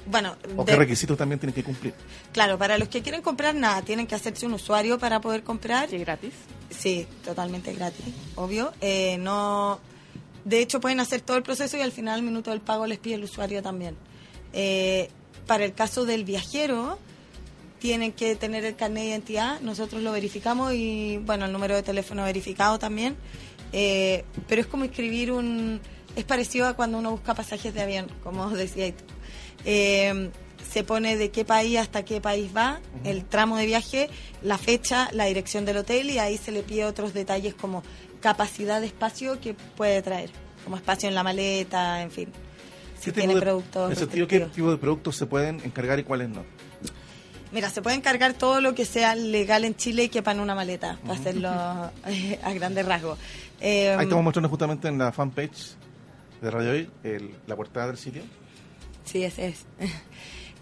Bueno, 0.07 0.35
¿O 0.55 0.63
de- 0.63 0.73
qué 0.73 0.77
requisitos 0.77 1.17
también 1.17 1.39
tienen 1.39 1.55
que 1.55 1.63
cumplir? 1.63 1.93
claro, 2.31 2.57
para 2.59 2.77
los 2.77 2.89
que 2.89 3.01
quieren 3.01 3.21
comprar 3.23 3.55
nada, 3.55 3.81
tienen 3.81 4.05
que 4.05 4.13
hacerse 4.15 4.45
un 4.45 4.53
usuario 4.53 4.99
para 4.99 5.19
poder 5.21 5.43
comprar. 5.43 5.89
Sí, 5.89 5.97
gratis. 5.97 6.31
Sí, 6.69 7.07
totalmente 7.23 7.73
gratis, 7.73 8.05
obvio. 8.35 8.71
Eh, 8.81 9.17
no, 9.19 9.79
de 10.43 10.59
hecho, 10.59 10.79
pueden 10.79 10.99
hacer 10.99 11.21
todo 11.21 11.37
el 11.37 11.43
proceso 11.43 11.75
y 11.77 11.81
al 11.81 11.91
final, 11.91 12.15
al 12.15 12.21
minuto 12.23 12.51
del 12.51 12.61
pago, 12.61 12.85
les 12.85 12.99
pide 12.99 13.15
el 13.15 13.23
usuario 13.23 13.63
también. 13.63 13.95
Eh, 14.53 15.09
para 15.47 15.65
el 15.65 15.73
caso 15.73 16.05
del 16.05 16.23
viajero, 16.23 16.99
tienen 17.79 18.11
que 18.13 18.35
tener 18.35 18.63
el 18.65 18.75
carnet 18.75 19.03
de 19.03 19.09
identidad. 19.09 19.59
Nosotros 19.61 20.01
lo 20.03 20.11
verificamos 20.11 20.73
y, 20.73 21.17
bueno, 21.23 21.45
el 21.45 21.51
número 21.51 21.75
de 21.75 21.83
teléfono 21.83 22.23
verificado 22.23 22.77
también. 22.79 23.15
Eh, 23.77 24.23
pero 24.47 24.61
es 24.61 24.67
como 24.67 24.85
escribir 24.85 25.31
un. 25.33 25.81
Es 26.15 26.23
parecido 26.23 26.65
a 26.65 26.75
cuando 26.75 26.97
uno 26.97 27.11
busca 27.11 27.33
pasajes 27.35 27.73
de 27.73 27.81
avión, 27.81 28.07
como 28.23 28.49
decía 28.51 28.89
tú. 28.95 29.03
Eh, 29.65 30.29
se 30.71 30.83
pone 30.83 31.15
de 31.17 31.29
qué 31.29 31.43
país 31.45 31.77
hasta 31.77 32.03
qué 32.03 32.19
país 32.21 32.51
va, 32.55 32.79
el 33.05 33.23
tramo 33.25 33.55
de 33.57 33.65
viaje, 33.65 34.09
la 34.41 34.57
fecha, 34.57 35.09
la 35.13 35.25
dirección 35.25 35.63
del 35.65 35.77
hotel 35.77 36.09
y 36.09 36.19
ahí 36.19 36.37
se 36.37 36.51
le 36.51 36.63
pide 36.63 36.85
otros 36.85 37.13
detalles 37.13 37.53
como 37.53 37.81
capacidad 38.19 38.81
de 38.81 38.87
espacio 38.87 39.39
que 39.39 39.53
puede 39.53 40.01
traer, 40.01 40.31
como 40.63 40.75
espacio 40.75 41.07
en 41.07 41.15
la 41.15 41.23
maleta, 41.23 42.01
en 42.01 42.11
fin. 42.11 42.29
Si 42.99 43.05
¿Qué 43.05 43.11
tipo 43.11 43.19
tiene 43.19 43.35
de- 43.35 43.41
productos. 43.41 43.91
en 43.91 43.95
sentido, 43.97 44.27
¿qué 44.27 44.39
tipo 44.41 44.71
de 44.71 44.77
productos 44.77 45.15
se 45.15 45.25
pueden 45.27 45.61
encargar 45.63 45.99
y 45.99 46.03
cuáles 46.03 46.29
no? 46.29 46.43
Mira, 47.51 47.69
se 47.69 47.81
puede 47.81 47.95
encargar 47.95 48.33
todo 48.33 48.59
lo 48.59 48.75
que 48.75 48.83
sea 48.83 49.15
legal 49.15 49.63
en 49.63 49.75
Chile 49.75 50.03
y 50.05 50.09
quepa 50.09 50.33
en 50.33 50.41
una 50.41 50.55
maleta, 50.55 50.97
para 51.05 51.13
hacerlo 51.17 51.49
eh, 52.07 52.37
a 52.43 52.51
grandes 52.53 52.85
rasgos. 52.85 53.17
Eh, 53.61 53.91
Ahí 53.91 54.03
estamos 54.03 54.23
mostrando 54.23 54.49
justamente 54.49 54.87
en 54.87 54.97
la 54.97 55.11
fanpage 55.11 55.75
de 56.41 56.51
Radio 56.51 56.71
Hoy 56.71 56.89
el- 57.03 57.35
la 57.47 57.55
portada 57.55 57.87
del 57.87 57.97
sitio. 57.97 58.21
Sí, 59.05 59.23
ese 59.23 59.47
es. 59.49 59.65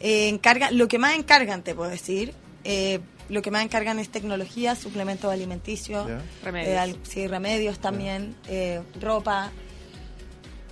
Eh, 0.06 0.28
encarga, 0.28 0.70
lo 0.72 0.90
que 0.90 1.00
más 1.00 1.16
encargan, 1.16 1.64
te 1.64 1.74
puedo 1.76 1.90
decir, 1.90 2.34
eh, 2.66 3.00
lo 3.30 3.42
que 3.42 3.52
más 3.52 3.64
encargan 3.64 4.00
es 4.00 4.10
tecnología, 4.10 4.76
suplementos 4.76 5.32
alimenticios, 5.32 6.06
Ya. 6.10 6.20
Remedios. 6.44 6.74
eh, 6.74 6.78
al- 6.78 6.98
sí, 7.04 7.26
remedios 7.28 7.80
también, 7.80 8.36
eh, 8.50 8.82
ropa, 9.00 9.50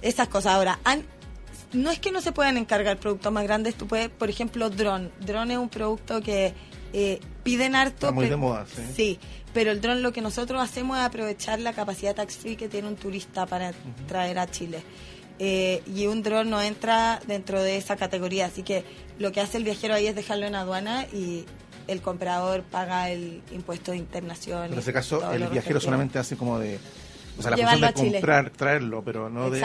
esas 0.02 0.28
cosas. 0.28 0.54
Ahora, 0.56 0.80
han- 0.84 1.06
no 1.72 1.92
es 1.92 2.00
que 2.00 2.12
no 2.12 2.20
se 2.20 2.34
puedan 2.34 2.58
encargar 2.58 2.98
productos 3.00 3.32
más 3.32 3.44
grandes, 3.46 3.76
tú 3.76 3.88
puedes, 3.88 4.10
por 4.10 4.30
ejemplo, 4.30 4.70
dron. 4.70 5.12
Dron 5.22 5.50
es 5.52 5.58
un 5.60 5.70
producto 5.70 6.22
que 6.22 6.54
eh, 6.94 7.20
piden 7.44 7.76
harto. 7.76 8.08
Está 8.08 8.12
muy 8.12 8.26
pero- 8.26 8.36
de 8.36 8.42
moda, 8.42 8.66
sí. 8.74 8.82
Sí, 8.96 9.20
pero 9.54 9.72
el 9.72 9.82
dron 9.82 10.02
lo 10.02 10.14
que 10.14 10.22
nosotros 10.22 10.62
hacemos 10.62 10.98
es 10.98 11.04
aprovechar 11.04 11.60
la 11.60 11.74
capacidad 11.74 12.16
tax 12.16 12.38
free 12.38 12.56
que 12.56 12.70
tiene 12.70 12.88
un 12.88 12.96
turista 12.96 13.46
para 13.46 13.74
traer 14.08 14.40
a 14.40 14.50
Chile. 14.50 14.84
Eh, 15.40 15.82
y 15.88 16.06
un 16.06 16.22
dron 16.22 16.50
no 16.50 16.62
entra 16.62 17.20
dentro 17.26 17.64
de 17.64 17.78
esa 17.78 17.96
categoría, 17.96 18.46
así 18.46 18.62
que 18.62 18.84
lo 19.18 19.32
que 19.32 19.42
hace 19.42 19.58
el 19.58 19.64
viajero 19.64 19.96
ahí 19.96 20.06
es 20.06 20.16
dejarlo 20.16 20.46
en 20.46 20.54
aduana 20.54 21.08
y 21.12 21.46
el 21.88 22.02
comprador 22.02 22.64
paga 22.64 23.10
el 23.10 23.42
impuesto 23.52 23.92
de 23.92 23.98
internación. 23.98 24.72
En 24.72 24.80
ese 24.80 24.94
caso, 24.94 25.32
el 25.32 25.48
viajero 25.48 25.80
solamente 25.80 26.20
hace 26.20 26.38
como 26.38 26.60
de. 26.60 26.80
O 27.38 27.42
sea, 27.42 27.52
la 27.52 27.58
Llevarlo 27.58 27.80
función 27.80 27.82
de 27.82 27.88
a 27.88 27.94
Chile. 27.94 28.18
comprar, 28.20 28.50
traerlo, 28.52 29.04
pero 29.04 29.30
no 29.30 29.50
de, 29.50 29.60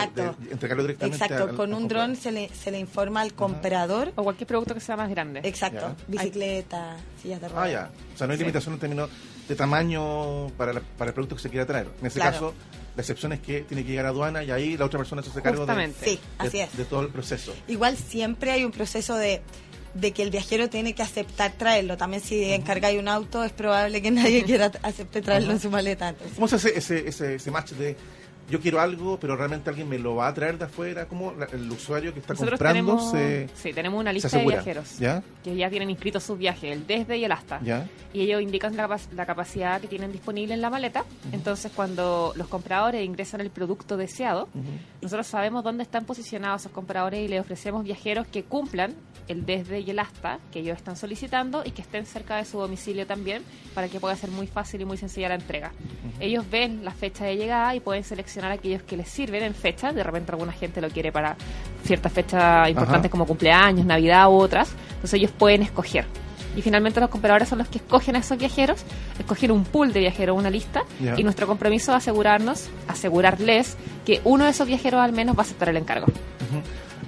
entregarlo 0.50 0.82
directamente. 0.84 1.22
Exacto, 1.24 1.44
al- 1.50 1.56
con 1.56 1.74
al 1.74 1.82
un 1.82 1.88
dron 1.88 2.16
se 2.16 2.32
le, 2.32 2.48
se 2.48 2.70
le 2.70 2.78
informa 2.78 3.20
al 3.22 3.34
comprador. 3.34 4.12
O 4.16 4.22
cualquier 4.24 4.46
producto 4.46 4.74
que 4.74 4.80
sea 4.80 4.96
más 4.96 5.10
grande. 5.10 5.40
Exacto, 5.42 5.80
Ya. 5.80 6.04
bicicleta, 6.08 6.96
sillas 7.22 7.40
de 7.40 7.48
ruedas. 7.48 7.64
Ah, 7.66 7.70
ya. 7.70 7.90
O 8.14 8.18
sea, 8.18 8.26
no 8.26 8.32
hay 8.32 8.38
Sí. 8.38 8.44
limitación 8.44 8.74
en 8.74 8.80
términos 8.80 9.10
de 9.48 9.54
tamaño 9.54 10.48
para, 10.56 10.72
la- 10.72 10.80
para 10.80 11.08
el 11.10 11.14
producto 11.14 11.36
que 11.36 11.42
se 11.42 11.50
quiera 11.50 11.66
traer. 11.66 11.88
En 12.00 12.06
ese 12.06 12.18
Claro. 12.20 12.32
caso, 12.32 12.54
la 12.96 13.02
excepción 13.02 13.32
es 13.32 13.40
que 13.40 13.60
tiene 13.62 13.84
que 13.84 13.90
llegar 13.90 14.06
a 14.06 14.08
aduana 14.08 14.42
y 14.42 14.50
ahí 14.50 14.76
la 14.76 14.86
otra 14.86 14.98
persona 14.98 15.22
se 15.22 15.30
hace 15.30 15.42
cargo 15.42 15.66
de. 15.66 15.92
Sí, 16.02 16.18
así 16.38 16.58
de- 16.58 16.64
es. 16.64 16.76
de 16.76 16.84
todo 16.86 17.02
el 17.02 17.08
proceso. 17.08 17.54
Igual 17.68 17.96
siempre 17.96 18.52
hay 18.52 18.64
un 18.64 18.72
proceso 18.72 19.16
de, 19.16 19.42
de 20.00 20.12
que 20.12 20.22
el 20.22 20.30
viajero 20.30 20.68
tiene 20.68 20.94
que 20.94 21.02
aceptar 21.02 21.52
traerlo. 21.52 21.96
También 21.96 22.22
si 22.22 22.52
encargáis 22.52 22.98
un 22.98 23.08
auto 23.08 23.44
es 23.44 23.52
probable 23.52 24.02
que 24.02 24.10
nadie 24.10 24.44
quiera 24.46 24.70
acepte 24.82 25.22
traerlo 25.22 25.52
en 25.52 25.60
su 25.60 25.70
maleta. 25.70 26.10
Entonces, 26.10 26.34
¿Cómo 26.34 26.48
se 26.48 26.56
hace 26.56 26.78
ese, 26.78 27.08
ese, 27.08 27.34
ese 27.36 27.50
match 27.50 27.72
de 27.72 27.96
yo 28.48 28.60
quiero 28.60 28.80
algo, 28.80 29.18
pero 29.18 29.36
realmente 29.36 29.70
alguien 29.70 29.88
me 29.88 29.98
lo 29.98 30.14
va 30.16 30.28
a 30.28 30.34
traer 30.34 30.58
de 30.58 30.64
afuera? 30.66 31.06
¿Cómo 31.06 31.32
la- 31.32 31.46
el 31.46 31.70
usuario 31.70 32.12
que 32.12 32.20
está 32.20 32.34
Nosotros 32.34 32.58
comprando 32.58 32.96
tenemos, 32.96 33.10
se, 33.10 33.48
sí, 33.54 33.72
tenemos 33.72 34.00
una 34.00 34.12
lista 34.12 34.28
de 34.38 34.44
viajeros 34.46 34.98
¿Ya? 34.98 35.22
que 35.42 35.56
ya 35.56 35.68
tienen 35.70 35.90
inscritos 35.90 36.22
sus 36.24 36.38
viajes, 36.38 36.72
el 36.72 36.86
desde 36.86 37.16
y 37.18 37.24
el 37.24 37.32
hasta. 37.32 37.60
¿Ya? 37.62 37.88
Y 38.12 38.20
ellos 38.22 38.40
indican 38.42 38.76
la, 38.76 38.98
la 39.14 39.26
capacidad 39.26 39.80
que 39.80 39.88
tienen 39.88 40.12
disponible 40.12 40.54
en 40.54 40.60
la 40.60 40.70
maleta. 40.70 41.04
Entonces, 41.32 41.72
cuando 41.74 42.32
los 42.36 42.48
compradores 42.48 43.04
ingresan 43.04 43.40
el 43.40 43.50
producto 43.50 43.96
deseado, 43.96 44.48
nosotros 45.02 45.26
sabemos 45.26 45.64
dónde 45.64 45.82
están 45.82 46.04
posicionados 46.04 46.62
esos 46.62 46.72
compradores 46.72 47.24
y 47.24 47.28
les 47.28 47.40
ofrecemos 47.40 47.84
viajeros 47.84 48.26
que 48.26 48.44
cumplan 48.44 48.94
el 49.28 49.44
desde 49.44 49.80
y 49.80 49.90
el 49.90 49.98
hasta 49.98 50.38
que 50.52 50.60
ellos 50.60 50.76
están 50.76 50.96
solicitando 50.96 51.62
y 51.64 51.72
que 51.72 51.82
estén 51.82 52.06
cerca 52.06 52.36
de 52.36 52.44
su 52.44 52.58
domicilio 52.58 53.06
también 53.08 53.42
para 53.74 53.88
que 53.88 53.98
pueda 53.98 54.14
ser 54.14 54.30
muy 54.30 54.46
fácil 54.46 54.80
y 54.80 54.84
muy 54.84 54.96
sencilla 54.96 55.28
la 55.30 55.34
entrega. 55.34 55.72
Ellos 56.20 56.44
ven 56.48 56.84
la 56.84 56.92
fecha 56.92 57.24
de 57.24 57.36
llegada 57.36 57.74
y 57.74 57.80
pueden 57.80 58.04
seleccionar 58.04 58.35
aquellos 58.44 58.82
que 58.82 58.96
les 58.96 59.08
sirven 59.08 59.42
en 59.42 59.54
fecha. 59.54 59.92
De 59.92 60.02
repente 60.02 60.32
alguna 60.32 60.52
gente 60.52 60.80
lo 60.80 60.88
quiere 60.88 61.12
para 61.12 61.36
ciertas 61.84 62.12
fechas 62.12 62.68
importantes 62.68 63.06
Ajá. 63.06 63.10
como 63.10 63.26
cumpleaños, 63.26 63.86
Navidad 63.86 64.28
u 64.28 64.34
otras. 64.34 64.70
Entonces 64.94 65.14
ellos 65.14 65.30
pueden 65.30 65.62
escoger. 65.62 66.04
Y 66.56 66.62
finalmente 66.62 67.00
los 67.00 67.10
compradores 67.10 67.48
son 67.48 67.58
los 67.58 67.68
que 67.68 67.78
escogen 67.78 68.16
a 68.16 68.20
esos 68.20 68.38
viajeros, 68.38 68.82
escogen 69.18 69.50
un 69.50 69.64
pool 69.64 69.92
de 69.92 70.00
viajeros, 70.00 70.38
una 70.38 70.48
lista, 70.48 70.84
y 71.16 71.22
nuestro 71.22 71.46
compromiso 71.46 71.92
es 71.92 71.98
asegurarnos, 71.98 72.70
asegurarles 72.88 73.76
que 74.06 74.22
uno 74.24 74.44
de 74.44 74.52
esos 74.52 74.66
viajeros 74.66 75.00
al 75.00 75.12
menos 75.12 75.36
va 75.36 75.40
a 75.40 75.42
aceptar 75.42 75.68
el 75.68 75.76
encargo. 75.76 76.06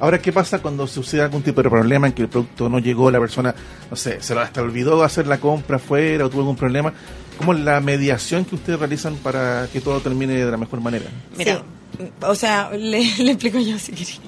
Ahora, 0.01 0.19
¿qué 0.21 0.33
pasa 0.33 0.61
cuando 0.61 0.87
sucede 0.87 1.23
algún 1.23 1.43
tipo 1.43 1.63
de 1.63 1.71
problema 1.71 2.07
en 2.07 2.13
que 2.13 2.23
el 2.23 2.29
producto 2.29 2.69
no 2.69 2.79
llegó, 2.79 3.11
la 3.11 3.19
persona, 3.19 3.55
no 3.91 3.97
sé, 3.97 4.21
se 4.21 4.35
lo 4.35 4.43
hasta 4.43 4.63
olvidó 4.63 5.03
hacer 5.03 5.27
la 5.27 5.39
compra 5.39 5.77
afuera 5.77 6.27
o 6.27 6.31
tuvo 6.31 6.43
algún 6.43 6.57
problema? 6.57 6.93
¿Cómo 7.39 7.55
es 7.55 7.61
la 7.61 7.81
mediación 7.81 8.45
que 8.45 8.55
ustedes 8.57 8.79
realizan 8.79 9.17
para 9.17 9.69
que 9.73 9.81
todo 9.81 10.01
termine 10.01 10.35
de 10.35 10.51
la 10.51 10.57
mejor 10.57 10.81
manera? 10.81 11.07
Mira. 11.37 11.63
Sí. 11.99 12.05
O 12.23 12.35
sea, 12.35 12.71
le, 12.71 13.01
le 13.19 13.31
explico 13.33 13.59
yo 13.59 13.79
si 13.79 13.93
quieres. 13.93 14.21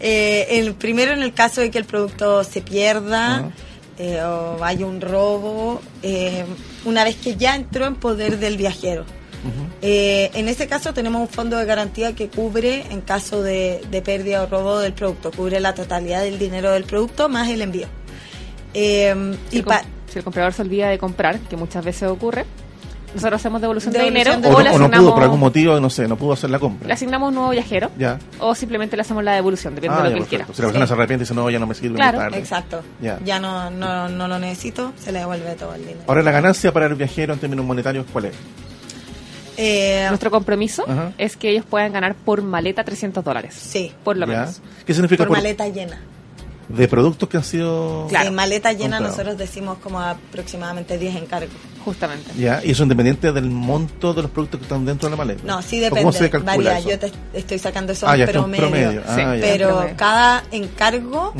Eh, 0.00 0.46
el 0.50 0.74
primero 0.74 1.12
en 1.12 1.22
el 1.22 1.34
caso 1.34 1.60
de 1.60 1.70
que 1.70 1.78
el 1.78 1.84
producto 1.84 2.42
se 2.44 2.60
pierda 2.62 3.50
eh, 3.98 4.20
o 4.22 4.64
haya 4.64 4.86
un 4.86 5.00
robo, 5.00 5.80
eh, 6.02 6.44
una 6.84 7.04
vez 7.04 7.16
que 7.16 7.36
ya 7.36 7.54
entró 7.56 7.86
en 7.86 7.94
poder 7.96 8.38
del 8.38 8.56
viajero. 8.56 9.04
Eh, 9.82 10.30
en 10.32 10.48
ese 10.48 10.66
caso 10.66 10.94
tenemos 10.94 11.20
un 11.20 11.28
fondo 11.28 11.58
de 11.58 11.66
garantía 11.66 12.14
que 12.14 12.28
cubre 12.28 12.82
en 12.88 13.02
caso 13.02 13.42
de, 13.42 13.82
de 13.90 14.00
pérdida 14.00 14.42
o 14.42 14.46
robo 14.46 14.78
del 14.78 14.94
producto, 14.94 15.30
cubre 15.30 15.60
la 15.60 15.74
totalidad 15.74 16.22
del 16.22 16.38
dinero 16.38 16.72
del 16.72 16.84
producto 16.84 17.28
más 17.28 17.50
el 17.50 17.60
envío. 17.60 17.86
Eh, 18.72 19.14
y 19.52 19.58
el, 19.58 19.64
pa- 19.64 19.80
com- 19.82 19.88
si 20.14 20.18
el 20.20 20.24
comprador 20.24 20.52
se 20.54 20.62
olvida 20.62 20.88
de 20.88 20.96
comprar, 20.98 21.38
que 21.40 21.56
muchas 21.56 21.84
veces 21.84 22.08
ocurre, 22.08 22.46
nosotros 23.14 23.40
hacemos 23.40 23.60
devolución, 23.60 23.92
de 23.92 24.02
dinero 24.02 24.36
no, 24.38 24.48
o, 24.48 24.60
le 24.62 24.70
o 24.70 24.78
no 24.78 24.90
pudo, 24.90 25.14
por 25.14 25.22
algún 25.22 25.38
motivo, 25.38 25.78
no 25.78 25.88
sé, 25.90 26.08
no 26.08 26.16
pudo 26.16 26.32
hacer 26.32 26.50
la 26.50 26.58
compra. 26.58 26.88
le 26.88 26.94
asignamos 26.94 27.28
un 27.28 27.34
nuevo 27.36 27.50
viajero 27.50 27.90
Ya. 27.98 28.18
o 28.40 28.54
simplemente 28.56 28.96
le 28.96 29.02
hacemos 29.02 29.22
la 29.22 29.34
devolución, 29.34 29.74
depende 29.74 29.96
Ah, 29.96 30.02
de 30.02 30.08
ya, 30.08 30.10
lo 30.10 30.16
que 30.16 30.22
él 30.22 30.28
quiera. 30.28 30.46
Si 30.46 30.62
la 30.62 30.66
persona 30.68 30.84
Sí. 30.86 30.88
se 30.88 30.94
arrepiente 30.94 31.22
y 31.22 31.24
dice, 31.26 31.34
no, 31.34 31.48
ya 31.50 31.58
no 31.60 31.66
me 31.68 31.74
sirve, 31.74 31.94
Claro, 31.96 32.18
tarde. 32.18 32.38
Exacto. 32.38 32.82
Ya. 33.00 33.18
Ya 33.24 33.38
no, 33.38 33.70
no, 33.70 34.08
no 34.08 34.26
lo 34.26 34.38
necesito, 34.40 34.92
se 34.98 35.12
le 35.12 35.20
devuelve 35.20 35.54
todo 35.54 35.74
el 35.74 35.82
dinero. 35.82 36.00
Ahora, 36.08 36.22
la 36.22 36.30
ganancia 36.32 36.72
para 36.72 36.86
el 36.86 36.94
viajero 36.96 37.34
en 37.34 37.38
términos 37.40 37.64
monetarios, 37.64 38.04
¿cuál 38.12 38.24
es? 38.26 38.32
Eh, 39.56 40.06
Nuestro 40.08 40.30
compromiso 40.32 40.84
es 41.16 41.36
que 41.36 41.50
ellos 41.50 41.64
puedan 41.64 41.92
ganar 41.92 42.14
por 42.16 42.42
maleta 42.42 42.82
300 42.82 43.22
dólares. 43.24 43.54
sí, 43.54 43.92
Por 44.02 44.16
lo 44.16 44.26
¿Ya? 44.26 44.32
menos. 44.40 44.60
¿Qué 44.84 44.92
significa 44.92 45.18
por 45.22 45.28
por- 45.28 45.36
maleta 45.38 45.68
llena. 45.68 46.00
De 46.68 46.88
productos 46.88 47.28
que 47.28 47.36
han 47.36 47.44
sido... 47.44 48.06
Claro. 48.08 48.28
Sí, 48.28 48.34
maleta 48.34 48.72
llena 48.72 48.96
Comprado. 48.98 49.08
nosotros 49.10 49.38
decimos 49.38 49.78
como 49.82 50.00
aproximadamente 50.00 50.98
10 50.98 51.16
encargos. 51.16 51.54
Justamente. 51.84 52.30
Ya, 52.38 52.62
y 52.64 52.70
eso 52.70 52.82
independiente 52.84 53.30
del 53.32 53.50
monto 53.50 54.14
de 54.14 54.22
los 54.22 54.30
productos 54.30 54.58
que 54.58 54.64
están 54.64 54.86
dentro 54.86 55.06
de 55.08 55.10
la 55.10 55.16
maleta. 55.16 55.42
No, 55.44 55.60
sí 55.60 55.76
¿O 55.78 55.84
depende. 55.84 56.00
¿Cómo 56.00 56.12
se 56.12 56.30
calcula 56.30 56.54
varía. 56.54 56.78
eso? 56.78 56.88
Yo 56.90 56.98
te 56.98 57.12
estoy 57.34 57.58
sacando 57.58 57.92
eso 57.92 58.08
Ah, 58.08 58.16
ya, 58.16 58.26
promedio. 58.26 58.68
promedio. 58.70 59.02
Ah, 59.06 59.14
Sí. 59.14 59.40
Pero 59.42 59.68
promedio. 59.68 59.96
cada 59.96 60.44
encargo. 60.50 61.34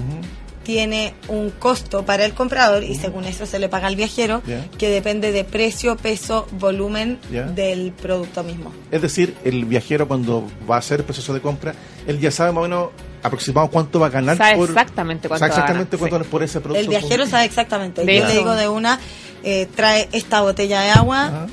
Tiene 0.65 1.15
un 1.29 1.51
costo 1.51 2.05
para 2.05 2.25
el 2.25 2.35
comprador 2.35 2.83
y 2.83 2.97
según 2.97 3.25
eso 3.25 3.47
se 3.47 3.59
le 3.59 3.69
paga 3.69 3.87
al 3.87 3.97
viajero 3.97 4.43
que 4.79 4.89
depende 4.89 5.31
de 5.31 5.45
precio, 5.45 5.97
peso, 5.97 6.47
volumen 6.53 7.19
del 7.55 7.93
producto 7.93 8.43
mismo. 8.43 8.73
Es 8.91 9.03
decir, 9.03 9.37
el 9.45 9.65
viajero 9.67 10.09
cuando 10.09 10.47
va 10.69 10.77
a 10.77 10.79
hacer 10.79 11.01
el 11.01 11.05
proceso 11.05 11.33
de 11.33 11.41
compra, 11.41 11.75
él 12.07 12.19
ya 12.19 12.31
sabe 12.31 12.53
más 12.53 12.61
o 12.61 12.63
menos 12.63 12.89
aproximado 13.23 13.69
cuánto 13.69 14.01
va 14.01 14.09
a 14.09 14.11
ganar 14.11 14.37
Sabe 14.37 14.57
por... 14.57 14.69
exactamente 14.69 15.29
cuánto 15.29 15.41
sabe 15.41 15.51
va 15.51 15.57
a 15.57 15.59
exactamente 15.59 15.97
ganar, 15.97 15.99
cuánto 15.99 16.17
sí. 16.17 16.19
ganar 16.19 16.31
por 16.31 16.43
ese 16.43 16.61
producto. 16.61 16.81
El 16.81 16.89
viajero 16.89 17.27
sabe 17.27 17.45
exactamente. 17.45 18.05
De 18.05 18.19
Yo 18.19 18.27
le 18.27 18.33
digo 18.35 18.55
de 18.55 18.69
una, 18.69 18.99
eh, 19.43 19.67
trae 19.75 20.09
esta 20.13 20.43
botella 20.43 20.83
de 20.83 20.91
agua 20.91 21.27
Ajá. 21.27 21.47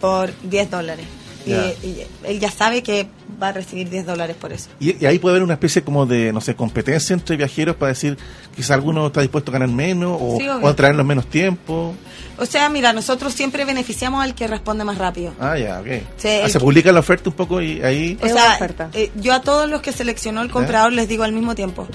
por 0.00 0.32
10 0.42 0.70
dólares. 0.70 1.06
Y, 1.48 2.02
él 2.24 2.40
ya 2.40 2.50
sabe 2.50 2.82
que 2.82 3.06
va 3.42 3.48
a 3.48 3.52
recibir 3.52 3.88
10 3.90 4.06
dólares 4.06 4.36
por 4.40 4.52
eso. 4.52 4.68
Y, 4.80 5.02
y 5.02 5.06
ahí 5.06 5.18
puede 5.18 5.34
haber 5.34 5.42
una 5.42 5.54
especie 5.54 5.82
como 5.82 6.06
de, 6.06 6.32
no 6.32 6.40
sé, 6.40 6.54
competencia 6.54 7.14
entre 7.14 7.36
viajeros 7.36 7.76
para 7.76 7.90
decir 7.90 8.16
quizá 8.56 8.74
alguno 8.74 9.06
está 9.06 9.20
dispuesto 9.20 9.50
a 9.50 9.54
ganar 9.54 9.68
menos 9.68 10.18
o, 10.20 10.36
Sí, 10.38 10.48
obvio. 10.48 10.66
o 10.66 10.68
a 10.68 10.76
traerlos 10.76 11.06
menos 11.06 11.26
tiempo. 11.28 11.94
O 12.38 12.46
sea, 12.46 12.68
mira, 12.68 12.92
nosotros 12.92 13.32
siempre 13.32 13.64
beneficiamos 13.64 14.22
al 14.22 14.34
que 14.34 14.46
responde 14.46 14.84
más 14.84 14.98
rápido. 14.98 15.32
Ah, 15.40 15.56
ya, 15.58 15.80
ok. 15.80 15.86
Sí, 16.16 16.28
Ah, 16.44 16.46
se 16.48 16.52
que- 16.54 16.60
publica 16.60 16.92
la 16.92 17.00
oferta 17.00 17.30
un 17.30 17.36
poco 17.36 17.60
y 17.60 17.82
ahí... 17.82 18.16
O 18.22 18.26
Es 18.26 18.32
sea, 18.32 18.54
oferta. 18.54 18.90
eh, 18.92 19.10
yo 19.16 19.32
a 19.34 19.40
todos 19.42 19.68
los 19.68 19.80
que 19.82 19.92
seleccionó 19.92 20.42
el 20.42 20.50
comprador 20.50 20.92
les 20.92 21.08
digo 21.08 21.24
al 21.24 21.32
mismo 21.32 21.54
tiempo, 21.54 21.86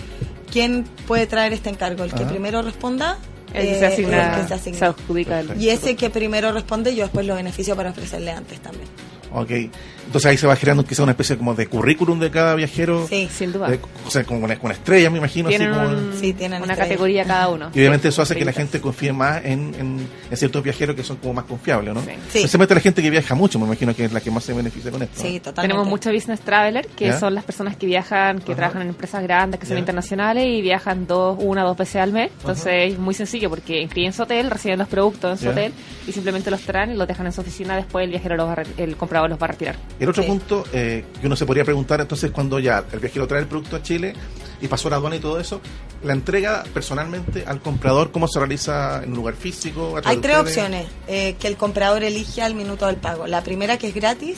¿quién 0.51 0.85
puede 1.07 1.27
traer 1.27 1.53
este 1.53 1.69
encargo? 1.69 2.03
El 2.03 2.11
que 2.13 2.23
Ajá. 2.23 2.29
primero 2.29 2.61
responda, 2.61 3.17
El 3.53 3.63
que 3.67 3.75
eh, 3.75 3.79
se 3.79 3.85
asigna, 3.85 4.29
el 4.29 4.35
que 4.35 4.41
se 4.43 4.47
se, 4.49 4.53
asigna. 4.55 4.87
adjudica 4.87 5.39
el- 5.39 5.61
Y 5.61 5.69
ese 5.69 5.95
que 5.95 6.09
primero 6.09 6.51
responde, 6.51 6.93
yo 6.95 7.03
después 7.03 7.25
lo 7.25 7.35
beneficio 7.35 7.75
para 7.75 7.91
ofrecerle 7.91 8.31
antes 8.31 8.59
también. 8.61 8.87
Ok. 9.33 9.69
Entonces 10.05 10.29
ahí 10.29 10.37
se 10.37 10.45
va 10.47 10.55
generando 10.55 10.85
quizá 10.85 11.03
una 11.03 11.11
especie 11.13 11.37
como 11.37 11.55
de 11.55 11.67
currículum 11.67 12.19
de 12.19 12.29
cada 12.31 12.55
viajero. 12.55 13.07
Sí. 13.07 13.27
Sin 13.31 13.51
duda. 13.51 13.69
De- 13.69 13.79
o 14.05 14.09
sea, 14.11 14.23
como 14.23 14.43
una, 14.45 14.57
una 14.61 14.73
estrella, 14.73 15.09
me 15.09 15.17
imagino. 15.17 15.49
así 15.49 15.57
Tienen 15.57 15.75
como- 15.75 15.87
un- 15.89 16.13
Sí, 16.19 16.33
tienen 16.33 16.61
una 16.61 16.73
estrella. 16.73 16.89
categoría 16.89 17.25
cada 17.25 17.49
uno. 17.49 17.69
Y 17.73 17.79
obviamente 17.79 18.07
eso 18.09 18.21
hace 18.21 18.35
que 18.35 18.45
la 18.45 18.53
gente 18.53 18.79
confíe 18.81 19.11
más 19.13 19.43
en, 19.45 19.73
en- 19.79 20.07
en 20.29 20.37
ciertos 20.37 20.61
viajeros 20.63 20.95
que 20.95 21.03
son 21.03 21.17
como 21.17 21.33
más 21.33 21.45
confiables, 21.45 21.93
¿no? 21.93 22.01
Sí. 22.01 22.07
Sí. 22.31 22.37
Especialmente 22.39 22.75
la 22.75 22.81
gente 22.81 23.01
que 23.01 23.09
viaja 23.09 23.35
mucho, 23.35 23.57
me 23.59 23.65
imagino 23.65 23.95
que 23.95 24.05
es 24.05 24.13
la 24.13 24.21
que 24.21 24.29
más 24.31 24.43
se 24.43 24.53
beneficia 24.53 24.91
con 24.91 25.01
esto. 25.01 25.21
Sí, 25.21 25.39
totalmente. 25.39 25.61
Tenemos 25.61 25.87
muchos 25.87 26.13
business 26.13 26.41
traveler, 26.41 26.87
que 26.87 27.07
¿Ya? 27.07 27.19
son 27.19 27.33
las 27.33 27.43
personas 27.43 27.75
que 27.77 27.85
viajan, 27.85 28.37
que 28.39 28.51
Ajá. 28.51 28.55
trabajan 28.55 28.81
en 28.83 28.89
empresas 28.89 29.23
grandes, 29.23 29.59
que 29.59 29.65
son 29.65 29.75
¿Ya? 29.75 29.79
internacionales 29.79 30.45
y 30.47 30.61
viajan 30.61 31.07
dos, 31.07 31.37
una 31.39 31.63
dos 31.63 31.77
veces 31.77 31.97
al 31.97 32.11
mes. 32.11 32.29
Entonces 32.39 32.93
es 32.93 32.99
muy 32.99 33.13
sencillo 33.13 33.49
porque 33.49 33.81
inscriben 33.81 34.13
su 34.13 34.23
hotel, 34.23 34.49
reciben 34.51 34.77
los 34.79 34.87
productos 34.87 35.31
en 35.31 35.37
su 35.37 35.45
¿Ya? 35.45 35.51
hotel 35.51 35.73
y 36.07 36.11
simplemente 36.11 36.51
los 36.51 36.61
traen 36.61 36.91
y 36.91 36.95
los 36.95 37.07
dejan 37.07 37.25
en 37.25 37.31
su 37.31 37.41
oficina. 37.41 37.75
Después 37.75 38.03
el 38.05 38.11
viajero, 38.11 38.35
los 38.35 38.47
va 38.47 38.63
el 38.77 38.95
comprador 38.95 39.29
los 39.29 39.39
va 39.41 39.45
a 39.45 39.49
retirar. 39.49 39.75
El 40.03 40.09
otro 40.09 40.23
Sí. 40.23 40.29
punto 40.29 40.63
eh, 40.73 41.05
que 41.19 41.27
uno 41.27 41.35
se 41.35 41.45
podría 41.45 41.63
preguntar 41.63 42.01
entonces 42.01 42.31
cuando 42.31 42.59
ya 42.59 42.83
el 42.91 42.99
viajero 42.99 43.27
trae 43.27 43.41
el 43.41 43.47
producto 43.47 43.75
a 43.77 43.81
Chile 43.81 44.13
y 44.61 44.67
pasó 44.67 44.89
la 44.89 44.97
aduana 44.97 45.15
y 45.15 45.19
todo 45.19 45.39
eso, 45.39 45.61
la 46.03 46.13
entrega 46.13 46.63
personalmente 46.73 47.43
al 47.47 47.61
comprador, 47.61 48.11
¿cómo 48.11 48.27
se 48.27 48.39
realiza 48.39 49.01
en 49.03 49.11
un 49.11 49.15
lugar 49.17 49.35
físico? 49.35 49.95
Hay 50.03 50.17
tres 50.17 50.37
opciones 50.37 50.87
eh, 51.07 51.35
que 51.39 51.47
el 51.47 51.57
comprador 51.57 52.03
elige 52.03 52.41
al 52.41 52.55
minuto 52.55 52.85
del 52.87 52.97
pago. 52.97 53.27
La 53.27 53.43
primera, 53.43 53.77
que 53.77 53.87
es 53.87 53.93
gratis, 53.93 54.37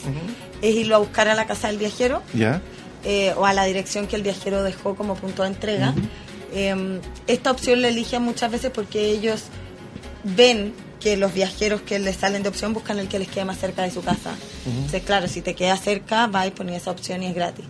es 0.62 0.74
irlo 0.74 0.96
a 0.96 0.98
buscar 0.98 1.28
a 1.28 1.34
la 1.34 1.46
casa 1.46 1.68
del 1.68 1.78
viajero 1.78 2.22
eh, 3.04 3.34
o 3.36 3.44
a 3.46 3.52
la 3.52 3.64
dirección 3.64 4.06
que 4.06 4.16
el 4.16 4.22
viajero 4.22 4.62
dejó 4.62 4.94
como 4.96 5.14
punto 5.16 5.42
de 5.42 5.48
entrega. 5.48 5.94
Eh, 6.52 7.00
esta 7.26 7.50
opción 7.50 7.82
la 7.82 7.88
eligen 7.88 8.22
muchas 8.22 8.50
veces 8.50 8.70
porque 8.72 9.10
ellos 9.10 9.44
ven 10.22 10.72
que 11.00 11.16
los 11.16 11.32
viajeros 11.34 11.82
que 11.82 11.98
les 11.98 12.16
salen 12.16 12.42
de 12.42 12.48
opción 12.48 12.72
buscan 12.72 12.98
el 12.98 13.08
que 13.08 13.18
les 13.18 13.28
quede 13.28 13.44
más 13.44 13.58
cerca 13.58 13.82
de 13.82 13.90
su 13.90 14.02
casa. 14.02 14.34
Entonces, 14.66 15.02
claro, 15.02 15.28
si 15.28 15.42
te 15.42 15.54
queda 15.54 15.76
cerca, 15.76 16.26
va 16.26 16.46
y 16.46 16.50
pones 16.50 16.82
esa 16.82 16.90
opción 16.90 17.22
y 17.22 17.26
es 17.26 17.34
gratis. 17.34 17.64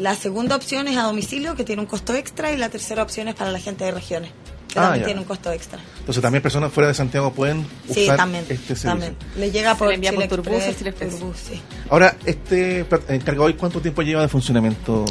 La 0.00 0.14
segunda 0.16 0.56
opción 0.56 0.88
es 0.88 0.96
a 0.96 1.02
domicilio, 1.02 1.54
que 1.54 1.64
tiene 1.64 1.80
un 1.82 1.86
costo 1.86 2.14
extra, 2.14 2.50
y 2.52 2.56
la 2.56 2.68
tercera 2.68 3.02
opción 3.02 3.28
es 3.28 3.34
para 3.34 3.52
la 3.52 3.60
gente 3.60 3.84
de 3.84 3.92
regiones, 3.92 4.30
que 4.68 4.78
Ah, 4.78 4.82
también 4.84 5.00
ya. 5.02 5.06
tiene 5.06 5.20
un 5.20 5.26
costo 5.26 5.52
extra. 5.52 5.78
Entonces 6.00 6.20
también 6.22 6.42
personas 6.42 6.72
fuera 6.72 6.88
de 6.88 6.94
Santiago 6.94 7.32
pueden 7.32 7.58
usar 7.88 7.94
Sí, 7.94 8.06
también. 8.16 8.44
este 8.48 8.56
servicio. 8.74 8.90
también. 8.90 9.16
Le 9.36 9.50
llega 9.52 9.72
Se 9.72 9.78
por 9.78 9.88
le 9.88 9.94
envía 9.94 10.10
por 10.12 10.22
Chile 10.24 10.36
Turbus 10.42 10.62
Express. 10.64 11.10
Turbus, 11.18 11.36
sí. 11.36 11.60
Ahora, 11.90 12.16
este 12.24 12.80
encargado 13.08 13.44
hoy, 13.44 13.54
¿cuánto 13.54 13.80
tiempo 13.80 14.02
lleva 14.02 14.22
de 14.22 14.28
funcionamiento 14.28 15.04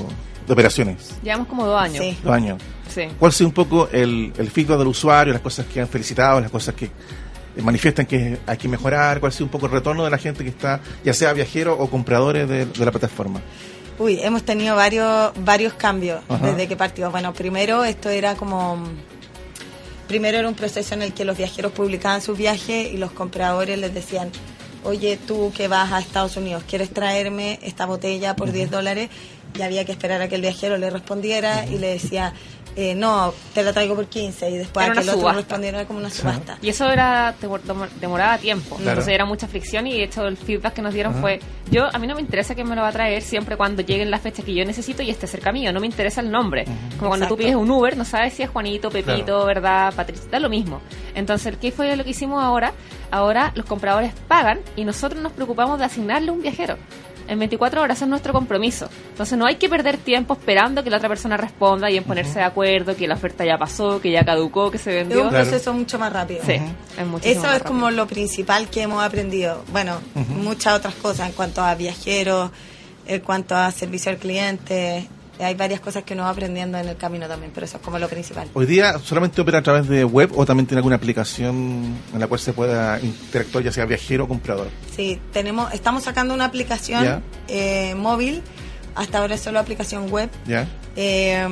de 0.45 0.51
operaciones? 0.53 1.11
Llevamos 1.23 1.47
como 1.47 1.65
dos 1.65 1.81
años. 1.81 2.03
Sí. 2.03 2.17
Dos 2.21 2.33
años. 2.33 2.61
Sí. 2.93 3.03
¿Cuál 3.17 3.29
ha 3.29 3.33
sido 3.33 3.47
un 3.47 3.53
poco 3.53 3.87
el, 3.91 4.33
el 4.37 4.51
feedback 4.51 4.77
del 4.79 4.87
usuario, 4.87 5.31
las 5.31 5.41
cosas 5.41 5.65
que 5.65 5.79
han 5.79 5.87
felicitado, 5.87 6.41
las 6.41 6.51
cosas 6.51 6.75
que 6.75 6.85
eh, 6.85 6.91
manifiestan 7.61 8.05
que 8.05 8.39
hay 8.45 8.57
que 8.57 8.67
mejorar? 8.67 9.19
¿Cuál 9.19 9.31
ha 9.31 9.33
sido 9.33 9.45
un 9.45 9.51
poco 9.51 9.67
el 9.67 9.71
retorno 9.71 10.03
de 10.03 10.09
la 10.09 10.17
gente 10.17 10.43
que 10.43 10.49
está, 10.49 10.81
ya 11.03 11.13
sea 11.13 11.33
viajero 11.33 11.77
o 11.77 11.89
compradores 11.89 12.47
de, 12.49 12.65
de 12.65 12.85
la 12.85 12.91
plataforma? 12.91 13.41
Uy, 13.99 14.19
hemos 14.21 14.43
tenido 14.43 14.75
varios 14.75 15.31
varios 15.37 15.73
cambios 15.73 16.21
Ajá. 16.27 16.47
desde 16.47 16.67
que 16.67 16.75
partió. 16.75 17.11
Bueno, 17.11 17.33
primero 17.33 17.83
esto 17.83 18.09
era 18.09 18.35
como 18.35 18.83
primero 20.07 20.37
era 20.37 20.47
un 20.47 20.55
proceso 20.55 20.95
en 20.95 21.03
el 21.03 21.13
que 21.13 21.25
los 21.25 21.37
viajeros 21.37 21.71
publicaban 21.71 22.21
sus 22.21 22.37
viajes 22.37 22.91
y 22.91 22.97
los 22.97 23.11
compradores 23.11 23.77
les 23.77 23.93
decían, 23.93 24.31
oye, 24.83 25.17
tú 25.17 25.51
que 25.55 25.67
vas 25.67 25.91
a 25.91 25.99
Estados 25.99 26.37
Unidos, 26.37 26.63
¿quieres 26.67 26.89
traerme 26.91 27.59
esta 27.61 27.85
botella 27.85 28.35
por 28.35 28.51
10 28.51 28.71
dólares? 28.71 29.09
Y 29.57 29.61
había 29.61 29.85
que 29.85 29.91
esperar 29.91 30.21
a 30.21 30.27
que 30.27 30.35
el 30.35 30.41
viajero 30.41 30.77
le 30.77 30.89
respondiera 30.89 31.65
y 31.67 31.77
le 31.77 31.87
decía, 31.87 32.33
eh, 32.75 32.95
no, 32.95 33.33
te 33.53 33.61
la 33.63 33.71
traigo 33.73 33.95
por 33.95 34.07
15 34.07 34.49
y 34.49 34.57
después 34.57 34.85
Era 34.85 34.93
a 34.93 34.95
que 34.95 35.01
el 35.09 35.15
otro 35.15 35.63
era 35.63 35.85
como 35.85 35.99
una 35.99 36.09
subasta. 36.09 36.57
Y 36.61 36.69
eso 36.69 36.89
era 36.89 37.35
demor- 37.41 37.61
demor- 37.61 37.89
demoraba 38.01 38.37
tiempo. 38.37 38.75
Claro. 38.75 38.91
Entonces 38.91 39.13
era 39.13 39.25
mucha 39.25 39.47
fricción 39.47 39.85
y 39.87 39.93
de 39.97 40.03
hecho 40.03 40.25
el 40.25 40.37
feedback 40.37 40.73
que 40.73 40.81
nos 40.81 40.93
dieron 40.93 41.13
Ajá. 41.13 41.21
fue, 41.21 41.39
yo 41.71 41.85
a 41.93 41.97
mí 41.99 42.07
no 42.07 42.15
me 42.15 42.21
interesa 42.21 42.55
quién 42.55 42.67
me 42.67 42.75
lo 42.75 42.81
va 42.81 42.89
a 42.89 42.91
traer 42.91 43.21
siempre 43.21 43.57
cuando 43.57 43.81
lleguen 43.83 44.09
las 44.11 44.21
fechas 44.21 44.43
que 44.45 44.53
yo 44.53 44.65
necesito 44.65 45.01
y 45.03 45.09
esté 45.09 45.27
cerca 45.27 45.51
mío, 45.51 45.71
no 45.71 45.79
me 45.79 45.85
interesa 45.87 46.21
el 46.21 46.31
nombre. 46.31 46.65
Como 46.97 47.09
cuando 47.09 47.27
tú 47.27 47.33
Exacto. 47.33 47.37
pides 47.37 47.55
un 47.55 47.69
Uber, 47.69 47.95
no 47.97 48.05
sabes 48.05 48.33
si 48.33 48.43
es 48.43 48.49
Juanito, 48.49 48.89
Pepito, 48.89 49.25
Claro. 49.25 49.45
¿verdad? 49.45 49.93
Patricia, 49.95 50.25
da 50.31 50.39
lo 50.39 50.49
mismo. 50.49 50.81
Entonces, 51.15 51.55
¿qué 51.61 51.71
fue 51.71 51.95
lo 51.95 52.03
que 52.03 52.09
hicimos 52.09 52.43
ahora? 52.43 52.73
Ahora 53.11 53.51
los 53.55 53.65
compradores 53.65 54.11
pagan 54.27 54.59
y 54.75 54.85
nosotros 54.85 55.21
nos 55.21 55.31
preocupamos 55.33 55.77
de 55.77 55.85
asignarle 55.85 56.31
un 56.31 56.41
viajero. 56.41 56.77
En 57.27 57.39
24 57.39 57.81
horas 57.81 58.01
es 58.01 58.07
nuestro 58.07 58.33
compromiso. 58.33 58.89
Entonces 59.11 59.37
no 59.37 59.45
hay 59.45 59.55
que 59.55 59.69
perder 59.69 59.97
tiempo 59.97 60.33
esperando 60.33 60.83
que 60.83 60.89
la 60.89 60.97
otra 60.97 61.07
persona 61.09 61.37
responda 61.37 61.89
y 61.89 61.97
en 61.97 62.03
ponerse 62.03 62.39
de 62.39 62.45
acuerdo, 62.45 62.95
que 62.95 63.07
la 63.07 63.15
oferta 63.15 63.45
ya 63.45 63.57
pasó, 63.57 64.01
que 64.01 64.11
ya 64.11 64.25
caducó, 64.25 64.69
que 64.69 64.77
se 64.77 64.91
Es 64.91 65.07
vendió. 65.07 65.23
un 65.23 65.29
Claro. 65.29 65.45
proceso 65.49 65.73
mucho 65.73 65.97
más 65.97 66.11
rápido. 66.11 66.41
Sí, 66.45 66.53
es 66.53 67.07
muchísimo 67.07 67.39
Eso 67.41 67.47
más 67.47 67.57
es 67.57 67.63
como 67.63 67.91
lo 67.91 68.07
principal 68.07 68.69
que 68.69 68.81
hemos 68.81 69.01
aprendido. 69.03 69.63
Bueno, 69.71 69.97
muchas 70.35 70.73
otras 70.77 70.95
cosas 70.95 71.27
en 71.29 71.33
cuanto 71.33 71.61
a 71.63 71.73
viajeros, 71.75 72.51
en 73.07 73.21
cuanto 73.21 73.55
a 73.55 73.71
servicio 73.71 74.11
al 74.11 74.17
cliente. 74.17 75.07
Hay 75.43 75.55
varias 75.55 75.79
cosas 75.79 76.03
que 76.03 76.13
uno 76.13 76.23
va 76.23 76.29
aprendiendo 76.29 76.77
en 76.77 76.87
el 76.87 76.97
camino 76.97 77.27
también, 77.27 77.51
pero 77.53 77.65
eso 77.65 77.77
es 77.77 77.83
como 77.83 77.99
lo 77.99 78.07
principal. 78.07 78.47
Hoy 78.53 78.65
día 78.65 78.97
solamente 78.99 79.41
opera 79.41 79.59
a 79.59 79.61
través 79.61 79.87
de 79.87 80.03
web 80.03 80.31
o 80.35 80.45
también 80.45 80.67
tiene 80.67 80.79
alguna 80.79 80.95
aplicación 80.95 81.95
en 82.13 82.19
la 82.19 82.27
cual 82.27 82.39
se 82.39 82.53
pueda 82.53 82.99
interactuar, 82.99 83.63
ya 83.63 83.71
sea 83.71 83.85
viajero 83.85 84.25
o 84.25 84.27
comprador. 84.27 84.67
Sí, 84.95 85.19
tenemos, 85.31 85.73
estamos 85.73 86.03
sacando 86.03 86.33
una 86.33 86.45
aplicación 86.45 87.23
eh, 87.47 87.95
móvil, 87.95 88.41
hasta 88.95 89.19
ahora 89.19 89.35
es 89.35 89.41
solo 89.41 89.59
aplicación 89.59 90.09
web, 90.11 90.29
¿Ya? 90.45 90.67
eh, 90.95 91.47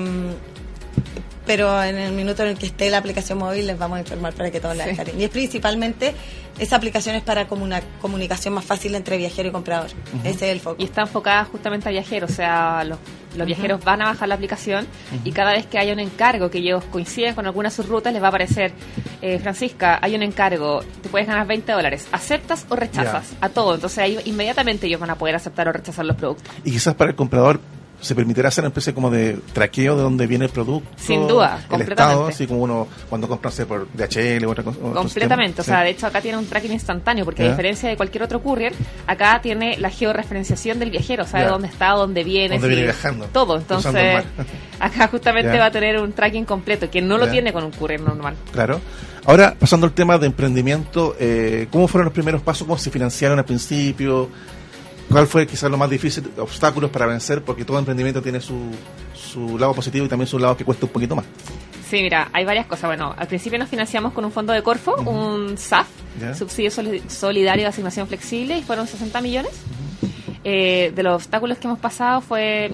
pero 1.51 1.83
en 1.83 1.97
el 1.97 2.13
minuto 2.13 2.43
en 2.43 2.49
el 2.51 2.57
que 2.57 2.67
esté 2.67 2.89
la 2.89 2.99
aplicación 2.99 3.37
móvil 3.37 3.67
les 3.67 3.77
vamos 3.77 3.97
a 3.97 3.99
informar 3.99 4.31
para 4.31 4.49
que 4.51 4.61
todos 4.61 4.73
la 4.77 4.85
Sí. 4.85 4.89
descarguen. 4.91 5.19
Y 5.19 5.25
es 5.25 5.29
principalmente, 5.29 6.13
esa 6.57 6.77
aplicación 6.77 7.13
es 7.15 7.23
para 7.23 7.45
como 7.45 7.65
una 7.65 7.81
comunicación 8.01 8.53
más 8.53 8.63
fácil 8.63 8.95
entre 8.95 9.17
viajero 9.17 9.49
y 9.49 9.51
comprador. 9.51 9.89
Ese 10.23 10.29
es 10.45 10.53
el 10.53 10.61
foco. 10.61 10.77
Y 10.81 10.85
está 10.85 11.01
enfocada 11.01 11.43
justamente 11.43 11.89
a 11.89 11.91
viajeros, 11.91 12.31
o 12.31 12.33
sea, 12.33 12.85
los, 12.85 12.99
los 13.35 13.45
viajeros 13.45 13.83
van 13.83 14.01
a 14.01 14.05
bajar 14.05 14.29
la 14.29 14.35
aplicación 14.35 14.87
y 15.25 15.33
cada 15.33 15.51
vez 15.51 15.65
que 15.65 15.77
haya 15.77 15.91
un 15.91 15.99
encargo 15.99 16.49
que 16.49 16.59
ellos 16.59 16.85
coinciden 16.85 17.35
con 17.35 17.45
alguna 17.45 17.67
de 17.67 17.75
sus 17.75 17.85
rutas, 17.89 18.13
les 18.13 18.21
va 18.21 18.27
a 18.27 18.29
aparecer, 18.29 18.71
eh, 19.21 19.37
Francisca, 19.39 19.99
hay 20.01 20.15
un 20.15 20.23
encargo, 20.23 20.81
te 21.03 21.09
puedes 21.09 21.27
ganar 21.27 21.45
20 21.47 21.69
dólares, 21.73 22.07
¿aceptas 22.13 22.65
o 22.69 22.77
rechazas? 22.77 23.33
A 23.41 23.49
todo, 23.49 23.75
entonces 23.75 23.97
ahí 23.99 24.17
inmediatamente 24.23 24.87
ellos 24.87 25.01
van 25.01 25.09
a 25.09 25.15
poder 25.15 25.35
aceptar 25.35 25.67
o 25.67 25.73
rechazar 25.73 26.05
los 26.05 26.15
productos. 26.15 26.47
Y 26.63 26.71
quizás 26.71 26.95
para 26.95 27.09
el 27.09 27.15
comprador 27.17 27.59
se 28.01 28.15
permitirá 28.15 28.49
hacer 28.49 28.63
una 28.63 28.69
especie 28.69 28.93
como 28.93 29.09
de 29.09 29.37
traqueo 29.53 29.95
de 29.95 30.01
dónde 30.01 30.27
viene 30.27 30.45
el 30.45 30.51
producto. 30.51 30.89
Sin 30.97 31.27
duda, 31.27 31.59
el 31.61 31.67
completamente. 31.67 31.91
estado, 31.93 32.27
así 32.27 32.47
como 32.47 32.61
uno 32.61 32.87
cuando 33.09 33.27
compra 33.27 33.51
por 33.67 33.87
DHL 33.93 34.45
o 34.45 34.49
otra 34.51 34.63
cosa. 34.63 34.79
Completamente, 34.79 35.61
o 35.61 35.63
sea, 35.63 35.79
Sí. 35.79 35.83
de 35.85 35.89
hecho 35.91 36.07
acá 36.07 36.21
tiene 36.21 36.37
un 36.37 36.47
tracking 36.47 36.71
instantáneo, 36.71 37.25
porque 37.25 37.43
a 37.43 37.49
diferencia 37.49 37.89
de 37.89 37.95
cualquier 37.97 38.23
otro 38.23 38.41
courier, 38.41 38.73
acá 39.07 39.39
tiene 39.41 39.77
la 39.77 39.89
georreferenciación 39.89 40.79
del 40.79 40.89
viajero, 40.91 41.25
sabe 41.25 41.45
dónde 41.45 41.67
está, 41.67 41.89
dónde 41.89 42.23
viene, 42.23 42.55
Dónde 42.55 42.67
viene 42.67 42.83
viajando, 42.83 43.25
todo. 43.27 43.57
Entonces, 43.57 44.23
acá 44.79 45.07
justamente 45.07 45.57
va 45.57 45.65
a 45.65 45.71
tener 45.71 45.99
un 45.99 46.11
tracking 46.13 46.45
completo, 46.45 46.89
que 46.89 47.01
no 47.01 47.17
lo 47.17 47.29
tiene 47.29 47.53
con 47.53 47.63
un 47.63 47.71
courier 47.71 48.01
normal. 48.01 48.35
Claro. 48.51 48.81
Ahora, 49.25 49.55
pasando 49.57 49.85
al 49.85 49.93
tema 49.93 50.17
de 50.17 50.25
emprendimiento, 50.25 51.15
eh, 51.19 51.67
¿cómo 51.71 51.87
fueron 51.87 52.05
los 52.05 52.13
primeros 52.13 52.41
pasos? 52.41 52.65
¿Cómo 52.65 52.79
se 52.79 52.89
financiaron 52.89 53.37
al 53.37 53.45
principio? 53.45 54.29
¿Cuál 55.09 55.27
fue 55.27 55.45
quizás 55.45 55.69
lo 55.69 55.77
más 55.77 55.89
difícil, 55.89 56.29
obstáculos 56.37 56.89
para 56.89 57.05
vencer? 57.05 57.43
Porque 57.43 57.65
todo 57.65 57.77
emprendimiento 57.79 58.21
tiene 58.21 58.39
su, 58.39 58.71
su 59.13 59.57
lado 59.57 59.73
positivo 59.73 60.05
y 60.05 60.09
también 60.09 60.27
su 60.27 60.39
lado 60.39 60.55
que 60.55 60.63
cuesta 60.63 60.85
un 60.85 60.91
poquito 60.91 61.15
más. 61.15 61.25
Sí, 61.89 62.01
mira, 62.01 62.29
hay 62.31 62.45
varias 62.45 62.65
cosas. 62.67 62.85
Bueno, 62.89 63.13
al 63.17 63.27
principio 63.27 63.59
nos 63.59 63.67
financiamos 63.67 64.13
con 64.13 64.23
un 64.23 64.31
fondo 64.31 64.53
de 64.53 64.63
Corfo, 64.63 64.95
un 64.95 65.57
SAF, 65.57 65.87
Ya. 66.21 66.33
Subsidio 66.33 66.71
Soli- 66.71 67.03
Solidario 67.09 67.63
de 67.63 67.69
Asignación 67.69 68.07
Flexible, 68.07 68.57
y 68.57 68.61
fueron 68.63 68.87
60 68.87 69.19
millones. 69.21 69.51
Eh, 70.45 70.91
de 70.95 71.03
los 71.03 71.15
obstáculos 71.15 71.57
que 71.57 71.67
hemos 71.67 71.79
pasado 71.79 72.21
fue 72.21 72.71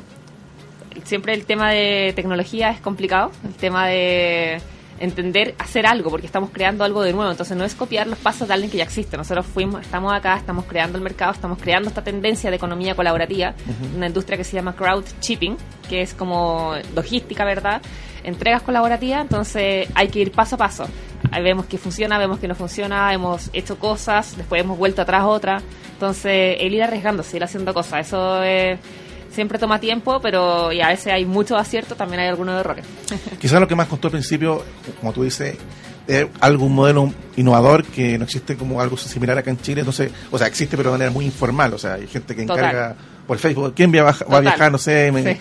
siempre 1.03 1.33
el 1.33 1.45
tema 1.45 1.71
de 1.71 2.13
tecnología 2.15 2.69
es 2.69 2.79
complicado, 2.79 3.31
el 3.45 3.53
tema 3.55 3.87
de 3.87 4.61
entender 4.99 5.55
hacer 5.59 5.85
algo 5.85 6.09
porque 6.09 6.25
estamos 6.25 6.49
creando 6.51 6.83
algo 6.83 7.01
de 7.03 7.13
nuevo, 7.13 7.29
entonces 7.31 7.55
no 7.55 7.63
es 7.65 7.75
copiar 7.75 8.07
los 8.07 8.17
pasos 8.19 8.47
de 8.47 8.53
alguien 8.53 8.71
que 8.71 8.77
ya 8.77 8.83
existe. 8.83 9.15
Nosotros 9.17 9.45
fuimos, 9.45 9.81
estamos 9.81 10.13
acá, 10.13 10.35
estamos 10.37 10.65
creando 10.65 10.97
el 10.97 11.03
mercado, 11.03 11.31
estamos 11.31 11.59
creando 11.59 11.89
esta 11.89 12.03
tendencia 12.03 12.49
de 12.49 12.55
economía 12.55 12.95
colaborativa, 12.95 13.53
una 13.95 14.07
industria 14.07 14.37
que 14.37 14.43
se 14.43 14.53
llama 14.55 14.75
crowd 14.75 15.03
shipping, 15.21 15.55
que 15.87 16.01
es 16.01 16.13
como 16.13 16.73
logística, 16.95 17.45
¿verdad? 17.45 17.81
Entregas 18.23 18.61
colaborativas, 18.61 19.21
entonces 19.21 19.87
hay 19.95 20.07
que 20.09 20.19
ir 20.19 20.31
paso 20.31 20.55
a 20.55 20.57
paso. 20.57 20.87
Ahí 21.31 21.41
vemos 21.43 21.65
que 21.65 21.77
funciona, 21.77 22.17
vemos 22.17 22.39
que 22.39 22.47
no 22.47 22.55
funciona, 22.55 23.13
hemos 23.13 23.49
hecho 23.53 23.79
cosas, 23.79 24.35
después 24.37 24.61
hemos 24.61 24.77
vuelto 24.77 25.01
atrás 25.01 25.23
otra. 25.25 25.61
Entonces, 25.93 26.57
el 26.59 26.73
ir 26.73 26.83
arriesgándose, 26.83 27.37
ir 27.37 27.43
haciendo 27.43 27.73
cosas, 27.73 28.07
eso 28.07 28.43
es- 28.43 28.79
siempre 29.37 29.59
toma 29.59 29.79
tiempo, 29.79 30.19
pero 30.19 30.71
y 30.73 30.81
a 30.81 30.87
veces 30.87 31.13
hay 31.13 31.23
mucho 31.25 31.55
acierto, 31.57 31.93
también 31.95 32.21
hay 32.21 32.27
algunos 32.27 32.59
errores. 32.59 32.83
Quizás 33.39 33.59
lo 33.59 33.67
que 33.67 33.75
más 33.75 33.87
costó 33.87 34.07
al 34.07 34.13
principio, 34.13 34.63
como 34.99 35.13
tú 35.13 35.21
dices, 35.23 35.55
es 36.07 36.25
algún 36.39 36.73
modelo 36.73 37.13
innovador 37.35 37.83
que 37.83 38.17
no 38.17 38.23
existe 38.23 38.55
como 38.57 38.81
algo 38.81 38.97
similar 38.97 39.37
acá 39.37 39.51
en 39.51 39.61
Chile. 39.61 39.81
Entonces, 39.81 40.11
o 40.31 40.39
sea, 40.39 40.47
existe 40.47 40.75
pero 40.75 40.89
de 40.89 40.93
manera 40.97 41.11
muy 41.11 41.25
informal. 41.25 41.71
O 41.75 41.77
sea, 41.77 41.93
hay 41.93 42.07
gente 42.07 42.35
que 42.35 42.45
Total. 42.45 42.65
encarga 42.65 42.95
por 43.27 43.37
Facebook, 43.37 43.73
¿quién 43.75 43.93
va 43.93 44.09
a, 44.09 44.25
va 44.25 44.39
viajar? 44.39 44.71
No 44.71 44.79
sé. 44.79 45.11
me- 45.11 45.35
Sí. 45.35 45.39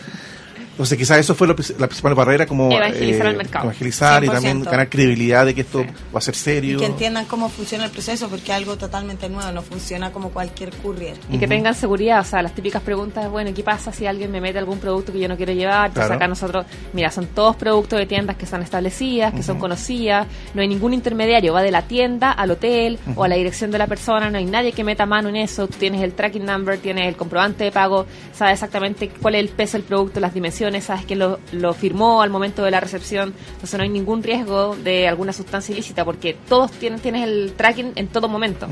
Entonces, 0.77 0.99
quizás 0.99 1.19
eso 1.19 1.35
fue 1.35 1.47
lo 1.47 1.57
la 1.79 1.87
principal 1.87 2.15
barrera, 2.15 2.47
como 2.47 2.71
eh, 2.71 2.77
Evangelizar 2.77 3.27
al 3.29 3.37
mercado. 3.37 3.65
evangelizar 3.65 4.23
y 4.25 4.27
100%. 4.29 4.33
también 4.33 4.63
ganar 4.63 4.89
credibilidad 4.91 5.47
de 5.47 5.55
que 5.55 5.63
esto 5.63 5.81
Sí. 5.83 5.89
va 6.15 6.19
a 6.19 6.21
ser 6.21 6.35
serio. 6.35 6.77
Y 6.77 6.81
que 6.81 6.87
entiendan 6.87 7.25
cómo 7.25 7.49
funciona 7.49 7.87
el 7.87 7.91
proceso, 7.91 8.29
porque 8.29 8.53
es 8.53 8.57
algo 8.59 8.77
totalmente 8.77 9.29
nuevo, 9.31 9.51
no 9.53 9.63
funciona 9.63 10.13
como 10.13 10.29
cualquier 10.31 10.71
courier. 10.77 11.17
Y 11.31 11.39
que 11.39 11.49
tengan 11.49 11.75
seguridad, 11.75 12.21
o 12.21 12.25
sea, 12.25 12.43
las 12.43 12.55
típicas 12.55 12.83
preguntas, 12.83 13.31
bueno, 13.31 13.53
¿qué 13.55 13.63
pasa 13.63 13.91
si 13.91 14.07
alguien 14.07 14.31
me 14.31 14.41
mete 14.43 14.59
algún 14.59 14.79
producto 14.79 15.13
que 15.13 15.19
yo 15.19 15.29
no 15.29 15.37
quiero 15.39 15.53
llevar? 15.55 15.87
Entonces 15.89 16.09
Claro. 16.09 16.15
acá 16.17 16.29
nosotros, 16.29 16.67
mira, 16.93 17.11
son 17.11 17.27
todos 17.29 17.57
productos 17.57 17.99
de 17.99 18.05
tiendas 18.05 18.37
que 18.37 18.45
están 18.45 18.63
establecidas, 18.63 19.33
que 19.33 19.43
son 19.43 19.59
conocidas, 19.59 20.27
no 20.53 20.61
hay 20.61 20.69
ningún 20.69 20.93
intermediario, 20.93 21.55
va 21.55 21.63
de 21.63 21.71
la 21.71 21.83
tienda 21.83 22.33
al 22.33 22.51
hotel 22.51 22.99
o 23.15 23.25
a 23.25 23.29
la 23.29 23.37
dirección 23.37 23.71
de 23.71 23.79
la 23.79 23.87
persona, 23.87 24.29
no 24.31 24.37
hay 24.37 24.45
nadie 24.45 24.73
que 24.73 24.85
meta 24.85 25.07
mano 25.07 25.31
en 25.31 25.37
eso, 25.37 25.67
tú 25.69 25.77
tienes 25.79 26.03
el 26.03 26.13
tracking 26.13 26.45
number, 26.45 26.77
tienes 26.79 27.09
el 27.09 27.17
comprobante 27.17 27.65
de 27.65 27.73
pago, 27.73 28.05
sabes 28.35 28.55
exactamente 28.55 29.09
cuál 29.23 29.37
es 29.37 29.41
el 29.41 29.49
peso 29.49 29.79
del 29.79 29.87
producto, 29.87 30.21
las 30.21 30.35
dimensiones, 30.35 30.66
sabes 30.81 31.05
quién 31.07 31.19
lo, 31.19 31.39
lo 31.53 31.75
firmó 31.75 32.23
al 32.23 32.31
momento 32.31 32.63
de 32.63 32.71
la 32.71 32.81
recepción, 32.81 33.35
entonces 33.55 33.77
no 33.77 33.83
hay 33.83 33.89
ningún 33.89 34.23
riesgo 34.23 34.77
de 34.77 35.09
alguna 35.09 35.33
sustancia 35.33 35.73
ilícita 35.73 36.05
porque 36.05 36.37
todos 36.49 36.71
tienen, 36.73 37.01
tienes 37.01 37.25
el 37.25 37.55
tracking 37.57 37.93
en 37.95 38.09
todo 38.09 38.29
momento. 38.29 38.67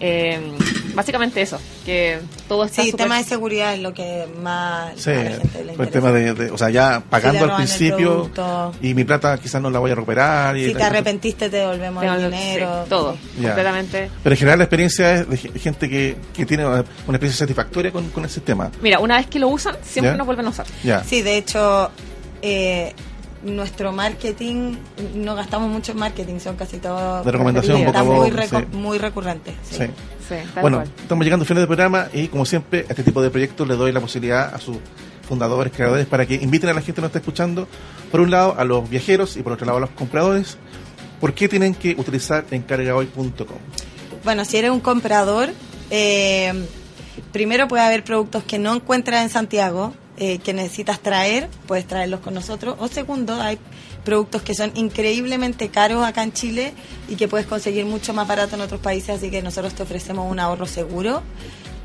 Eh, 0.00 0.52
básicamente 0.94 1.40
eso, 1.42 1.58
que 1.84 2.18
todo 2.48 2.64
está 2.64 2.82
Sí, 2.82 2.90
súper- 2.90 3.04
tema 3.04 3.18
de 3.18 3.24
seguridad 3.24 3.74
es 3.74 3.80
lo 3.80 3.92
que 3.94 4.26
más 4.42 4.92
Sí, 4.96 5.10
a 5.10 5.14
la 5.24 5.30
gente 5.30 5.64
le 5.64 5.72
por 5.74 5.86
el 5.86 5.92
tema 5.92 6.12
de, 6.12 6.34
de- 6.34 6.50
o 6.50 6.58
sea, 6.58 6.70
ya 6.70 7.02
pagando 7.08 7.44
al 7.44 7.50
el 7.50 7.56
principio 7.56 8.30
y 8.82 8.94
mi 8.94 9.04
plata 9.04 9.38
quizás 9.38 9.60
no 9.62 9.70
la 9.70 9.78
voy 9.78 9.90
a 9.90 9.94
recuperar. 9.94 10.56
Y 10.56 10.66
Si 10.68 10.74
te 10.74 10.82
arrepentiste, 10.82 11.48
te 11.50 11.56
devolvemos 11.58 12.02
el 12.04 12.10
sí, 12.18 12.24
dinero. 12.24 12.84
todo, 12.88 13.12
Sí. 13.14 13.40
Ya. 13.40 13.48
completamente. 13.48 14.10
Pero 14.22 14.34
en 14.34 14.38
general 14.38 14.58
la 14.58 14.64
experiencia 14.64 15.14
es 15.14 15.28
de 15.30 15.36
ge- 15.36 15.58
gente 15.58 15.88
que, 15.88 16.16
que 16.34 16.46
tiene 16.46 16.64
una 16.66 16.76
una 17.06 17.16
experiencia 17.16 17.38
satisfactoria 17.38 17.90
con, 17.92 18.08
con 18.10 18.24
el 18.24 18.30
sistema. 18.30 18.70
Mira, 18.82 18.98
una 18.98 19.16
vez 19.16 19.26
que 19.26 19.38
lo 19.38 19.48
usan, 19.48 19.76
siempre 19.82 20.12
¿Ya? 20.12 20.16
nos 20.16 20.26
vuelven 20.26 20.46
a 20.46 20.50
usar. 20.50 20.66
Ya. 20.84 21.02
Sí, 21.04 21.22
de 21.22 21.36
hecho, 21.38 21.90
eh, 22.42 22.92
nuestro 23.46 23.92
marketing, 23.92 24.76
no 25.14 25.34
gastamos 25.34 25.70
mucho 25.70 25.92
en 25.92 25.98
marketing, 25.98 26.38
son 26.40 26.56
casi 26.56 26.78
todos... 26.78 27.24
De 27.24 27.32
recomendación, 27.32 27.78
Está 27.82 28.02
boca 28.02 28.16
a 28.16 28.20
muy, 28.20 28.30
reco- 28.30 28.60
sí. 28.70 28.76
muy 28.76 28.98
recurrente. 28.98 29.54
sí. 29.62 29.76
Sí. 29.78 29.84
Sí, 30.28 30.34
tal 30.54 30.60
Bueno, 30.62 30.78
cual. 30.78 30.90
estamos 31.00 31.24
llegando 31.24 31.44
al 31.44 31.46
final 31.46 31.60
del 31.60 31.68
programa 31.68 32.08
y 32.12 32.26
como 32.26 32.44
siempre 32.44 32.80
a 32.88 32.90
este 32.90 33.04
tipo 33.04 33.22
de 33.22 33.30
proyectos 33.30 33.68
le 33.68 33.76
doy 33.76 33.92
la 33.92 34.00
posibilidad 34.00 34.52
a 34.52 34.58
sus 34.58 34.76
fundadores, 35.28 35.72
creadores, 35.72 36.06
para 36.06 36.26
que 36.26 36.34
inviten 36.34 36.68
a 36.70 36.72
la 36.74 36.80
gente 36.80 36.94
que 36.94 37.00
nos 37.02 37.08
está 37.10 37.20
escuchando, 37.20 37.68
por 38.10 38.20
un 38.20 38.32
lado 38.32 38.56
a 38.58 38.64
los 38.64 38.90
viajeros 38.90 39.36
y 39.36 39.42
por 39.44 39.52
otro 39.52 39.66
lado 39.66 39.78
a 39.78 39.80
los 39.82 39.90
compradores, 39.90 40.58
¿por 41.20 41.32
qué 41.32 41.48
tienen 41.48 41.74
que 41.74 41.94
utilizar 41.96 42.44
encargahoy.com? 42.50 43.56
Bueno, 44.24 44.44
si 44.44 44.56
eres 44.56 44.72
un 44.72 44.80
comprador, 44.80 45.50
eh, 45.90 46.52
primero 47.32 47.68
puede 47.68 47.84
haber 47.84 48.02
productos 48.02 48.42
que 48.42 48.58
no 48.58 48.74
encuentras 48.74 49.22
en 49.22 49.28
Santiago, 49.30 49.94
eh, 50.16 50.38
que 50.38 50.52
necesitas 50.52 51.00
traer, 51.00 51.48
puedes 51.66 51.86
traerlos 51.86 52.20
con 52.20 52.34
nosotros. 52.34 52.76
O 52.78 52.88
segundo, 52.88 53.40
hay 53.40 53.58
productos 54.04 54.42
que 54.42 54.54
son 54.54 54.72
increíblemente 54.74 55.68
caros 55.68 56.04
acá 56.04 56.22
en 56.22 56.32
Chile 56.32 56.72
y 57.08 57.16
que 57.16 57.28
puedes 57.28 57.46
conseguir 57.46 57.84
mucho 57.84 58.14
más 58.14 58.26
barato 58.26 58.54
en 58.54 58.62
otros 58.62 58.80
países, 58.80 59.10
así 59.10 59.30
que 59.30 59.42
nosotros 59.42 59.74
te 59.74 59.82
ofrecemos 59.82 60.30
un 60.30 60.38
ahorro 60.38 60.66
seguro 60.66 61.22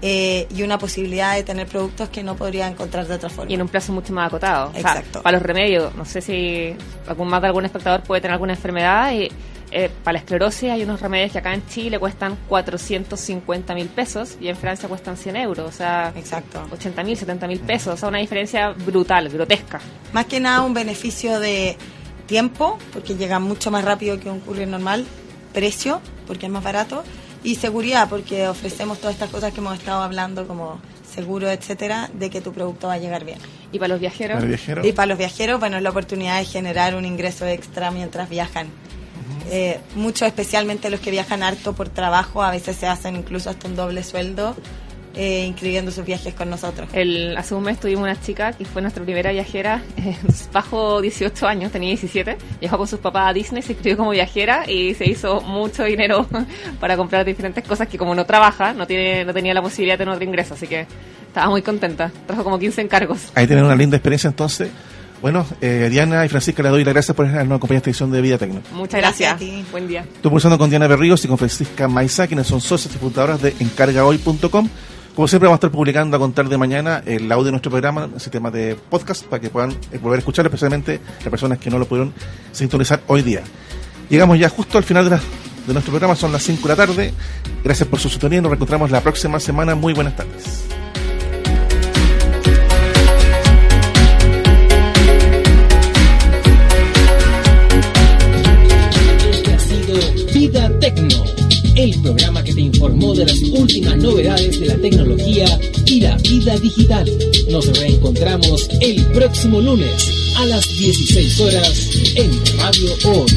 eh, 0.02 0.47
y 0.56 0.64
una 0.64 0.78
posibilidad 0.78 1.36
de 1.36 1.43
tener 1.43 1.68
productos 1.68 2.10
que 2.10 2.24
no 2.24 2.36
podrías 2.36 2.72
encontrar 2.72 3.08
de 3.08 3.16
otra 3.16 3.30
forma. 3.30 3.52
Y 3.52 3.56
en 3.56 3.62
un 3.62 3.68
plazo 3.68 3.93
mucho 3.93 4.14
más 4.14 4.28
acotado. 4.28 4.70
O 4.70 4.72
sea, 4.72 4.82
Exacto. 4.82 5.22
para 5.22 5.38
los 5.38 5.45
remedios, 5.45 5.95
no 5.95 6.06
sé 6.06 6.22
si 6.22 6.76
algún 7.08 7.28
más 7.28 7.41
de 7.41 7.47
algún 7.47 7.66
espectador 7.66 8.02
puede 8.02 8.22
tener 8.22 8.34
alguna 8.34 8.54
enfermedad. 8.54 9.14
Y, 9.14 9.30
eh, 9.74 9.89
para 10.04 10.14
la 10.14 10.20
esclerosis 10.20 10.70
hay 10.70 10.84
unos 10.84 10.99
remedios 10.99 11.32
que 11.32 11.38
acá 11.38 11.54
en 11.54 11.66
Chile 11.68 11.97
cuestan 11.97 12.38
450 12.49 13.74
mil 13.74 13.88
pesos 13.88 14.38
y 14.41 14.49
en 14.49 14.58
Francia 14.58 14.89
cuestan 14.89 15.16
100 15.18 15.36
euros. 15.38 15.70
O 15.70 15.72
sea, 15.72 16.12
Exacto. 16.16 16.68
80 16.72 17.04
mil, 17.04 17.16
70 17.16 17.47
mil 17.47 17.60
pesos. 17.60 17.93
O 17.93 17.97
sea, 17.97 18.10
una 18.10 18.18
diferencia 18.18 18.70
brutal, 18.72 19.30
grotesca. 19.30 19.80
Más 20.14 20.26
que 20.26 20.39
nada 20.39 20.64
un 20.64 20.74
beneficio 20.74 21.39
de 21.39 21.78
tiempo, 22.26 22.78
porque 22.91 23.16
llega 23.16 23.39
mucho 23.39 23.72
más 23.72 23.86
rápido 23.86 24.20
que 24.20 24.30
un 24.30 24.39
courier 24.39 24.68
normal, 24.68 25.06
precio, 25.54 26.02
porque 26.28 26.47
es 26.47 26.52
más 26.52 26.64
barato, 26.64 27.04
y 27.44 27.56
seguridad, 27.56 28.10
porque 28.10 28.48
ofrecemos 28.48 29.00
todas 29.00 29.16
estas 29.16 29.30
cosas 29.30 29.54
que 29.54 29.60
hemos 29.60 29.78
estado 29.78 30.02
hablando, 30.02 30.48
como 30.48 30.80
seguro, 31.14 31.50
etcétera, 31.50 32.10
de 32.14 32.30
que 32.30 32.42
tu 32.42 32.54
producto 32.54 32.88
va 32.88 32.94
a 32.94 32.98
llegar 32.98 33.26
bien. 33.26 33.39
Y 33.72 33.80
para 33.80 33.89
los 33.89 34.00
viajeros, 34.00 34.36
Para 34.36 34.44
el 34.44 34.50
viajero. 34.50 34.88
Y 34.88 34.92
para 34.94 35.06
los 35.08 35.18
viajeros, 35.18 35.60
bueno, 35.60 35.78
es 35.78 35.84
la 35.84 35.89
oportunidad 35.89 36.39
de 36.39 36.46
generar 36.46 36.96
un 36.96 37.06
ingreso 37.06 37.46
extra 37.46 37.92
mientras 37.92 38.30
viajan. 38.30 38.68
Eh, 39.50 39.80
muchos, 39.96 40.28
especialmente 40.28 40.89
los 40.89 41.00
que 41.00 41.12
viajan 41.12 41.44
harto 41.44 41.74
por 41.74 41.89
trabajo, 41.89 42.44
a 42.44 42.52
veces 42.52 42.78
se 42.78 42.88
hacen 42.88 43.16
incluso 43.16 43.50
hasta 43.50 43.68
un 43.68 43.76
doble 43.76 44.04
sueldo, 44.04 44.56
eh, 45.16 45.45
inscribiendo 45.47 45.91
sus 45.91 46.05
viajes 46.05 46.34
con 46.34 46.49
nosotros. 46.49 46.89
El, 46.93 47.36
hace 47.38 47.55
un 47.55 47.64
mes 47.64 47.80
tuvimos 47.80 48.03
una 48.03 48.20
chica 48.20 48.53
que 48.53 48.66
fue 48.66 48.82
nuestra 48.82 49.03
primera 49.03 49.32
viajera, 49.32 49.84
eh, 49.97 50.16
bajo 50.53 51.01
18 51.01 51.47
años, 51.47 51.72
tenía 51.72 51.89
17, 51.89 52.38
viajó 52.59 52.78
con 52.78 52.88
sus 52.88 52.99
papás 52.99 53.30
a 53.30 53.34
Disney, 53.34 53.62
se 53.62 53.74
inscribió 53.74 53.97
como 53.97 54.12
viajera 54.12 54.70
y 54.70 54.93
se 54.93 55.09
hizo 55.09 55.41
mucho 55.41 55.84
dinero 55.84 56.28
para 56.80 56.97
comprar 56.97 57.26
diferentes 57.26 57.64
cosas 57.64 57.88
que 57.88 57.97
como 57.97 58.16
no 58.16 58.26
trabaja, 58.26 58.74
no 58.74 58.88
tiene 58.88 59.26
no 59.26 59.34
tenía 59.34 59.53
la 59.53 59.62
posibilidad 59.62 59.95
de 59.95 59.99
tener 59.99 60.14
otro 60.14 60.26
ingreso, 60.26 60.53
así 60.53 60.68
que 60.68 60.86
Estaba 61.32 61.49
muy 61.49 61.62
contenta. 61.62 62.12
Trajo 62.28 62.43
como 62.43 62.59
15 62.59 62.82
encargos. 62.82 63.32
Ahí 63.36 63.47
tienen 63.47 63.64
una 63.64 63.74
linda 63.74 63.95
experiencia 63.95 64.28
entonces. 64.28 64.70
Bueno, 65.22 65.45
eh, 65.62 65.88
Diana 65.89 66.26
y 66.26 66.28
Francisca, 66.28 66.62
les 66.62 66.74
doy 66.74 66.84
las 66.84 66.93
gracias 66.93 67.16
por 67.16 67.26
nos 67.26 67.38
acompañar 67.38 67.72
en 67.72 67.78
esta 67.78 67.89
edición 67.91 68.12
de 68.12 68.20
Vida 68.22 68.38
Tecno. 68.38 68.62
Muchas 68.74 68.99
Gracias 68.99 69.30
gracias. 69.30 69.36
a 69.36 69.38
ti. 69.38 69.66
Buen 69.72 69.88
día. 69.88 70.01
Estoy 70.01 70.24
conversando 70.24 70.57
con 70.57 70.70
Diana 70.70 70.88
Berríos 70.88 71.24
y 71.24 71.30
con 71.30 71.38
Francisca 71.38 71.88
Maiza, 71.88 72.28
quienes 72.28 72.47
son 72.47 72.59
socios 72.59 72.93
y 72.93 72.97
fundadoras 72.97 73.41
de 73.41 73.55
encargahoy.com. 73.62 74.68
Como 75.16 75.28
siempre, 75.28 75.47
vamos 75.47 75.57
a 75.57 75.59
estar 75.59 75.72
publicando 75.72 76.16
a 76.16 76.20
contar 76.20 76.47
de 76.47 76.57
mañana 76.57 77.03
el 77.05 77.30
audio 77.32 77.45
de 77.45 77.51
nuestro 77.51 77.70
programa, 77.70 78.09
el 78.14 78.20
sistema 78.22 78.49
de 78.49 78.76
podcast, 78.76 79.26
para 79.26 79.41
que 79.41 79.49
puedan 79.49 79.72
eh, 79.91 79.97
volver 80.01 80.18
a 80.18 80.20
escuchar, 80.20 80.45
especialmente 80.45 81.01
las 81.20 81.30
personas 81.30 81.57
que 81.57 81.70
no 81.70 81.78
lo 81.78 81.86
pudieron 81.86 82.14
sintonizar 82.53 83.01
hoy 83.07 83.22
día. 83.22 83.43
Llegamos 84.09 84.39
ya 84.39 84.47
justo 84.47 84.78
al 84.78 84.86
final 84.86 85.09
de, 85.09 85.20
nuestro 85.74 85.91
programa, 85.91 86.16
son 86.16 86.32
las 86.32 86.43
5 86.43 86.62
de 86.62 86.68
la 86.70 86.76
tarde. 86.76 87.14
Gracias 87.64 87.88
por 87.89 87.99
su 87.99 88.09
sintonía, 88.09 88.41
nos 88.41 88.51
reencontramos 88.51 88.89
la 88.89 89.01
próxima 89.01 89.39
semana. 89.39 89.76
Muy 89.76 89.93
buenas 89.93 90.16
tardes. 90.16 90.64
El 101.82 102.00
programa 102.00 102.44
que 102.44 102.54
te 102.54 102.62
informó 102.62 103.16
de 103.16 103.26
las 103.26 103.42
últimas 103.42 103.98
novedades 103.98 104.60
de 104.60 104.68
la 104.68 104.78
tecnología 104.78 105.46
y 105.88 106.02
la 106.02 106.16
vida 106.18 106.56
digital. 106.58 107.10
Nos 107.50 107.80
reencontramos 107.80 108.70
el 108.82 109.04
próximo 109.08 109.60
lunes 109.60 110.34
a 110.38 110.46
las 110.46 110.64
16 110.78 111.40
horas 111.42 111.90
en 112.16 112.32
Radio 112.58 112.92
Hoy. 113.06 113.32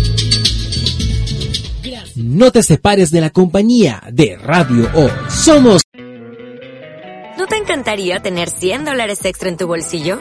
No 2.16 2.52
te 2.52 2.62
separes 2.62 3.10
de 3.10 3.22
la 3.22 3.30
compañía 3.30 4.02
de 4.12 4.36
Radio 4.36 4.90
Hoy. 4.94 5.10
Somos 5.30 5.82
¿No 7.38 7.46
te 7.46 7.56
encantaría 7.56 8.20
tener 8.20 8.50
100 8.50 8.84
dólares 8.84 9.24
extra 9.24 9.48
en 9.48 9.56
tu 9.56 9.66
bolsillo? 9.66 10.20